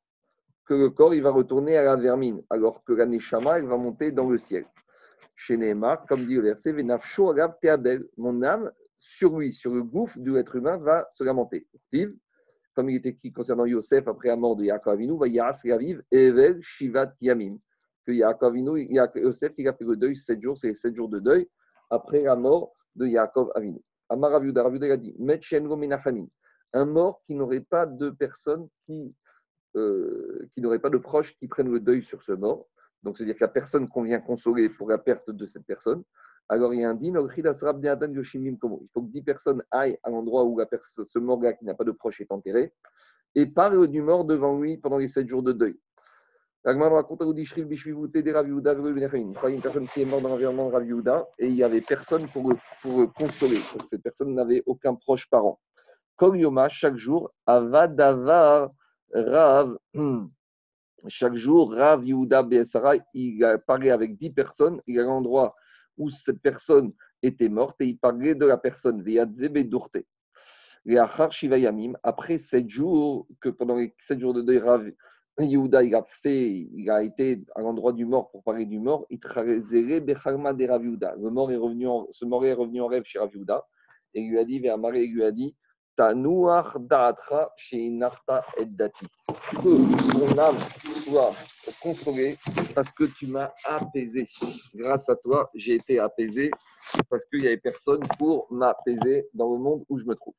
que 0.65 0.73
le 0.73 0.89
corps 0.89 1.13
il 1.13 1.23
va 1.23 1.31
retourner 1.31 1.77
à 1.77 1.83
la 1.83 1.95
vermine, 1.95 2.43
alors 2.49 2.83
que 2.83 2.93
la 2.93 3.05
neshama, 3.05 3.59
elle 3.59 3.67
va 3.67 3.77
monter 3.77 4.11
dans 4.11 4.29
le 4.29 4.37
ciel. 4.37 4.65
Chez 5.39 5.55
Neymar, 5.55 6.07
comme 6.07 6.25
dit 6.25 6.33
le 6.33 6.41
verset, 6.41 6.73
mon 8.17 8.41
âme 8.41 8.71
sur 8.97 9.37
lui, 9.37 9.53
sur 9.53 9.71
le 9.71 9.83
gouffre 9.83 10.17
de 10.19 10.33
l'être 10.33 10.55
humain, 10.55 10.77
va 10.77 11.07
se 11.11 11.23
lamenter. 11.23 11.67
Comme 12.73 12.89
il 12.89 12.95
était 12.95 13.09
écrit 13.09 13.31
concernant 13.31 13.65
Yosef 13.65 14.07
après 14.07 14.29
la 14.29 14.35
mort 14.35 14.55
de 14.55 14.63
Yaakov 14.63 14.93
Avinu, 14.93 15.15
va 15.15 15.27
Yas 15.27 15.61
Raviv 15.63 16.01
Evel 16.11 16.59
Shivat 16.63 17.13
Yamim. 17.21 17.59
Que 18.03 18.13
Yaakov 18.13 18.49
Avinu, 18.49 18.79
Yosef, 19.15 19.53
il 19.59 19.67
a 19.67 19.73
fait 19.73 19.85
le 19.85 19.95
deuil 19.95 20.15
sept 20.15 20.41
jours, 20.41 20.57
c'est 20.57 20.73
sept 20.73 20.95
jours 20.95 21.09
de 21.09 21.19
deuil 21.19 21.47
après 21.91 22.23
la 22.23 22.35
mort 22.35 22.73
de 22.95 23.05
Yaakov 23.05 23.51
Avinu. 23.53 23.79
Amar 24.09 24.31
Raviuda 24.31 24.65
a 24.65 24.97
dit 24.97 25.15
un 26.73 26.85
mort 26.85 27.21
qui 27.25 27.35
n'aurait 27.35 27.61
pas 27.61 27.85
de 27.85 28.09
personne 28.09 28.67
qui, 28.85 29.15
euh, 29.75 30.47
qui 30.51 30.61
n'aurait 30.61 30.79
pas 30.79 30.89
de 30.89 30.97
proches 30.97 31.37
qui 31.37 31.47
prennent 31.47 31.71
le 31.71 31.79
deuil 31.79 32.03
sur 32.03 32.23
ce 32.23 32.31
mort. 32.31 32.67
Donc, 33.07 33.17
c'est-à-dire 33.17 33.35
qu'il 33.35 33.45
n'y 33.45 33.49
a 33.49 33.53
personne 33.53 33.87
qu'on 33.87 34.03
vient 34.03 34.19
consoler 34.19 34.67
pour 34.67 34.89
la 34.89 34.97
perte 34.97 35.31
de 35.31 35.45
cette 35.45 35.65
personne. 35.65 36.03
Alors, 36.49 36.73
il 36.73 36.81
y 36.81 36.83
a 36.83 36.89
un 36.89 36.93
din, 36.93 37.13
il 37.17 38.87
faut 38.93 39.01
que 39.01 39.09
dix 39.09 39.21
personnes 39.21 39.63
aillent 39.71 39.97
à 40.03 40.09
l'endroit 40.09 40.43
où 40.43 40.59
la 40.59 40.67
ce 40.81 41.17
mort-là 41.17 41.53
qui 41.53 41.63
n'a 41.63 41.73
pas 41.73 41.85
de 41.85 41.91
proche 41.91 42.19
est 42.19 42.33
enterré 42.33 42.73
et 43.33 43.45
parlent 43.45 43.87
du 43.87 44.01
mort 44.01 44.25
devant 44.25 44.59
lui 44.59 44.77
pendant 44.77 44.97
les 44.97 45.07
sept 45.07 45.25
jours 45.25 45.41
de 45.41 45.53
deuil. 45.53 45.79
L'Agman 46.65 46.91
raconte 46.91 47.21
à 47.21 47.25
une 47.25 47.33
personne 49.61 49.87
qui 49.87 50.01
est 50.01 50.05
morte 50.05 50.23
dans 50.23 50.27
l'environnement 50.27 50.69
de 50.69 51.09
Rav 51.09 51.27
et 51.39 51.47
il 51.47 51.53
n'y 51.53 51.63
avait 51.63 51.79
personne 51.79 52.27
pour 52.27 52.49
le, 52.49 52.57
pour 52.81 53.13
consoler. 53.13 53.61
Cette 53.87 54.03
personne 54.03 54.35
n'avait 54.35 54.63
aucun 54.65 54.95
proche 54.95 55.29
parent. 55.29 55.61
Comme 56.17 56.35
Yoma, 56.35 56.67
chaque 56.67 56.97
jour, 56.97 57.31
Avadavar 57.45 58.71
Rav. 59.13 59.77
Chaque 61.09 61.35
jour, 61.35 61.73
Rav 61.73 62.05
Yehuda 62.05 62.43
Besara, 62.43 62.95
il 63.13 63.45
parlait 63.65 63.91
avec 63.91 64.17
dix 64.17 64.31
personnes. 64.31 64.81
Il 64.87 64.95
y 64.95 64.99
a 64.99 65.03
l'endroit 65.03 65.55
où 65.97 66.09
cette 66.09 66.41
personne 66.41 66.93
était 67.21 67.49
morte 67.49 67.77
et 67.81 67.85
il 67.85 67.97
parlait 67.97 68.35
de 68.35 68.45
la 68.45 68.57
personne. 68.57 69.03
Après 72.03 72.37
sept 72.37 72.69
jours, 72.69 73.27
que 73.41 73.49
pendant 73.49 73.75
les 73.75 73.93
sept 73.97 74.19
jours 74.19 74.33
de 74.33 74.41
deuil, 74.41 74.59
Rav 74.59 74.91
Yehuda 75.39 75.83
il 75.83 75.93
a 75.93 76.03
fait, 76.03 76.67
il 76.73 76.89
a 76.89 77.03
été 77.03 77.43
à 77.55 77.61
l'endroit 77.61 77.93
du 77.93 78.05
mort 78.05 78.31
pour 78.31 78.43
parler 78.43 78.65
du 78.65 78.79
mort. 78.79 79.05
Il 79.09 79.19
de 79.19 80.67
Rav 80.67 80.83
Le 80.83 81.29
mort 81.29 81.51
est 81.51 81.57
revenu, 81.57 81.87
en, 81.87 82.07
ce 82.11 82.25
mort 82.25 82.45
est 82.45 82.53
revenu 82.53 82.81
en 82.81 82.87
rêve 82.87 83.03
chez 83.03 83.19
Rav 83.19 83.29
Yehuda 83.33 83.63
et 84.13 84.21
il 84.21 84.31
lui 84.31 84.39
a 84.39 84.45
dit, 84.45 84.59
vers 84.59 84.77
Marie, 84.77 85.03
il 85.03 85.13
lui 85.13 85.23
a 85.23 85.31
dit, 85.31 85.55
Tanuach 85.95 86.77
da'atra 86.79 87.51
sheinarta 87.55 88.43
et 88.57 88.65
dati. 88.65 89.05
Que 89.27 89.71
ton 90.11 90.37
âme 90.37 90.57
consolée 91.81 92.37
parce 92.73 92.91
que 92.91 93.05
tu 93.05 93.27
m'as 93.27 93.51
apaisé. 93.65 94.27
Grâce 94.73 95.09
à 95.09 95.15
toi, 95.15 95.49
j'ai 95.53 95.75
été 95.75 95.99
apaisé 95.99 96.51
parce 97.09 97.25
qu'il 97.25 97.41
n'y 97.41 97.47
avait 97.47 97.57
personne 97.57 98.01
pour 98.17 98.47
m'apaiser 98.51 99.27
dans 99.33 99.51
le 99.51 99.59
monde 99.59 99.83
où 99.89 99.97
je 99.97 100.05
me 100.05 100.15
trouve. 100.15 100.33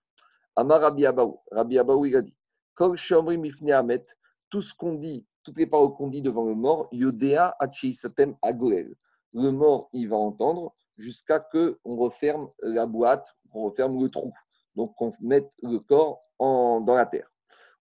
Amar 0.56 0.80
Rabbi 0.80 1.06
Abaou. 1.06 1.40
Rabbi 1.50 1.78
Abaou, 1.78 2.06
il 2.06 2.16
a 2.16 2.22
dit 2.22 2.34
Kol 2.74 2.96
mifne 3.38 3.72
amet, 3.72 4.04
tout 4.50 4.60
ce 4.60 4.74
qu'on 4.74 4.94
dit, 4.94 5.26
toutes 5.42 5.58
les 5.58 5.66
paroles 5.66 5.94
qu'on 5.94 6.08
dit 6.08 6.22
devant 6.22 6.44
le 6.44 6.54
mort, 6.54 6.88
yodea 6.92 7.56
satem 7.94 8.36
agoel. 8.42 8.94
Le 9.34 9.50
mort, 9.50 9.88
il 9.92 10.08
va 10.08 10.16
entendre 10.16 10.74
jusqu'à 10.96 11.44
ce 11.52 11.76
qu'on 11.82 11.96
referme 11.96 12.48
la 12.62 12.86
boîte, 12.86 13.34
qu'on 13.50 13.64
referme 13.64 14.02
le 14.02 14.08
trou 14.08 14.32
donc 14.78 14.94
qu'on 14.94 15.12
mette 15.20 15.50
le 15.62 15.78
corps 15.80 16.22
dans 16.38 16.94
la 16.94 17.04
terre. 17.04 17.28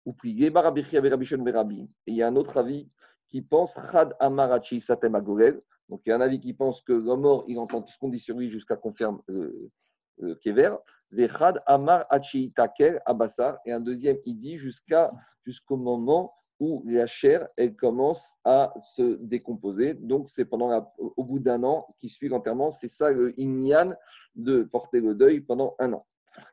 Ou 0.08 0.14
prier 0.14 0.48
Et 0.48 0.52
il 2.08 2.16
y 2.16 2.24
a 2.24 2.28
un 2.28 2.36
autre 2.38 2.56
avis 2.56 2.90
qui 3.28 3.42
pense 3.42 3.76
Chad 3.92 4.16
Amarachi 4.22 4.80
Satem 4.80 5.22
Donc 5.90 6.02
il 6.06 6.10
y 6.10 6.12
a 6.14 6.16
un 6.16 6.22
avis 6.22 6.40
qui 6.40 6.54
pense 6.54 6.82
que 6.82 6.94
le 6.94 7.16
mort, 7.18 7.44
il 7.46 7.60
entend 7.60 7.82
tout 7.82 7.92
ce 7.92 8.00
qu'on 8.00 8.08
dit 8.08 8.18
sur 8.18 8.38
lui 8.38 8.50
jusqu'à 8.50 8.78
confirmer 8.78 9.20
le, 9.28 9.70
le 10.20 10.36
Kever. 10.36 10.78
Vechad 11.12 11.62
Amar 11.66 12.06
Achi 12.10 12.54
Taker 12.54 13.00
Abassar. 13.06 13.58
Et 13.66 13.74
un 13.74 13.82
deuxième, 13.82 14.18
il 14.24 14.40
dit 14.40 14.56
jusqu'à, 14.56 15.12
jusqu'au 15.44 15.76
moment 15.76 16.34
où 16.62 16.84
la 16.86 17.06
chair, 17.06 17.46
elle 17.58 17.76
commence 17.76 18.34
à 18.46 18.74
se 18.78 19.18
décomposer. 19.18 19.94
Donc, 19.94 20.30
c'est 20.30 20.46
pendant 20.46 20.90
au 20.98 21.24
bout 21.26 21.40
d'un 21.40 21.64
an 21.64 21.86
qui 22.00 22.08
suit 22.08 22.30
l'enterrement. 22.30 22.72
C'est 22.72 22.88
ça 22.88 23.12
le 23.12 23.38
inyan 23.38 23.94
de 24.36 24.64
porter 24.64 25.02
le 25.02 25.16
deuil 25.16 25.42
pendant 25.42 25.76
un 25.80 25.92
an 25.92 26.06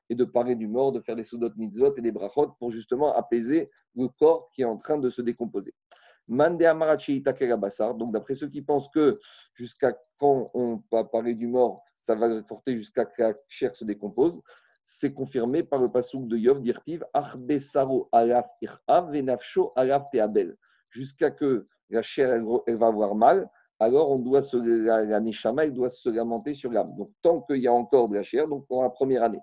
et 0.09 0.14
de 0.14 0.25
parler 0.25 0.55
du 0.55 0.68
mort, 0.68 0.92
de 0.92 1.01
faire 1.01 1.16
les 1.16 1.25
soudot 1.25 1.51
mitzvot 1.57 1.94
et 1.97 2.01
les 2.01 2.12
brachot 2.12 2.55
pour 2.59 2.70
justement 2.70 3.14
apaiser 3.14 3.70
le 3.97 4.09
corps 4.09 4.51
qui 4.53 4.62
est 4.62 4.66
en 4.66 4.77
train 4.77 4.99
de 4.99 5.11
se 5.11 5.23
décomposer. 5.23 5.75
Mande 6.27 6.62
amarachi 6.62 7.23
bassar. 7.59 7.94
Donc, 7.94 8.12
d'après 8.12 8.35
ceux 8.35 8.49
qui 8.49 8.62
pensent 8.62 8.88
que 8.88 9.18
jusqu'à 9.53 9.94
quand 10.18 10.51
on 10.55 10.83
va 10.90 11.05
parler 11.05 11.35
du 11.35 11.47
mort, 11.47 11.83
ça 11.99 12.14
va 12.14 12.42
porter 12.42 12.77
jusqu'à 12.77 13.05
que 13.05 13.23
la 13.23 13.35
chair 13.49 13.75
se 13.77 13.85
décompose, 13.85 14.40
c'est 14.85 15.14
confirmé 15.14 15.62
par 15.62 15.81
le 15.81 15.90
pasouk 15.90 16.29
de 16.29 16.37
Yov 16.37 16.61
d'Irtiv, 16.61 17.05
Arbesaro 17.14 18.09
alaf 18.12 18.47
venafsho 18.88 19.73
alaf 19.77 20.11
teabel. 20.11 20.57
Jusqu'à 20.90 21.31
que 21.31 21.66
la 21.90 22.03
chair 22.03 22.31
elle, 22.31 22.77
va 22.77 22.87
avoir 22.87 23.14
mal, 23.14 23.49
alors 23.79 24.11
on 24.11 24.18
doit 24.18 24.42
se, 24.42 24.57
la, 24.57 25.05
la 25.05 25.62
elle 25.62 25.73
doit 25.73 25.88
se 25.88 26.09
lamenter 26.09 26.55
sur 26.55 26.70
l'âme. 26.70 26.94
Donc, 26.97 27.11
tant 27.23 27.40
qu'il 27.42 27.59
y 27.59 27.66
a 27.66 27.73
encore 27.73 28.09
de 28.09 28.16
la 28.16 28.23
chair, 28.23 28.47
donc 28.49 28.66
pour 28.66 28.83
la 28.83 28.90
première 28.90 29.23
année. 29.23 29.40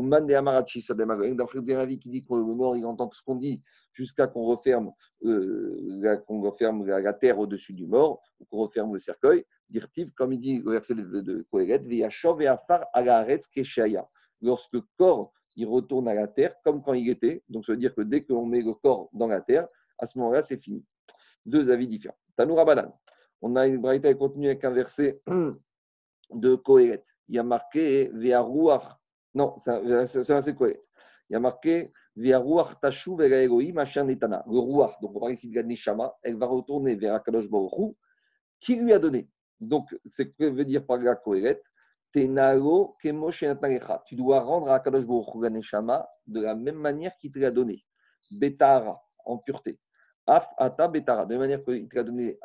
Ou 0.00 0.02
Mande 0.02 0.32
Amarachi 0.32 0.82
D'un 0.88 1.78
avis 1.78 1.98
qui 1.98 2.08
dit 2.08 2.24
que 2.24 2.32
le 2.34 2.42
mort, 2.42 2.74
il 2.74 2.86
entend 2.86 3.06
tout 3.06 3.18
ce 3.18 3.22
qu'on 3.22 3.36
dit 3.36 3.62
jusqu'à 3.92 4.26
qu'on 4.26 4.44
referme, 4.44 4.92
euh, 5.24 5.76
la, 6.00 6.16
qu'on 6.16 6.40
referme 6.40 6.86
la, 6.86 7.12
terre 7.12 7.38
au-dessus 7.38 7.74
du 7.74 7.86
mort, 7.86 8.22
ou 8.38 8.46
qu'on 8.46 8.60
referme 8.60 8.94
le 8.94 8.98
cercueil. 8.98 9.44
Dirtiv, 9.68 10.10
comme 10.12 10.32
il 10.32 10.38
dit 10.38 10.62
le 10.62 10.72
verset 10.72 10.94
de 10.94 11.46
Kohelet, 11.50 11.80
Ve'achov 11.80 12.40
et 12.40 12.46
Afar 12.46 12.86
Agaretz 12.94 13.46
Keshaya. 13.48 14.08
Lorsque 14.40 14.72
le 14.72 14.80
corps 14.96 15.34
il 15.56 15.66
retourne 15.66 16.08
à 16.08 16.14
la 16.14 16.28
terre 16.28 16.54
comme 16.64 16.82
quand 16.82 16.94
il 16.94 17.10
était. 17.10 17.42
Donc, 17.50 17.66
ça 17.66 17.72
veut 17.72 17.78
dire 17.78 17.94
que 17.94 18.00
dès 18.00 18.24
qu'on 18.24 18.46
met 18.46 18.62
le 18.62 18.72
corps 18.72 19.10
dans 19.12 19.26
la 19.26 19.42
terre, 19.42 19.68
à 19.98 20.06
ce 20.06 20.16
moment-là, 20.18 20.40
c'est 20.40 20.56
fini. 20.56 20.82
Deux 21.44 21.70
avis 21.70 21.86
différents. 21.86 22.16
Tanoura 22.36 22.64
Banan. 22.64 22.98
On 23.42 23.54
a 23.56 23.66
une 23.66 23.78
braïta 23.78 24.14
continue 24.14 24.46
avec 24.46 24.64
un 24.64 24.70
verset 24.70 25.20
de 26.30 26.54
Kohelet. 26.54 27.02
Il 27.28 27.34
y 27.34 27.38
a 27.38 27.42
marqué 27.42 28.10
Ve'aruach 28.14 28.99
non, 29.34 29.56
c'est 29.56 30.30
assez 30.30 30.54
cohérent. 30.54 30.80
Il 31.28 31.34
y 31.34 31.36
a 31.36 31.40
marqué 31.40 31.92
Le 32.16 32.36
Ruach, 32.36 32.80
donc 35.00 35.16
on 35.16 35.20
parle 35.20 35.32
ici 35.32 35.48
de 35.48 35.54
la 35.54 35.62
Neshama, 35.62 36.12
elle 36.22 36.36
va 36.36 36.46
retourner 36.46 36.96
vers 36.96 37.14
Akadosh 37.14 37.48
Baruch 37.48 37.94
qui 38.58 38.74
lui 38.76 38.92
a 38.92 38.98
donné. 38.98 39.28
Donc, 39.60 39.96
c'est 40.06 40.24
ce 40.24 40.30
que 40.36 40.44
veut 40.44 40.64
dire 40.64 40.84
par 40.84 40.98
la 40.98 41.14
Kohéret 41.14 41.62
Tu 42.12 42.26
dois 44.16 44.40
rendre 44.40 44.70
à 44.70 44.74
Akadosh 44.74 45.06
Baruch 45.06 45.40
la 45.40 45.50
Neshama 45.50 46.08
de 46.26 46.40
la 46.40 46.56
même 46.56 46.78
manière 46.78 47.16
qu'il 47.18 47.30
te 47.30 47.38
l'a 47.38 47.52
donné. 47.52 47.84
Betara, 48.32 49.00
en 49.24 49.38
pureté. 49.38 49.78
Af 50.30 50.46
ata 50.58 50.86
betara, 50.86 51.26
de 51.26 51.34
la 51.34 51.40
manière 51.40 51.64
qu'il 51.64 51.88
te 51.88 51.96
l'a 51.96 52.04
donné 52.04 52.38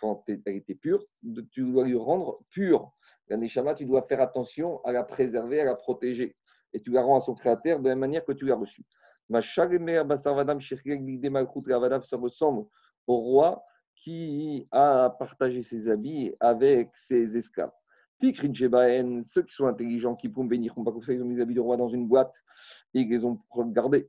quand 0.00 0.22
elle 0.28 0.40
était 0.46 0.76
pure, 0.76 1.04
tu 1.50 1.64
dois 1.64 1.84
lui 1.84 1.96
rendre 1.96 2.38
pure. 2.48 2.92
La 3.28 3.36
Neshama, 3.36 3.74
tu 3.74 3.86
dois 3.86 4.02
faire 4.02 4.20
attention 4.20 4.80
à 4.84 4.92
la 4.92 5.02
préserver, 5.02 5.60
à 5.60 5.64
la 5.64 5.74
protéger. 5.74 6.36
Et 6.72 6.80
tu 6.80 6.92
la 6.92 7.02
rends 7.02 7.16
à 7.16 7.20
son 7.20 7.34
créateur 7.34 7.80
de 7.80 7.88
la 7.88 7.96
manière 7.96 8.24
que 8.24 8.30
tu 8.30 8.46
l'as 8.46 8.54
reçue. 8.54 8.84
Ma 9.28 9.40
ça 9.42 9.64
ressemble 12.16 12.66
au 13.08 13.16
roi 13.16 13.64
qui 13.96 14.68
a 14.70 15.10
partagé 15.18 15.62
ses 15.62 15.88
habits 15.88 16.32
avec 16.38 16.96
ses 16.96 17.36
esclaves. 17.36 17.72
Ceux 18.22 18.30
qui 19.42 19.54
sont 19.54 19.66
intelligents, 19.66 20.14
qui 20.14 20.28
peuvent 20.28 20.46
venir, 20.46 20.72
comme 20.72 21.02
ça, 21.02 21.12
ils 21.12 21.20
ont 21.20 21.24
mis 21.24 21.34
les 21.34 21.42
habits 21.42 21.54
du 21.54 21.60
roi 21.60 21.76
dans 21.76 21.88
une 21.88 22.06
boîte 22.06 22.44
et 22.94 23.00
ils 23.00 23.08
les 23.08 23.24
ont 23.24 23.40
gardés. 23.72 24.08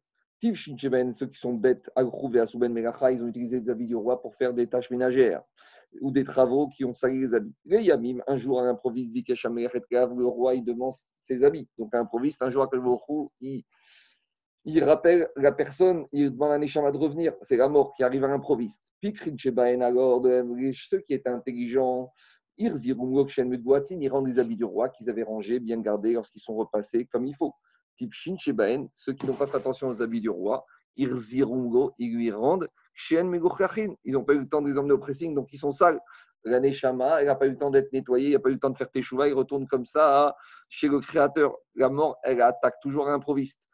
Ceux 0.54 1.28
qui 1.28 1.40
sont 1.40 1.54
bêtes, 1.54 1.90
ils 1.98 3.24
ont 3.24 3.28
utilisé 3.28 3.60
les 3.60 3.70
habits 3.70 3.88
du 3.88 3.96
roi 3.96 4.22
pour 4.22 4.36
faire 4.36 4.54
des 4.54 4.68
tâches 4.68 4.92
ménagères 4.92 5.42
ou 6.02 6.12
des 6.12 6.24
travaux 6.24 6.68
qui 6.68 6.84
ont 6.84 6.94
sali 6.94 7.20
les 7.20 7.34
habits. 7.34 7.54
Les 7.66 7.84
Yamim, 7.84 8.20
un 8.28 8.38
jour, 8.38 8.60
à 8.60 8.66
l'improviste, 8.66 9.12
le 9.16 10.26
roi, 10.26 10.56
il 10.56 10.64
demande 10.64 10.94
ses 11.22 11.44
habits. 11.44 11.70
Donc, 11.78 11.94
à 11.94 11.98
l'improviste, 11.98 12.42
un 12.42 12.50
jour, 12.50 12.64
à 12.64 12.70
il, 13.42 13.64
il 14.66 14.84
rappelle 14.84 15.30
la 15.36 15.52
personne, 15.52 16.06
il 16.12 16.32
demande 16.32 16.52
à 16.52 16.58
Neshama 16.58 16.92
de 16.92 16.98
revenir. 16.98 17.34
C'est 17.42 17.58
la 17.58 17.70
mort 17.70 17.94
qui 17.96 18.04
arrive 18.04 18.24
à 18.24 18.28
l'improviste. 18.28 18.84
Pikrin 19.00 19.82
alors, 19.82 20.22
ceux 20.74 21.00
qui 21.02 21.14
étaient 21.14 21.30
intelligents, 21.30 22.12
ils 22.58 24.10
rendent 24.10 24.28
les 24.28 24.40
habits 24.40 24.56
du 24.56 24.64
roi 24.64 24.90
qu'ils 24.90 25.10
avaient 25.10 25.24
rangés, 25.24 25.60
bien 25.60 25.80
gardés 25.82 26.14
lorsqu'ils 26.14 26.42
sont 26.42 26.56
repassés 26.56 27.06
comme 27.06 27.26
il 27.26 27.36
faut. 27.36 27.54
Type 27.98 28.14
ceux 28.94 29.14
qui 29.14 29.26
n'ont 29.26 29.34
pas 29.34 29.48
fait 29.48 29.58
attention 29.58 29.88
aux 29.88 30.02
habits 30.02 30.22
du 30.22 30.30
roi, 30.30 30.66
Irzirungo, 30.98 31.94
ils 31.98 32.16
lui 32.16 32.32
rendent. 32.32 32.70
Ils 33.12 33.24
n'ont 34.12 34.24
pas 34.24 34.34
eu 34.34 34.40
le 34.40 34.48
temps 34.48 34.62
de 34.62 34.68
les 34.68 34.78
emmener 34.78 34.94
au 34.94 34.98
pressing, 34.98 35.34
donc 35.34 35.52
ils 35.52 35.58
sont 35.58 35.72
sales. 35.72 36.00
L'année 36.44 36.72
Shama, 36.74 37.20
elle 37.20 37.28
n'a 37.28 37.36
pas 37.36 37.48
eu 37.48 37.52
le 37.52 37.58
temps 37.58 37.72
d'être 37.72 37.92
nettoyée, 37.92 38.30
il 38.30 38.34
n'a 38.34 38.40
pas 38.40 38.50
eu 38.50 38.54
le 38.54 38.60
temps 38.60 38.70
de 38.70 38.78
faire 38.78 38.92
tes 38.92 39.02
chouvas, 39.02 39.28
il 39.28 39.34
retourne 39.34 39.68
comme 39.68 39.86
ça 39.86 40.36
chez 40.70 40.88
le 40.88 41.00
Créateur. 41.00 41.56
La 41.74 41.90
mort, 41.90 42.18
elle 42.24 42.42
attaque 42.42 42.80
toujours 42.82 43.08
à 43.08 43.12
l'improviste. 43.12 43.68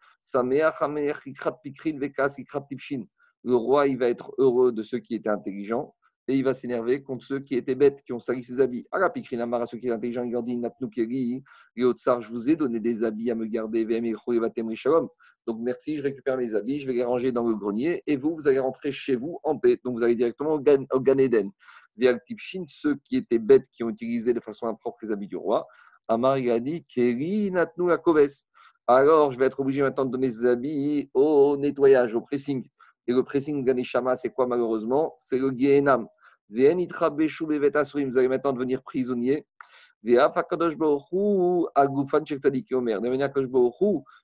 Le 3.44 3.56
roi, 3.56 3.88
il 3.88 3.98
va 3.98 4.08
être 4.08 4.34
heureux 4.38 4.72
de 4.72 4.84
ceux 4.84 5.00
qui 5.00 5.16
étaient 5.16 5.30
intelligents 5.30 5.94
et 6.32 6.36
il 6.36 6.44
va 6.44 6.54
s'énerver 6.54 7.04
contre 7.04 7.26
ceux 7.26 7.40
qui 7.40 7.56
étaient 7.56 7.76
bêtes, 7.76 8.04
qui 8.04 8.14
ont 8.14 8.20
sali 8.20 8.44
ses 8.44 8.62
habits. 8.62 8.88
Ah, 8.92 8.98
à 9.04 9.66
ceux 9.66 9.78
qui 9.78 9.86
étaient 9.86 9.94
intelligents, 9.94 10.24
il 10.24 10.32
leur 10.32 10.44
dit 10.44 10.60
je 11.76 12.30
vous 12.30 12.50
ai 12.50 12.56
donné 12.56 12.80
des 12.80 13.04
habits 13.04 13.32
à 13.32 13.36
me 13.36 13.46
garder, 13.46 13.86
donc 15.48 15.58
merci, 15.60 15.98
je 15.98 16.04
récupère 16.04 16.38
mes 16.38 16.54
habits, 16.54 16.80
je 16.80 16.88
vais 16.88 16.94
les 16.94 17.04
ranger 17.04 17.32
dans 17.32 17.44
le 17.44 17.56
grenier 17.56 18.04
et 18.06 18.16
vous, 18.16 18.36
vous 18.36 18.48
allez 18.48 18.60
rentrer 18.60 18.92
chez 18.92 19.16
vous 19.16 19.40
en 19.44 19.58
paix. 19.58 19.80
Donc 19.84 19.98
vous 19.98 20.04
allez 20.04 20.16
directement 20.16 20.54
au 20.54 20.60
Gan, 20.60 21.18
Eden. 21.18 21.52
ceux 22.68 22.96
qui 23.04 23.18
étaient 23.18 23.40
bêtes, 23.40 23.66
qui 23.72 23.84
ont 23.84 23.90
utilisé 23.90 24.34
de 24.34 24.40
façon 24.40 24.68
impropre 24.68 25.00
les 25.02 25.12
habits 25.12 25.28
du 25.28 25.38
roi, 25.38 25.68
Amar 26.08 26.38
il 26.38 26.52
a 26.52 26.60
dit 26.60 26.86
Keri 26.86 27.52
Natnu 27.52 27.92
Alors 28.88 29.32
je 29.32 29.40
vais 29.40 29.46
être 29.46 29.60
obligé 29.60 29.82
maintenant 29.82 30.06
de 30.06 30.12
donner 30.12 30.32
ces 30.32 30.46
habits 30.46 31.10
au 31.14 31.58
nettoyage, 31.58 32.16
au 32.16 32.22
pressing. 32.22 32.68
Et 33.08 33.14
le 33.14 33.24
pressing 33.24 33.64
Ganeshama, 33.64 34.16
c'est 34.16 34.30
quoi 34.30 34.46
malheureusement? 34.46 35.14
C'est 35.18 35.40
le 35.40 35.52
Gehenam. 35.58 36.08
Vous 36.52 36.58
allez 36.60 38.28
maintenant 38.28 38.52
devenir 38.52 38.84
prisonnier. 38.84 39.46
De 40.04 40.12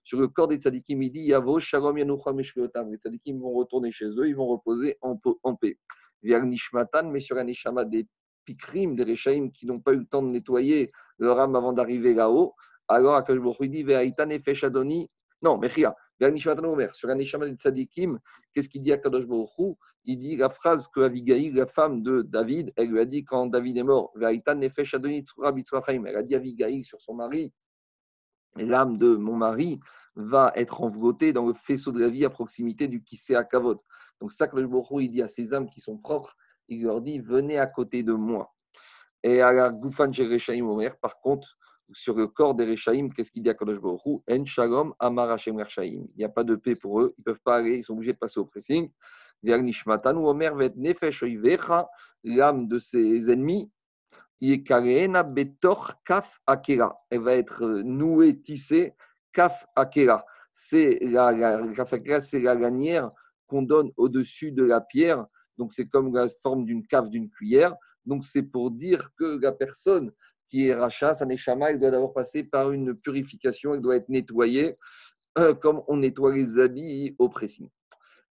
sur 0.03 0.19
le 0.19 0.27
corps 0.27 0.47
des 0.47 0.57
tzadikim, 0.57 1.01
il 1.03 1.11
dit 1.11 1.21
Yavo 1.21 1.59
Shalom. 1.59 1.95
Les 1.95 2.97
tzadikim 2.97 3.39
vont 3.39 3.53
retourner 3.53 3.91
chez 3.91 4.07
eux, 4.07 4.27
ils 4.27 4.35
vont 4.35 4.47
reposer 4.47 4.97
en, 5.01 5.15
paix. 5.55 5.77
Nishmatan, 6.23 7.09
mais 7.11 7.21
sur 7.21 7.37
un 7.37 7.45
Nishama 7.45 7.85
des 7.85 8.05
Pikrim, 8.43 8.95
des 8.95 9.03
Rechaim 9.03 9.49
qui 9.49 9.65
n'ont 9.65 9.79
pas 9.79 9.93
eu 9.93 9.99
le 9.99 10.05
temps 10.05 10.21
de 10.21 10.29
nettoyer 10.29 10.91
leur 11.19 11.39
âme 11.39 11.55
avant 11.55 11.71
d'arriver 11.71 12.13
là-haut. 12.13 12.55
Alors, 12.89 13.15
Akash 13.15 13.37
il 13.61 13.69
dit 13.69 13.83
Ve'aitan 13.83 14.29
Efesh 14.29 14.65
Adoni. 14.65 15.09
Non, 15.41 15.57
Mechia. 15.57 15.95
Sur 16.19 17.09
un 17.09 17.15
Neshama 17.15 17.47
des 17.47 17.55
Tzadikim, 17.55 18.19
qu'est-ce 18.53 18.69
qu'il 18.69 18.81
dit 18.81 18.91
à 18.91 18.97
Kadosh 18.97 19.27
Baruch 19.27 19.77
Il 20.05 20.17
dit 20.17 20.35
la 20.35 20.49
phrase 20.49 20.87
que 20.87 21.01
Avigail, 21.01 21.51
la 21.51 21.67
femme 21.67 22.01
de 22.01 22.23
David, 22.23 22.73
elle 22.75 22.89
lui 22.89 22.99
a 22.99 23.05
dit 23.05 23.23
quand 23.23 23.47
David 23.47 23.77
est 23.77 23.83
mort 23.83 24.11
Elle 24.15 24.25
a 24.25 24.35
dit 26.23 26.63
à 26.63 26.83
sur 26.83 27.01
son 27.01 27.13
mari 27.13 27.53
L'âme 28.55 28.97
de 28.97 29.15
mon 29.15 29.35
mari 29.35 29.79
va 30.15 30.51
être 30.55 30.81
enveloppée 30.81 31.33
dans 31.33 31.45
le 31.45 31.53
faisceau 31.53 31.91
de 31.91 31.99
la 31.99 32.09
vie 32.09 32.25
à 32.25 32.31
proximité 32.31 32.87
du 32.87 33.03
Kissé 33.03 33.35
à 33.35 33.43
Kavod. 33.43 33.77
Donc, 34.19 34.31
ça, 34.31 34.47
Kadosh 34.47 34.65
Baruch 34.65 34.87
il 34.99 35.11
dit 35.11 35.21
à 35.21 35.27
ses 35.27 35.53
âmes 35.53 35.69
qui 35.69 35.79
sont 35.79 35.97
propres 35.97 36.35
il 36.67 36.83
leur 36.83 37.01
dit 37.01 37.19
Venez 37.19 37.57
à 37.57 37.67
côté 37.67 38.03
de 38.03 38.13
moi. 38.13 38.53
Et 39.23 39.41
à 39.41 39.51
la 39.51 39.69
Goufan 39.69 40.11
Omer, 40.61 40.97
par 40.99 41.19
contre, 41.19 41.56
sur 41.93 42.15
le 42.15 42.27
corps 42.27 42.55
des 42.55 42.75
qu'est-ce 42.75 43.31
qu'il 43.31 43.43
dit 43.43 43.49
à 43.49 43.53
Kadosh 43.53 43.79
Baruch 43.79 44.01
En 44.29 44.45
Shalom 44.45 44.93
Amar 44.99 45.31
Hashem 45.31 45.63
Il 45.81 46.07
n'y 46.17 46.23
a 46.23 46.29
pas 46.29 46.43
de 46.43 46.55
paix 46.55 46.75
pour 46.75 47.01
eux, 47.01 47.13
ils 47.17 47.21
ne 47.21 47.23
peuvent 47.23 47.41
pas 47.43 47.57
aller, 47.57 47.77
ils 47.77 47.83
sont 47.83 47.93
obligés 47.93 48.13
de 48.13 48.17
passer 48.17 48.39
au 48.39 48.45
pressing. 48.45 48.89
l'âme 52.23 52.67
de 52.67 52.79
ses 52.79 53.31
ennemis, 53.31 53.71
Kaf 56.05 56.39
Akela. 56.45 56.95
Elle 57.09 57.21
va 57.21 57.33
être 57.33 57.63
euh, 57.63 57.83
nouée, 57.83 58.39
tissée, 58.39 58.93
Kaf 59.33 59.65
Akela. 59.75 60.25
C'est 60.51 60.99
la, 61.01 61.31
la, 61.31 62.19
c'est 62.19 62.39
la 62.39 62.55
lanière 62.55 63.11
qu'on 63.47 63.61
donne 63.61 63.91
au-dessus 63.97 64.51
de 64.51 64.63
la 64.63 64.81
pierre. 64.81 65.25
Donc, 65.57 65.73
c'est 65.73 65.87
comme 65.87 66.13
la 66.13 66.27
forme 66.43 66.65
d'une 66.65 66.85
cave, 66.85 67.09
d'une 67.09 67.29
cuillère. 67.29 67.75
Donc, 68.05 68.25
c'est 68.25 68.43
pour 68.43 68.71
dire 68.71 69.11
que 69.17 69.39
la 69.41 69.51
personne 69.51 70.11
qui 70.47 70.67
est 70.67 70.73
rachat, 70.73 71.13
sa 71.13 71.25
neshama, 71.25 71.71
il 71.71 71.79
doit 71.79 71.91
d'abord 71.91 72.13
passer 72.13 72.43
par 72.43 72.71
une 72.71 72.95
purification, 72.95 73.75
il 73.75 73.81
doit 73.81 73.97
être 73.97 74.09
nettoyé, 74.09 74.77
euh, 75.37 75.53
comme 75.53 75.81
on 75.87 75.97
nettoie 75.97 76.35
les 76.35 76.59
habits 76.59 77.15
au 77.19 77.29
pressing. 77.29 77.69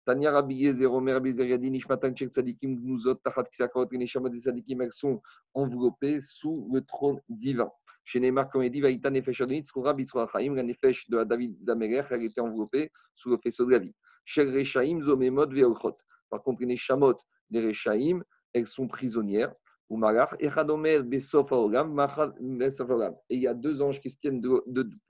Tania 0.04 0.32
Rabbi 0.32 0.54
Yezer, 0.54 0.92
Omer 0.92 1.14
Rabbi 1.14 1.30
Yadi, 1.30 1.70
Nishmatan 1.70 2.14
Chek 2.14 2.30
Tzadikim, 2.30 2.76
Gnuzot, 2.76 3.14
Tachat 3.16 3.44
Kisakot, 3.44 3.88
les 3.90 3.98
Neshama 3.98 4.28
des 4.28 4.40
Tzadikim, 4.40 4.82
elles 4.82 4.92
sont 4.92 5.20
enveloppées 5.54 6.20
sous 6.20 6.68
le 6.72 6.82
trône 6.82 7.20
divin. 7.28 7.70
Chez 8.04 8.20
Neymar, 8.20 8.50
comme 8.50 8.62
il 8.62 8.70
dit, 8.70 8.82
Vaïta 8.82 9.10
Nefesh 9.10 9.40
Adonit, 9.40 9.64
Chaim, 9.64 10.54
la 10.54 10.62
Nefesh 10.62 11.08
de 11.08 11.24
David 11.24 11.56
d'Améler, 11.64 12.02
elle 12.10 12.22
était 12.22 12.42
enveloppée 12.42 12.92
sous 13.14 13.30
le 13.30 13.38
faisceau 13.38 13.64
de 13.64 13.70
la 13.70 13.78
vie. 13.78 13.94
Chez 14.26 14.44
Rechaim, 14.44 15.00
Zomemot, 15.02 15.48
Veochot. 15.48 15.96
Par 16.28 16.42
contre, 16.42 16.60
les 16.60 16.66
Neshamot 16.66 17.16
des 17.48 17.66
Rechaim, 17.66 18.22
elles 18.52 18.66
sont 18.66 18.86
prisonnières. 18.86 19.54
Et 23.28 23.34
il 23.34 23.40
y 23.40 23.46
a 23.46 23.54
deux 23.54 23.82
anges 23.82 24.00
qui 24.00 24.10
se 24.10 24.18
tiennent 24.18 24.40
de, 24.40 24.64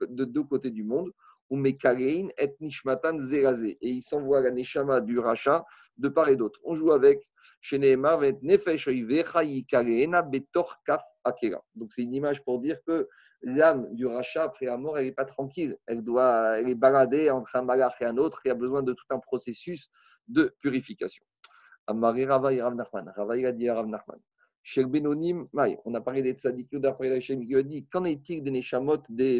deux 0.09 0.43
côtés 0.43 0.71
du 0.71 0.83
monde. 0.83 1.11
Et 1.51 1.77
ils 3.81 4.01
s'envoient 4.01 4.41
la 4.41 4.51
Neshama 4.51 5.01
du 5.01 5.19
Racha 5.19 5.63
de 5.97 6.09
part 6.09 6.29
et 6.29 6.35
d'autre. 6.35 6.59
On 6.63 6.73
joue 6.73 6.91
avec 6.91 7.29
donc 11.75 11.91
c'est 11.91 12.01
une 12.01 12.13
image 12.13 12.43
pour 12.43 12.59
dire 12.59 12.77
que 12.85 13.07
l'âme 13.41 13.87
du 13.93 14.05
rachat 14.05 14.43
après 14.43 14.65
la 14.67 14.77
mort, 14.77 14.97
elle 14.97 15.05
n'est 15.05 15.11
pas 15.11 15.25
tranquille. 15.25 15.77
Elle 15.87 16.03
doit, 16.03 16.59
elle 16.59 16.69
est 16.69 16.75
baladée 16.75 17.29
entre 17.31 17.55
un 17.55 17.61
malach 17.63 17.95
et 18.01 18.05
un 18.05 18.17
autre. 18.17 18.41
Y 18.45 18.49
a 18.49 18.55
besoin 18.55 18.83
de 18.83 18.93
tout 18.93 19.05
un 19.09 19.19
processus 19.19 19.89
de 20.27 20.55
purification. 20.61 21.23
Amari 21.87 22.25
Ravaï 22.25 22.61
Rav 22.61 22.75
Nachman. 22.75 23.11
Ravaï 23.15 23.45
a 23.45 23.73
Rav 23.73 23.87
Nachman. 23.87 24.19
Chez 24.67 24.81
le 24.81 24.87
Benonim, 24.87 25.47
on 25.85 25.93
a 25.93 26.01
parlé 26.01 26.23
des 26.23 26.31
tzadikim 26.31 26.81
la 26.81 27.19
chaîne 27.19 27.45
qui 27.45 27.63
dit 27.65 27.85
qu'en 27.85 28.03
est-il 28.03 28.41
des 28.41 28.49
neshamot, 28.49 28.97
des 29.09 29.39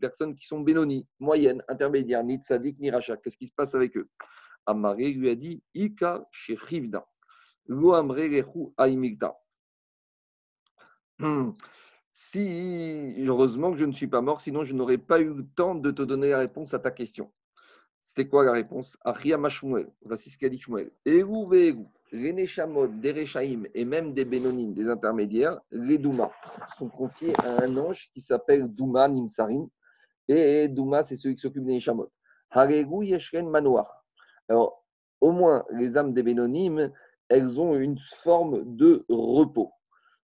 personnes 0.00 0.34
qui 0.34 0.48
sont 0.48 0.58
Benoni, 0.58 1.06
moyennes, 1.20 1.62
intermédiaires, 1.68 2.24
ni 2.24 2.38
tzadik, 2.38 2.80
ni 2.80 2.90
rachat 2.90 3.16
Qu'est-ce 3.18 3.36
qui 3.36 3.46
se 3.46 3.52
passe 3.52 3.76
avec 3.76 3.96
eux? 3.96 4.10
Amaré 4.66 5.12
lui 5.12 5.30
a 5.30 5.36
dit 5.36 5.62
Ika 5.74 6.28
lo 7.66 7.92
amre 7.92 8.26
lechu 8.26 8.74
aimigda. 8.76 9.36
Hmm. 11.20 11.52
Si, 12.10 13.14
heureusement 13.24 13.70
que 13.70 13.78
je 13.78 13.84
ne 13.84 13.92
suis 13.92 14.08
pas 14.08 14.22
mort, 14.22 14.40
sinon 14.40 14.64
je 14.64 14.74
n'aurais 14.74 14.98
pas 14.98 15.20
eu 15.20 15.34
le 15.34 15.46
temps 15.54 15.76
de 15.76 15.92
te 15.92 16.02
donner 16.02 16.30
la 16.30 16.38
réponse 16.38 16.74
à 16.74 16.80
ta 16.80 16.90
question. 16.90 17.32
C'était 18.02 18.26
quoi 18.26 18.44
la 18.44 18.50
réponse? 18.50 18.98
Achiyama 19.04 19.50
Shmuel, 19.50 19.88
voici 20.02 20.30
ce 20.30 20.36
qu'a 20.36 20.48
dit 20.48 20.58
Shmuel. 20.58 20.90
Eru 21.04 21.46
les 22.14 22.32
Neshamot, 22.32 22.86
des 22.86 23.10
Rechaim 23.10 23.64
et 23.74 23.84
même 23.84 24.14
des 24.14 24.24
Bénonim, 24.24 24.72
des 24.72 24.88
intermédiaires, 24.88 25.60
les 25.72 25.98
Douma, 25.98 26.30
sont 26.76 26.88
confiés 26.88 27.32
à 27.40 27.64
un 27.64 27.76
ange 27.76 28.08
qui 28.14 28.20
s'appelle 28.20 28.68
Douma 28.68 29.08
Nimsarim. 29.08 29.66
Et 30.28 30.68
Douma, 30.68 31.02
c'est 31.02 31.16
celui 31.16 31.34
qui 31.34 31.42
s'occupe 31.42 31.64
des 31.64 31.74
Neshamot. 31.74 32.08
Haregu 32.50 33.04
Yeshren 33.04 33.50
Manoir. 33.50 34.04
Alors, 34.48 34.84
au 35.20 35.32
moins, 35.32 35.64
les 35.72 35.96
âmes 35.96 36.14
des 36.14 36.22
Bénonim, 36.22 36.92
elles 37.28 37.60
ont 37.60 37.74
une 37.74 37.98
forme 37.98 38.76
de 38.76 39.04
repos. 39.08 39.72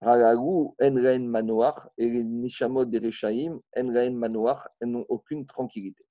Haregu 0.03 0.75
Enraen 0.83 1.27
Manoir 1.27 1.89
et 1.97 2.11
les 2.11 2.25
Neshamot 2.25 2.85
des 2.85 2.99
Rechaim, 2.99 3.59
Enraen 3.75 4.15
Manoir, 4.15 4.69
elles 4.81 4.91
n'ont 4.91 5.07
aucune 5.09 5.47
tranquillité. 5.47 6.05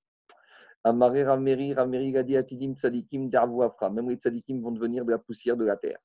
Amaré 0.82 1.24
Rameri, 1.24 1.74
Rameri 1.74 2.16
a 2.16 2.22
dit 2.22 2.36
Atidim 2.36 2.74
Tzadikim 2.74 3.30
Afra. 3.34 3.90
Même 3.90 4.08
les 4.08 4.16
Tzadikim 4.16 4.62
vont 4.62 4.72
devenir 4.72 5.04
de 5.04 5.10
la 5.10 5.18
poussière 5.18 5.56
de 5.56 5.64
la 5.64 5.76
terre. 5.76 5.98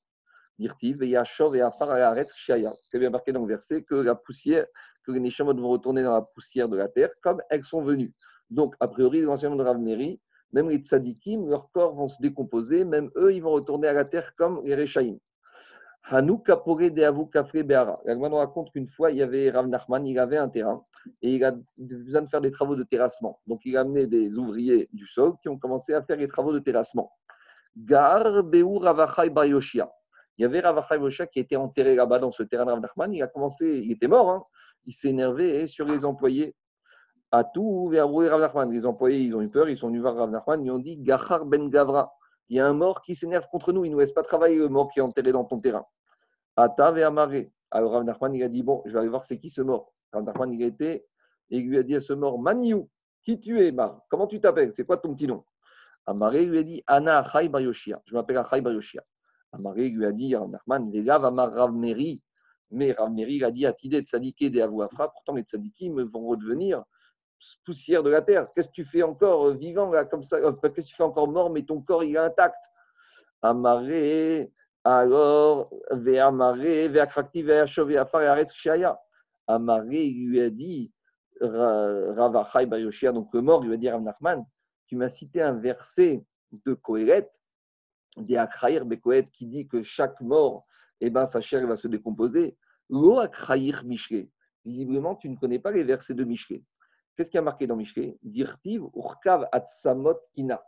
Dirtiv, 0.59 1.01
et 1.03 1.09
Yachov 1.09 1.55
et 1.55 1.61
Afar 1.61 1.91
Aretz 1.91 2.33
Shaya. 2.35 2.73
C'est 2.89 2.99
bien 2.99 3.09
marqué 3.09 3.31
dans 3.31 3.41
le 3.41 3.47
verset 3.47 3.83
que 3.83 3.95
la 3.95 4.15
poussière, 4.15 4.65
que 5.03 5.11
les 5.11 5.19
Neshamot 5.19 5.53
vont 5.55 5.69
retourner 5.69 6.03
dans 6.03 6.13
la 6.13 6.21
poussière 6.21 6.69
de 6.69 6.77
la 6.77 6.87
terre 6.87 7.09
comme 7.21 7.41
elles 7.49 7.63
sont 7.63 7.81
venues. 7.81 8.13
Donc, 8.49 8.75
a 8.79 8.87
priori, 8.87 9.21
l'enseignement 9.21 9.57
de 9.57 9.63
Rameri, 9.63 10.21
même 10.51 10.69
les 10.69 10.77
Tzadikim, 10.77 11.47
leurs 11.47 11.71
corps 11.71 11.95
vont 11.95 12.07
se 12.07 12.21
décomposer, 12.21 12.85
même 12.85 13.09
eux, 13.17 13.33
ils 13.33 13.41
vont 13.41 13.51
retourner 13.51 13.87
à 13.87 13.93
la 13.93 14.05
terre 14.05 14.33
comme 14.35 14.61
les 14.63 14.75
Rechaim. 14.75 15.17
Hanou 16.07 16.37
Kapore 16.37 16.91
de 16.91 17.03
Avu 17.03 17.27
Kafre 17.31 17.63
Beara. 17.63 17.99
nous 18.05 18.35
raconte 18.35 18.71
qu'une 18.71 18.87
fois, 18.87 19.09
il 19.09 19.17
y 19.17 19.23
avait 19.23 19.49
Rav 19.49 19.67
Nachman, 19.67 20.05
il 20.05 20.19
avait 20.19 20.37
un 20.37 20.49
terrain 20.49 20.83
et 21.21 21.35
il 21.35 21.43
a 21.43 21.53
besoin 21.77 22.21
de 22.21 22.27
faire 22.27 22.41
des 22.41 22.51
travaux 22.51 22.75
de 22.75 22.83
terrassement. 22.83 23.39
Donc, 23.47 23.65
il 23.65 23.75
a 23.75 23.81
amené 23.81 24.05
des 24.05 24.37
ouvriers 24.37 24.87
du 24.93 25.07
sol 25.07 25.33
qui 25.41 25.49
ont 25.49 25.57
commencé 25.57 25.93
à 25.93 26.03
faire 26.03 26.17
les 26.17 26.27
travaux 26.27 26.53
de 26.53 26.59
terrassement. 26.59 27.11
Gar 27.75 28.43
Beu 28.43 28.65
Ravachai 28.65 29.29
Bayoshia. 29.29 29.91
Il 30.37 30.43
y 30.43 30.45
avait 30.45 30.59
Ravachai 30.59 30.99
Bayoshia 30.99 31.25
qui 31.25 31.39
était 31.39 31.55
enterré 31.55 31.95
là-bas 31.95 32.19
dans 32.19 32.31
ce 32.31 32.43
terrain 32.43 32.65
de 32.65 32.71
Rav 32.71 32.81
Nachman. 32.81 33.11
Il 33.11 33.23
a 33.23 33.27
commencé, 33.27 33.65
il 33.65 33.91
était 33.91 34.07
mort, 34.07 34.29
hein. 34.29 34.43
il 34.85 34.93
s'est 34.93 35.09
énervé 35.09 35.65
sur 35.65 35.87
les 35.87 36.05
employés. 36.05 36.55
À 37.31 37.43
tout, 37.43 37.87
Rav 37.87 38.39
Nachman? 38.41 38.69
Les 38.69 38.85
employés, 38.85 39.21
ils 39.21 39.35
ont 39.35 39.41
eu 39.41 39.49
peur, 39.49 39.69
ils 39.69 39.77
sont 39.77 39.87
venus 39.87 40.01
voir 40.01 40.15
Rav 40.15 40.29
Nachman, 40.29 40.63
ils 40.63 40.71
ont 40.71 40.77
dit 40.77 40.97
Gahar 40.97 41.45
Ben 41.45 41.67
Gavra. 41.67 42.13
Il 42.49 42.57
y 42.57 42.59
a 42.59 42.67
un 42.67 42.73
mort 42.73 43.01
qui 43.01 43.15
s'énerve 43.15 43.47
contre 43.49 43.73
nous, 43.73 43.85
il 43.85 43.89
ne 43.89 43.93
nous 43.93 43.99
laisse 43.99 44.11
pas 44.11 44.23
travailler, 44.23 44.57
le 44.57 44.69
mort 44.69 44.89
qui 44.91 44.99
est 44.99 45.01
enterré 45.01 45.31
dans 45.31 45.45
ton 45.45 45.59
terrain. 45.59 45.85
Atav 46.55 46.97
et 46.97 47.03
Amaré. 47.03 47.51
Alors 47.71 47.91
Rav 47.91 48.03
Nachman, 48.03 48.33
il 48.33 48.43
a 48.43 48.49
dit 48.49 48.63
Bon, 48.63 48.81
je 48.85 48.93
vais 48.93 48.99
aller 48.99 49.09
voir 49.09 49.23
c'est 49.23 49.37
qui 49.37 49.49
ce 49.49 49.61
mort. 49.61 49.93
Rav 50.13 50.23
Nachman, 50.23 50.53
il 50.53 50.63
a 50.63 50.67
été 50.67 51.05
et 51.49 51.57
il 51.57 51.67
lui 51.67 51.77
a 51.77 51.83
dit 51.83 51.95
à 51.95 51.99
ce 51.99 52.13
mort 52.13 52.39
Maniou, 52.39 52.89
qui 53.21 53.39
tu 53.39 53.59
es, 53.59 53.71
Mar? 53.71 54.01
Comment 54.09 54.27
tu 54.27 54.39
t'appelles? 54.39 54.73
C'est 54.73 54.85
quoi 54.85 54.97
ton 54.97 55.13
petit 55.13 55.27
nom? 55.27 55.43
Amaré 56.05 56.45
lui 56.45 56.59
a 56.59 56.63
dit 56.63 56.83
Anna 56.85 57.19
Achai 57.19 57.49
Bar 57.49 57.61
Yoshia. 57.61 58.01
Je 58.05 58.13
m'appelle 58.13 58.37
Achai 58.37 58.61
Bar 58.61 58.73
Yoshia. 58.73 59.03
Amaré 59.51 59.89
lui 59.89 60.05
a 60.05 60.11
dit 60.11 60.35
Rav 60.35 60.49
Nachman, 60.49 60.91
Vegav 60.91 61.25
Amar 61.25 61.51
Rav 61.51 61.73
Meri. 61.73 62.21
Mais 62.71 62.91
Rav 62.91 63.11
Meri 63.11 63.43
a 63.43 63.51
dit 63.51 63.65
Atidé 63.65 64.01
Tzadiké 64.01 64.49
de 64.49 64.61
Avouafra. 64.61 65.09
Pourtant, 65.09 65.33
les 65.33 65.43
Tzadikim 65.43 66.01
vont 66.03 66.27
redevenir 66.27 66.83
poussière 67.63 68.03
de 68.03 68.09
la 68.09 68.21
terre. 68.21 68.47
Qu'est-ce 68.55 68.67
que 68.67 68.73
tu 68.73 68.85
fais 68.85 69.03
encore 69.03 69.47
euh, 69.47 69.53
vivant 69.53 69.89
là, 69.89 70.05
comme 70.05 70.23
ça 70.23 70.39
Qu'est-ce 70.39 70.81
que 70.81 70.87
tu 70.87 70.95
fais 70.95 71.03
encore 71.03 71.27
mort, 71.27 71.49
mais 71.49 71.63
ton 71.63 71.81
corps 71.81 72.03
il 72.03 72.15
est 72.15 72.19
intact 72.19 72.57
Amaré, 73.41 74.51
alors, 74.83 75.71
Ve'amaré, 75.91 76.87
Ve'akrakti, 76.87 77.43
Ve'achov, 77.43 77.89
Ve'afar, 77.89 78.21
Ve'aretz, 78.21 78.53
Shaya. 78.53 78.99
Amaré, 79.47 80.05
il 80.05 80.29
lui 80.29 80.41
a 80.41 80.49
dit 80.49 80.91
Ravachai 81.41 82.65
Bayoshia, 82.65 83.11
donc 83.11 83.33
le 83.33 83.41
mort, 83.41 83.63
il 83.63 83.67
lui 83.67 83.75
a 83.75 83.77
dit 83.77 83.89
Rav 83.89 84.01
Nachman, 84.01 84.45
tu 84.87 84.95
m'as 84.95 85.09
cité 85.09 85.41
un 85.41 85.53
verset 85.53 86.23
de 86.51 86.73
Kohelet, 86.73 87.29
des 88.17 88.37
Akraïr 88.37 88.83
qui 89.31 89.45
dit 89.45 89.67
que 89.67 89.83
chaque 89.83 90.19
mort, 90.21 90.65
eh 91.01 91.09
ben, 91.09 91.25
sa 91.25 91.41
chair 91.41 91.67
va 91.67 91.75
se 91.75 91.87
décomposer. 91.87 92.57
Lo 92.89 93.19
Akraïr. 93.19 93.83
Visiblement, 94.63 95.15
tu 95.15 95.29
ne 95.29 95.35
connais 95.35 95.59
pas 95.59 95.71
les 95.71 95.83
versets 95.83 96.13
de 96.13 96.23
Mishke. 96.23 96.63
Qu'est-ce 97.15 97.31
qui 97.31 97.37
a 97.37 97.41
marqué 97.41 97.65
dans 97.65 97.77
Mishke 97.77 98.17
Dirtiv 98.23 98.83
Urkav 98.93 99.47
Atsamot 99.53 100.17
Kina. 100.33 100.61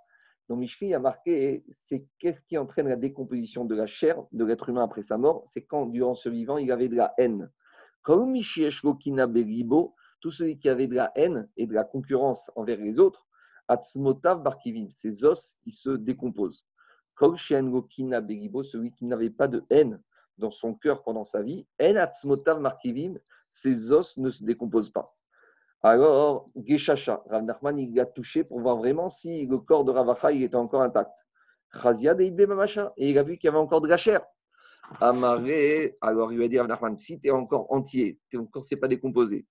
Dans 0.47 0.55
Mishke, 0.55 0.83
il 0.83 0.89
y 0.89 0.93
a 0.93 0.99
marqué 0.99 1.65
c'est 1.69 2.05
qu'est-ce 2.19 2.41
qui 2.41 2.57
entraîne 2.57 2.87
la 2.87 2.95
décomposition 2.95 3.65
de 3.65 3.75
la 3.75 3.85
chair 3.85 4.23
de 4.31 4.45
l'être 4.45 4.69
humain 4.69 4.83
après 4.83 5.01
sa 5.01 5.17
mort? 5.17 5.43
C'est 5.45 5.63
quand, 5.63 5.87
durant 5.87 6.15
ce 6.15 6.29
vivant, 6.29 6.57
il 6.57 6.71
avait 6.71 6.87
de 6.87 6.95
la 6.95 7.13
haine. 7.17 7.51
Comme 8.01 8.33
Kina 9.01 9.27
Beribo, 9.27 9.93
tout 10.21 10.31
celui 10.31 10.57
qui 10.57 10.69
avait 10.69 10.87
de 10.87 10.95
la 10.95 11.11
haine 11.15 11.49
et 11.57 11.67
de 11.67 11.73
la 11.73 11.83
concurrence 11.83 12.49
envers 12.55 12.79
les 12.79 12.97
autres, 12.97 13.27
Atzmotav 13.67 14.41
Barkivim, 14.41 14.89
ses 14.89 15.25
os, 15.25 15.59
ils 15.65 15.73
se 15.73 15.89
décomposent. 15.89 16.65
Kina 17.89 18.21
Begibo, 18.21 18.63
celui 18.63 18.93
qui 18.93 19.05
n'avait 19.05 19.29
pas 19.29 19.49
de 19.49 19.65
haine 19.69 20.01
dans 20.37 20.51
son 20.51 20.75
cœur 20.75 21.03
pendant 21.03 21.25
sa 21.25 21.41
vie, 21.41 21.67
En 21.81 21.95
Atzmotav 21.97 22.61
Barkivim, 22.61 23.15
ses 23.49 23.91
os 23.91 24.15
ne 24.15 24.29
se 24.29 24.45
décomposent 24.45 24.91
pas. 24.91 25.16
Alors, 25.83 26.49
Geshacha, 26.55 27.23
Rav 27.29 27.43
Nachman, 27.43 27.79
il 27.79 27.99
a 27.99 28.05
touché 28.05 28.43
pour 28.43 28.59
voir 28.59 28.77
vraiment 28.77 29.09
si 29.09 29.45
le 29.45 29.59
corps 29.59 29.85
de 29.85 29.91
Ravacha 29.91 30.31
il 30.31 30.43
était 30.43 30.55
encore 30.55 30.81
intact. 30.81 31.27
Chazia 31.71 32.15
de 32.15 32.23
et 32.23 33.09
il 33.09 33.17
a 33.17 33.23
vu 33.23 33.37
qu'il 33.37 33.47
y 33.47 33.49
avait 33.49 33.57
encore 33.57 33.81
de 33.81 33.87
la 33.87 33.97
chair. 33.97 34.21
Amaré, 35.01 35.97
alors 36.01 36.31
il 36.31 36.37
lui 36.37 36.45
a 36.45 36.47
dit 36.47 36.57
Rav 36.57 36.67
Nachman, 36.67 36.97
si 36.97 37.19
tu 37.19 37.27
es 37.27 37.31
encore 37.31 37.71
entier, 37.71 38.19
ton 38.31 38.45
corps 38.45 38.63
ne 38.63 38.67
s'est 38.67 38.77
pas 38.77 38.87
décomposé, 38.87 39.45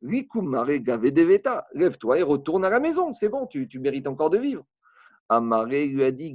Lève-toi 0.00 2.18
et 2.18 2.22
retourne 2.22 2.64
à 2.64 2.70
la 2.70 2.80
maison. 2.80 3.12
C'est 3.12 3.28
bon, 3.28 3.46
tu, 3.46 3.68
mérites 3.78 4.06
encore 4.06 4.30
de 4.30 4.38
vivre. 4.38 4.64
Amaré 5.28 5.84
lui 5.86 6.04
a 6.04 6.10
dit 6.10 6.34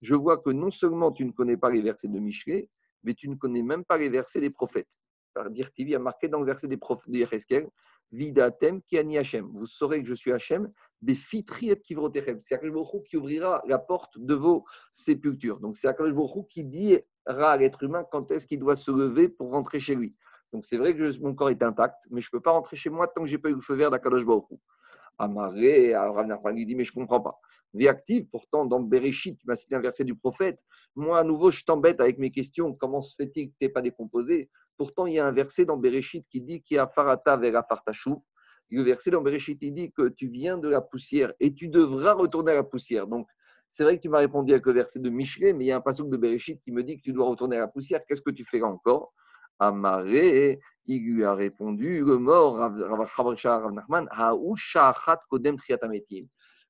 Je 0.00 0.14
vois 0.14 0.38
que 0.38 0.50
non 0.50 0.70
seulement 0.70 1.12
tu 1.12 1.24
ne 1.24 1.30
connais 1.30 1.56
pas 1.56 1.70
les 1.70 1.80
versets 1.80 2.08
de 2.08 2.18
Michelet, 2.18 2.68
mais 3.04 3.14
tu 3.14 3.28
ne 3.28 3.36
connais 3.36 3.62
même 3.62 3.84
pas 3.84 3.98
les 3.98 4.08
versets 4.08 4.40
des 4.40 4.50
prophètes. 4.50 5.00
TV 5.74 5.94
a 5.94 5.98
marqué 5.98 6.28
dans 6.28 6.40
le 6.40 6.46
verset 6.46 6.68
des 6.68 6.76
prophètes 6.76 7.10
de 7.10 7.18
Yecheskel 7.18 7.68
Vidatem 8.12 8.82
ki 8.82 8.98
ani 8.98 9.16
Hachem. 9.16 9.48
Vous 9.54 9.66
saurez 9.66 10.02
que 10.02 10.08
je 10.08 10.14
suis 10.14 10.32
Hachem, 10.32 10.70
des 11.00 11.14
fitriet 11.14 11.80
kivrotechem. 11.80 12.40
C'est 12.40 12.54
Akash 12.54 12.70
qui 13.08 13.16
ouvrira 13.16 13.62
la 13.66 13.78
porte 13.78 14.18
de 14.18 14.34
vos 14.34 14.64
sépultures. 14.92 15.60
Donc 15.60 15.76
c'est 15.76 15.88
Akash 15.88 16.12
qui 16.48 16.64
dira 16.64 17.02
à 17.26 17.56
l'être 17.56 17.82
humain 17.82 18.04
quand 18.10 18.30
est-ce 18.30 18.46
qu'il 18.46 18.58
doit 18.58 18.76
se 18.76 18.90
lever 18.90 19.28
pour 19.28 19.50
rentrer 19.50 19.80
chez 19.80 19.94
lui. 19.94 20.14
Donc 20.52 20.66
c'est 20.66 20.76
vrai 20.76 20.94
que 20.94 21.18
mon 21.20 21.34
corps 21.34 21.48
est 21.48 21.62
intact, 21.62 22.06
mais 22.10 22.20
je 22.20 22.28
ne 22.28 22.38
peux 22.38 22.42
pas 22.42 22.50
rentrer 22.50 22.76
chez 22.76 22.90
moi 22.90 23.08
tant 23.08 23.22
que 23.22 23.28
je 23.28 23.36
n'ai 23.36 23.40
pas 23.40 23.48
eu 23.48 23.54
le 23.54 23.62
feu 23.62 23.74
vert 23.74 23.90
d'Akadosh 23.90 24.26
Baruch 24.26 24.48
Amaré, 25.18 25.94
Rav 25.94 26.26
il 26.56 26.66
dit, 26.66 26.74
mais 26.74 26.84
je 26.84 26.92
ne 26.92 27.00
comprends 27.00 27.20
pas. 27.20 27.38
Vie 27.74 27.88
active, 27.88 28.26
pourtant, 28.30 28.64
dans 28.66 28.80
Bereshit, 28.80 29.38
tu 29.38 29.46
m'as 29.46 29.54
cité 29.54 29.74
un 29.74 29.80
verset 29.80 30.04
du 30.04 30.14
prophète. 30.14 30.62
Moi, 30.96 31.18
à 31.18 31.24
nouveau, 31.24 31.50
je 31.50 31.64
t'embête 31.64 32.00
avec 32.00 32.18
mes 32.18 32.30
questions. 32.30 32.74
Comment 32.74 33.00
se 33.00 33.14
fait-il 33.14 33.48
que 33.48 33.54
tu 33.58 33.64
n'es 33.66 33.68
pas 33.68 33.82
décomposé? 33.82 34.50
Pourtant, 34.76 35.06
il 35.06 35.14
y 35.14 35.18
a 35.18 35.26
un 35.26 35.32
verset 35.32 35.64
dans 35.64 35.76
Bereshit 35.76 36.26
qui 36.28 36.40
dit 36.40 36.62
qu'il 36.62 36.76
y 36.76 36.78
a 36.78 36.86
Farata 36.86 37.36
vers 37.36 37.62
Le 38.70 38.82
verset 38.82 39.10
dans 39.10 39.22
Bereshit, 39.22 39.58
il 39.62 39.72
dit 39.72 39.92
que 39.92 40.08
tu 40.08 40.28
viens 40.28 40.58
de 40.58 40.68
la 40.68 40.80
poussière 40.80 41.32
et 41.40 41.54
tu 41.54 41.68
devras 41.68 42.14
retourner 42.14 42.52
à 42.52 42.56
la 42.56 42.64
poussière. 42.64 43.06
Donc, 43.06 43.26
c'est 43.68 43.84
vrai 43.84 43.96
que 43.96 44.02
tu 44.02 44.08
m'as 44.08 44.18
répondu 44.18 44.52
avec 44.52 44.66
le 44.66 44.72
verset 44.72 45.00
de 45.00 45.08
Michelet, 45.08 45.52
mais 45.52 45.64
il 45.64 45.68
y 45.68 45.72
a 45.72 45.76
un 45.76 45.80
passage 45.80 46.06
de 46.06 46.16
Bereshit 46.16 46.60
qui 46.62 46.72
me 46.72 46.82
dit 46.82 46.98
que 46.98 47.02
tu 47.02 47.12
dois 47.12 47.26
retourner 47.26 47.56
à 47.56 47.60
la 47.60 47.68
poussière. 47.68 48.00
Qu'est-ce 48.06 48.22
que 48.22 48.30
tu 48.30 48.44
fais 48.44 48.62
encore? 48.62 49.14
Amaré, 49.58 50.60
il 50.86 51.02
lui 51.02 51.24
a 51.24 51.34
répondu, 51.34 52.00
le 52.00 52.18
mort, 52.18 52.58
Nachman, 53.72 54.08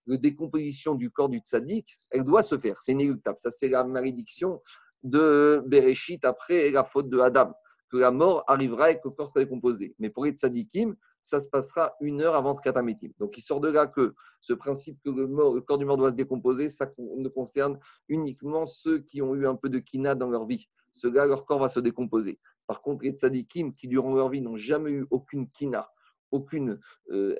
la 0.06 0.16
décomposition 0.16 0.94
du 0.94 1.10
corps 1.10 1.28
du 1.28 1.38
tzaddik, 1.38 1.88
elle 2.10 2.24
doit 2.24 2.42
se 2.42 2.58
faire, 2.58 2.78
c'est 2.78 2.92
inéluctable. 2.92 3.38
Ça, 3.38 3.50
c'est 3.50 3.68
la 3.68 3.84
malédiction 3.84 4.60
de 5.02 5.62
Bereshit 5.66 6.24
après 6.24 6.70
la 6.70 6.84
faute 6.84 7.08
de 7.08 7.18
Adam, 7.18 7.52
que 7.92 7.98
la 7.98 8.10
mort 8.10 8.42
arrivera 8.46 8.90
et 8.90 8.96
que 8.96 9.08
le 9.08 9.10
corps 9.10 9.28
sera 9.28 9.44
décomposé. 9.44 9.94
Mais 9.98 10.08
pour 10.08 10.24
les 10.24 10.32
tzaddikim, 10.32 10.96
ça 11.20 11.40
se 11.40 11.48
passera 11.48 11.94
une 12.00 12.22
heure 12.22 12.34
avant 12.34 12.54
Triatametim. 12.54 13.10
Donc 13.18 13.36
il 13.36 13.42
sort 13.42 13.60
de 13.60 13.68
là 13.68 13.86
que 13.86 14.14
ce 14.40 14.54
principe 14.54 14.98
que 15.04 15.10
le, 15.10 15.60
corps 15.60 15.76
du 15.76 15.84
mort 15.84 15.98
doit 15.98 16.10
se 16.10 16.16
décomposer, 16.16 16.70
ça 16.70 16.90
ne 16.98 17.28
concerne 17.28 17.78
uniquement 18.08 18.64
ceux 18.64 19.00
qui 19.00 19.20
ont 19.20 19.34
eu 19.34 19.46
un 19.46 19.56
peu 19.56 19.68
de 19.68 19.78
kina 19.78 20.14
dans 20.14 20.30
leur 20.30 20.46
vie. 20.46 20.70
Ceux-là, 20.90 21.26
leur 21.26 21.44
corps 21.44 21.58
va 21.58 21.68
se 21.68 21.80
décomposer. 21.80 22.40
Par 22.66 22.80
contre, 22.80 23.04
les 23.04 23.10
tzadikim 23.10 23.74
qui, 23.74 23.88
durant 23.88 24.14
leur 24.14 24.30
vie, 24.30 24.40
n'ont 24.40 24.56
jamais 24.56 24.90
eu 24.90 25.06
aucune 25.10 25.50
kina, 25.50 25.90
aucune 26.30 26.80
euh, 27.10 27.36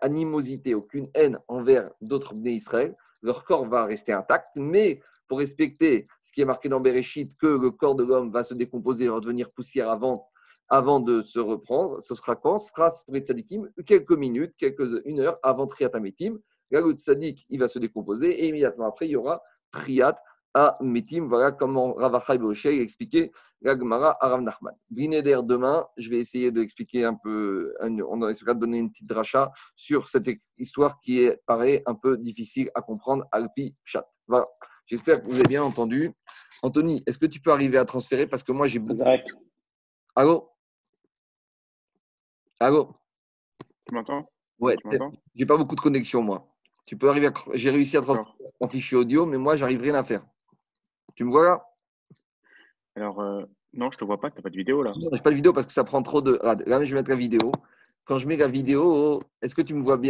animosité, 0.00 0.74
aucune 0.74 1.10
haine 1.14 1.40
envers 1.48 1.90
d'autres 2.00 2.34
béné 2.34 2.52
Israël, 2.52 2.96
leur 3.22 3.44
corps 3.44 3.66
va 3.66 3.84
rester 3.84 4.12
intact, 4.12 4.56
mais 4.56 5.02
pour 5.28 5.38
respecter 5.38 6.06
ce 6.22 6.32
qui 6.32 6.40
est 6.40 6.44
marqué 6.44 6.68
dans 6.68 6.80
Bereshit, 6.80 7.36
que 7.36 7.46
le 7.46 7.70
corps 7.70 7.94
de 7.94 8.04
l'homme 8.04 8.30
va 8.30 8.42
se 8.44 8.54
décomposer, 8.54 9.08
va 9.08 9.20
devenir 9.20 9.50
poussière 9.50 9.90
avant, 9.90 10.30
de 11.00 11.22
se 11.22 11.38
reprendre, 11.38 12.00
ce 12.00 12.14
sera 12.14 12.36
quand? 12.36 12.58
Ce 12.58 12.70
sera 12.72 12.90
pour 13.06 13.14
quelques 13.84 14.12
minutes, 14.12 14.54
quelques, 14.58 15.02
une 15.04 15.20
heure 15.20 15.38
avant 15.42 15.66
Triat 15.66 15.90
Ametim. 15.94 16.38
Là, 16.70 16.80
le 16.80 16.94
il 17.48 17.60
va 17.60 17.68
se 17.68 17.78
décomposer 17.78 18.42
et 18.42 18.48
immédiatement 18.48 18.86
après, 18.86 19.06
il 19.06 19.12
y 19.12 19.16
aura 19.16 19.40
Triat 19.70 20.16
à 20.54 20.76
Metim. 20.80 21.28
Voilà 21.28 21.52
comment 21.52 21.92
Ravachai 21.92 22.78
a 22.78 22.82
expliqué 22.82 23.30
la 23.62 23.78
Gemara 23.78 24.16
à 24.20 24.28
Rav 24.28 24.40
Nachman. 24.40 24.74
Demain, 24.90 25.86
je 25.96 26.10
vais 26.10 26.18
essayer 26.18 26.50
d'expliquer 26.50 27.04
un 27.04 27.14
peu, 27.14 27.74
on 27.80 28.18
va 28.18 28.30
essayer 28.30 28.52
de 28.52 28.58
donner 28.58 28.78
une 28.78 28.90
petite 28.90 29.06
dracha 29.06 29.52
sur 29.76 30.08
cette 30.08 30.28
histoire 30.58 30.98
qui 31.00 31.28
paraît 31.46 31.82
un 31.86 31.94
peu 31.94 32.16
difficile 32.16 32.70
à 32.74 32.82
comprendre, 32.82 33.24
Alpi 33.32 33.76
Chat. 33.84 34.08
J'espère 34.86 35.20
que 35.20 35.26
vous 35.26 35.34
avez 35.34 35.48
bien 35.48 35.62
entendu. 35.62 36.12
Anthony, 36.62 37.02
est-ce 37.06 37.18
que 37.18 37.26
tu 37.26 37.40
peux 37.40 37.52
arriver 37.52 37.78
à 37.78 37.84
transférer 37.84 38.26
Parce 38.26 38.42
que 38.42 38.52
moi, 38.52 38.66
j'ai 38.66 38.78
beaucoup. 38.78 39.02
Allô? 40.14 40.50
Allô? 42.58 42.96
Tu 43.86 43.94
m'entends? 43.94 44.30
Ouais, 44.58 44.76
j'ai 45.34 45.44
pas 45.44 45.56
beaucoup 45.56 45.74
de 45.76 45.80
connexion, 45.80 46.22
moi. 46.22 46.48
Tu 46.86 46.96
peux 46.96 47.10
arriver 47.10 47.26
à... 47.26 47.32
J'ai 47.54 47.70
réussi 47.70 47.96
à 47.96 48.02
transférer 48.02 48.30
en 48.60 48.68
fichier 48.68 48.96
audio, 48.96 49.26
mais 49.26 49.36
moi, 49.36 49.56
j'arrive 49.56 49.80
rien 49.82 49.94
à 49.94 50.04
faire. 50.04 50.24
Tu 51.14 51.24
me 51.24 51.30
vois 51.30 51.44
là? 51.44 51.66
Alors, 52.94 53.20
euh, 53.20 53.44
non, 53.74 53.90
je 53.90 53.96
ne 53.96 54.00
te 54.00 54.04
vois 54.04 54.18
pas, 54.18 54.30
tu 54.30 54.36
n'as 54.36 54.42
pas 54.42 54.50
de 54.50 54.56
vidéo 54.56 54.82
là. 54.82 54.92
Non, 54.96 55.08
je 55.10 55.16
n'ai 55.16 55.22
pas 55.22 55.30
de 55.30 55.34
vidéo 55.34 55.52
parce 55.52 55.66
que 55.66 55.72
ça 55.72 55.84
prend 55.84 56.02
trop 56.02 56.22
de. 56.22 56.38
Là, 56.42 56.84
je 56.84 56.90
vais 56.90 57.00
mettre 57.00 57.10
la 57.10 57.16
vidéo. 57.16 57.52
Quand 58.04 58.18
je 58.18 58.26
mets 58.26 58.36
la 58.36 58.48
vidéo, 58.48 59.20
est-ce 59.42 59.54
que 59.54 59.62
tu 59.62 59.74
me 59.74 59.82
vois 59.82 59.96
bien? 59.96 60.04